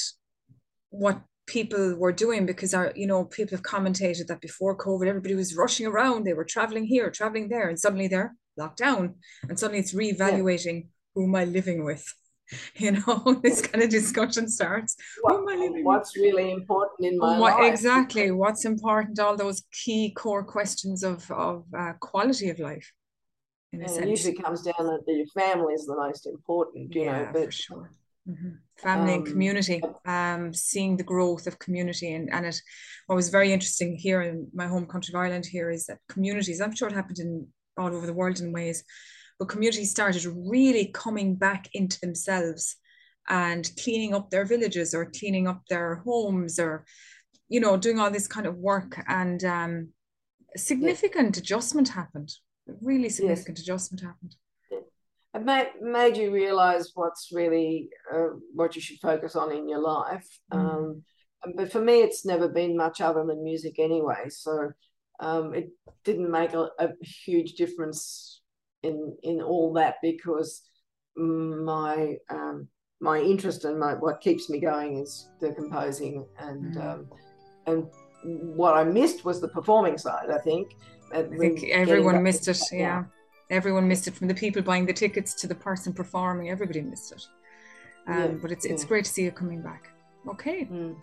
what 0.89 1.21
people 1.47 1.95
were 1.95 2.11
doing 2.11 2.45
because 2.45 2.73
our, 2.73 2.93
you 2.95 3.07
know, 3.07 3.25
people 3.25 3.57
have 3.57 3.63
commentated 3.63 4.27
that 4.27 4.41
before 4.41 4.77
COVID, 4.77 5.07
everybody 5.07 5.35
was 5.35 5.55
rushing 5.55 5.87
around. 5.87 6.23
They 6.23 6.33
were 6.33 6.45
traveling 6.45 6.85
here, 6.85 7.09
traveling 7.09 7.49
there, 7.49 7.69
and 7.69 7.79
suddenly 7.79 8.07
they're 8.07 8.35
locked 8.57 8.77
down, 8.77 9.15
and 9.49 9.59
suddenly 9.59 9.79
it's 9.79 9.93
reevaluating 9.93 10.81
yeah. 10.81 10.89
who 11.15 11.25
am 11.25 11.35
I 11.35 11.45
living 11.45 11.83
with. 11.83 12.05
you 12.75 12.91
know 12.91 13.39
this 13.43 13.61
kind 13.61 13.83
of 13.83 13.89
discussion 13.89 14.47
starts. 14.47 14.95
What, 15.21 15.41
what's 15.83 16.15
really 16.15 16.51
important 16.51 17.11
in 17.11 17.17
my 17.17 17.39
what, 17.39 17.59
life? 17.59 17.73
exactly. 17.73 18.31
What's 18.31 18.63
important? 18.63 19.19
All 19.19 19.35
those 19.35 19.63
key 19.73 20.11
core 20.11 20.45
questions 20.45 21.03
of 21.03 21.29
of 21.31 21.65
uh, 21.77 21.93
quality 21.99 22.49
of 22.49 22.59
life 22.59 22.89
in 23.73 23.81
and 23.81 24.03
it 24.03 24.09
usually 24.09 24.35
comes 24.35 24.61
down 24.61 24.75
that 24.79 25.03
your 25.07 25.25
family 25.27 25.73
is 25.73 25.85
the 25.85 25.95
most 25.95 26.25
important 26.25 26.93
you 26.93 27.03
yeah, 27.03 27.23
know 27.23 27.29
but 27.33 27.45
for 27.45 27.51
sure 27.51 27.91
mm-hmm. 28.27 28.49
family 28.77 29.13
um, 29.13 29.19
and 29.19 29.27
community 29.27 29.81
um 30.05 30.53
seeing 30.53 30.97
the 30.97 31.03
growth 31.03 31.47
of 31.47 31.59
community 31.59 32.13
and 32.13 32.31
and 32.33 32.45
it 32.45 32.61
what 33.07 33.15
was 33.15 33.29
very 33.29 33.51
interesting 33.51 33.95
here 33.95 34.21
in 34.21 34.47
my 34.53 34.67
home 34.67 34.85
country 34.85 35.13
of 35.13 35.19
ireland 35.19 35.45
here 35.45 35.69
is 35.71 35.85
that 35.85 35.99
communities 36.09 36.61
i'm 36.61 36.75
sure 36.75 36.87
it 36.87 36.93
happened 36.93 37.19
in 37.19 37.47
all 37.77 37.95
over 37.95 38.05
the 38.05 38.13
world 38.13 38.39
in 38.39 38.51
ways 38.51 38.83
but 39.39 39.49
communities 39.49 39.91
started 39.91 40.25
really 40.25 40.87
coming 40.93 41.35
back 41.35 41.69
into 41.73 41.99
themselves 41.99 42.75
and 43.29 43.69
cleaning 43.81 44.13
up 44.13 44.29
their 44.29 44.45
villages 44.45 44.93
or 44.93 45.11
cleaning 45.17 45.47
up 45.47 45.61
their 45.69 45.95
homes 46.05 46.59
or 46.59 46.85
you 47.49 47.59
know 47.59 47.77
doing 47.77 47.99
all 47.99 48.11
this 48.11 48.27
kind 48.27 48.45
of 48.45 48.55
work 48.57 49.01
and 49.07 49.43
um, 49.43 49.89
significant 50.55 51.35
yeah. 51.35 51.41
adjustment 51.41 51.89
happened 51.89 52.31
really 52.81 53.09
significant 53.09 53.57
yes. 53.57 53.63
adjustment 53.63 54.01
happened 54.01 54.35
it 55.33 55.43
made, 55.43 55.69
made 55.81 56.17
you 56.17 56.31
realize 56.31 56.91
what's 56.95 57.29
really 57.31 57.89
uh, 58.13 58.29
what 58.53 58.75
you 58.75 58.81
should 58.81 58.99
focus 58.99 59.35
on 59.35 59.51
in 59.51 59.67
your 59.67 59.81
life 59.81 60.27
mm. 60.53 60.59
um, 60.59 61.03
but 61.55 61.71
for 61.71 61.81
me 61.81 62.01
it's 62.01 62.25
never 62.25 62.47
been 62.47 62.75
much 62.75 63.01
other 63.01 63.25
than 63.25 63.43
music 63.43 63.79
anyway 63.79 64.25
so 64.29 64.71
um, 65.19 65.53
it 65.53 65.69
didn't 66.03 66.29
make 66.29 66.53
a, 66.53 66.69
a 66.79 66.89
huge 67.01 67.53
difference 67.53 68.41
in 68.83 69.15
in 69.23 69.41
all 69.41 69.73
that 69.73 69.95
because 70.01 70.63
my 71.15 72.15
um, 72.29 72.67
my 72.99 73.19
interest 73.19 73.65
and 73.65 73.79
my 73.79 73.93
what 73.93 74.21
keeps 74.21 74.49
me 74.49 74.59
going 74.59 74.99
is 74.99 75.29
the 75.39 75.51
composing 75.53 76.25
and 76.39 76.75
mm. 76.75 76.85
um, 76.85 77.07
and 77.65 77.85
what 78.23 78.75
I 78.75 78.83
missed 78.83 79.25
was 79.25 79.39
the 79.39 79.47
performing 79.47 79.97
side. 79.97 80.29
I 80.31 80.39
think. 80.39 80.75
I 81.13 81.23
think 81.23 81.63
everyone 81.65 82.21
missed 82.21 82.47
it. 82.47 82.59
Yeah, 82.71 83.05
everyone 83.49 83.87
missed 83.87 84.07
it 84.07 84.15
from 84.15 84.27
the 84.27 84.33
people 84.33 84.61
buying 84.61 84.85
the 84.85 84.93
tickets 84.93 85.33
to 85.35 85.47
the 85.47 85.55
person 85.55 85.93
performing. 85.93 86.49
Everybody 86.49 86.81
missed 86.81 87.11
it. 87.11 87.25
Um, 88.07 88.17
yeah, 88.17 88.27
but 88.27 88.51
it's 88.51 88.65
it's 88.65 88.85
great 88.85 89.05
to 89.05 89.11
see 89.11 89.25
it 89.25 89.35
coming 89.35 89.61
back. 89.61 89.89
Okay. 90.27 90.65
Mm. 90.65 90.95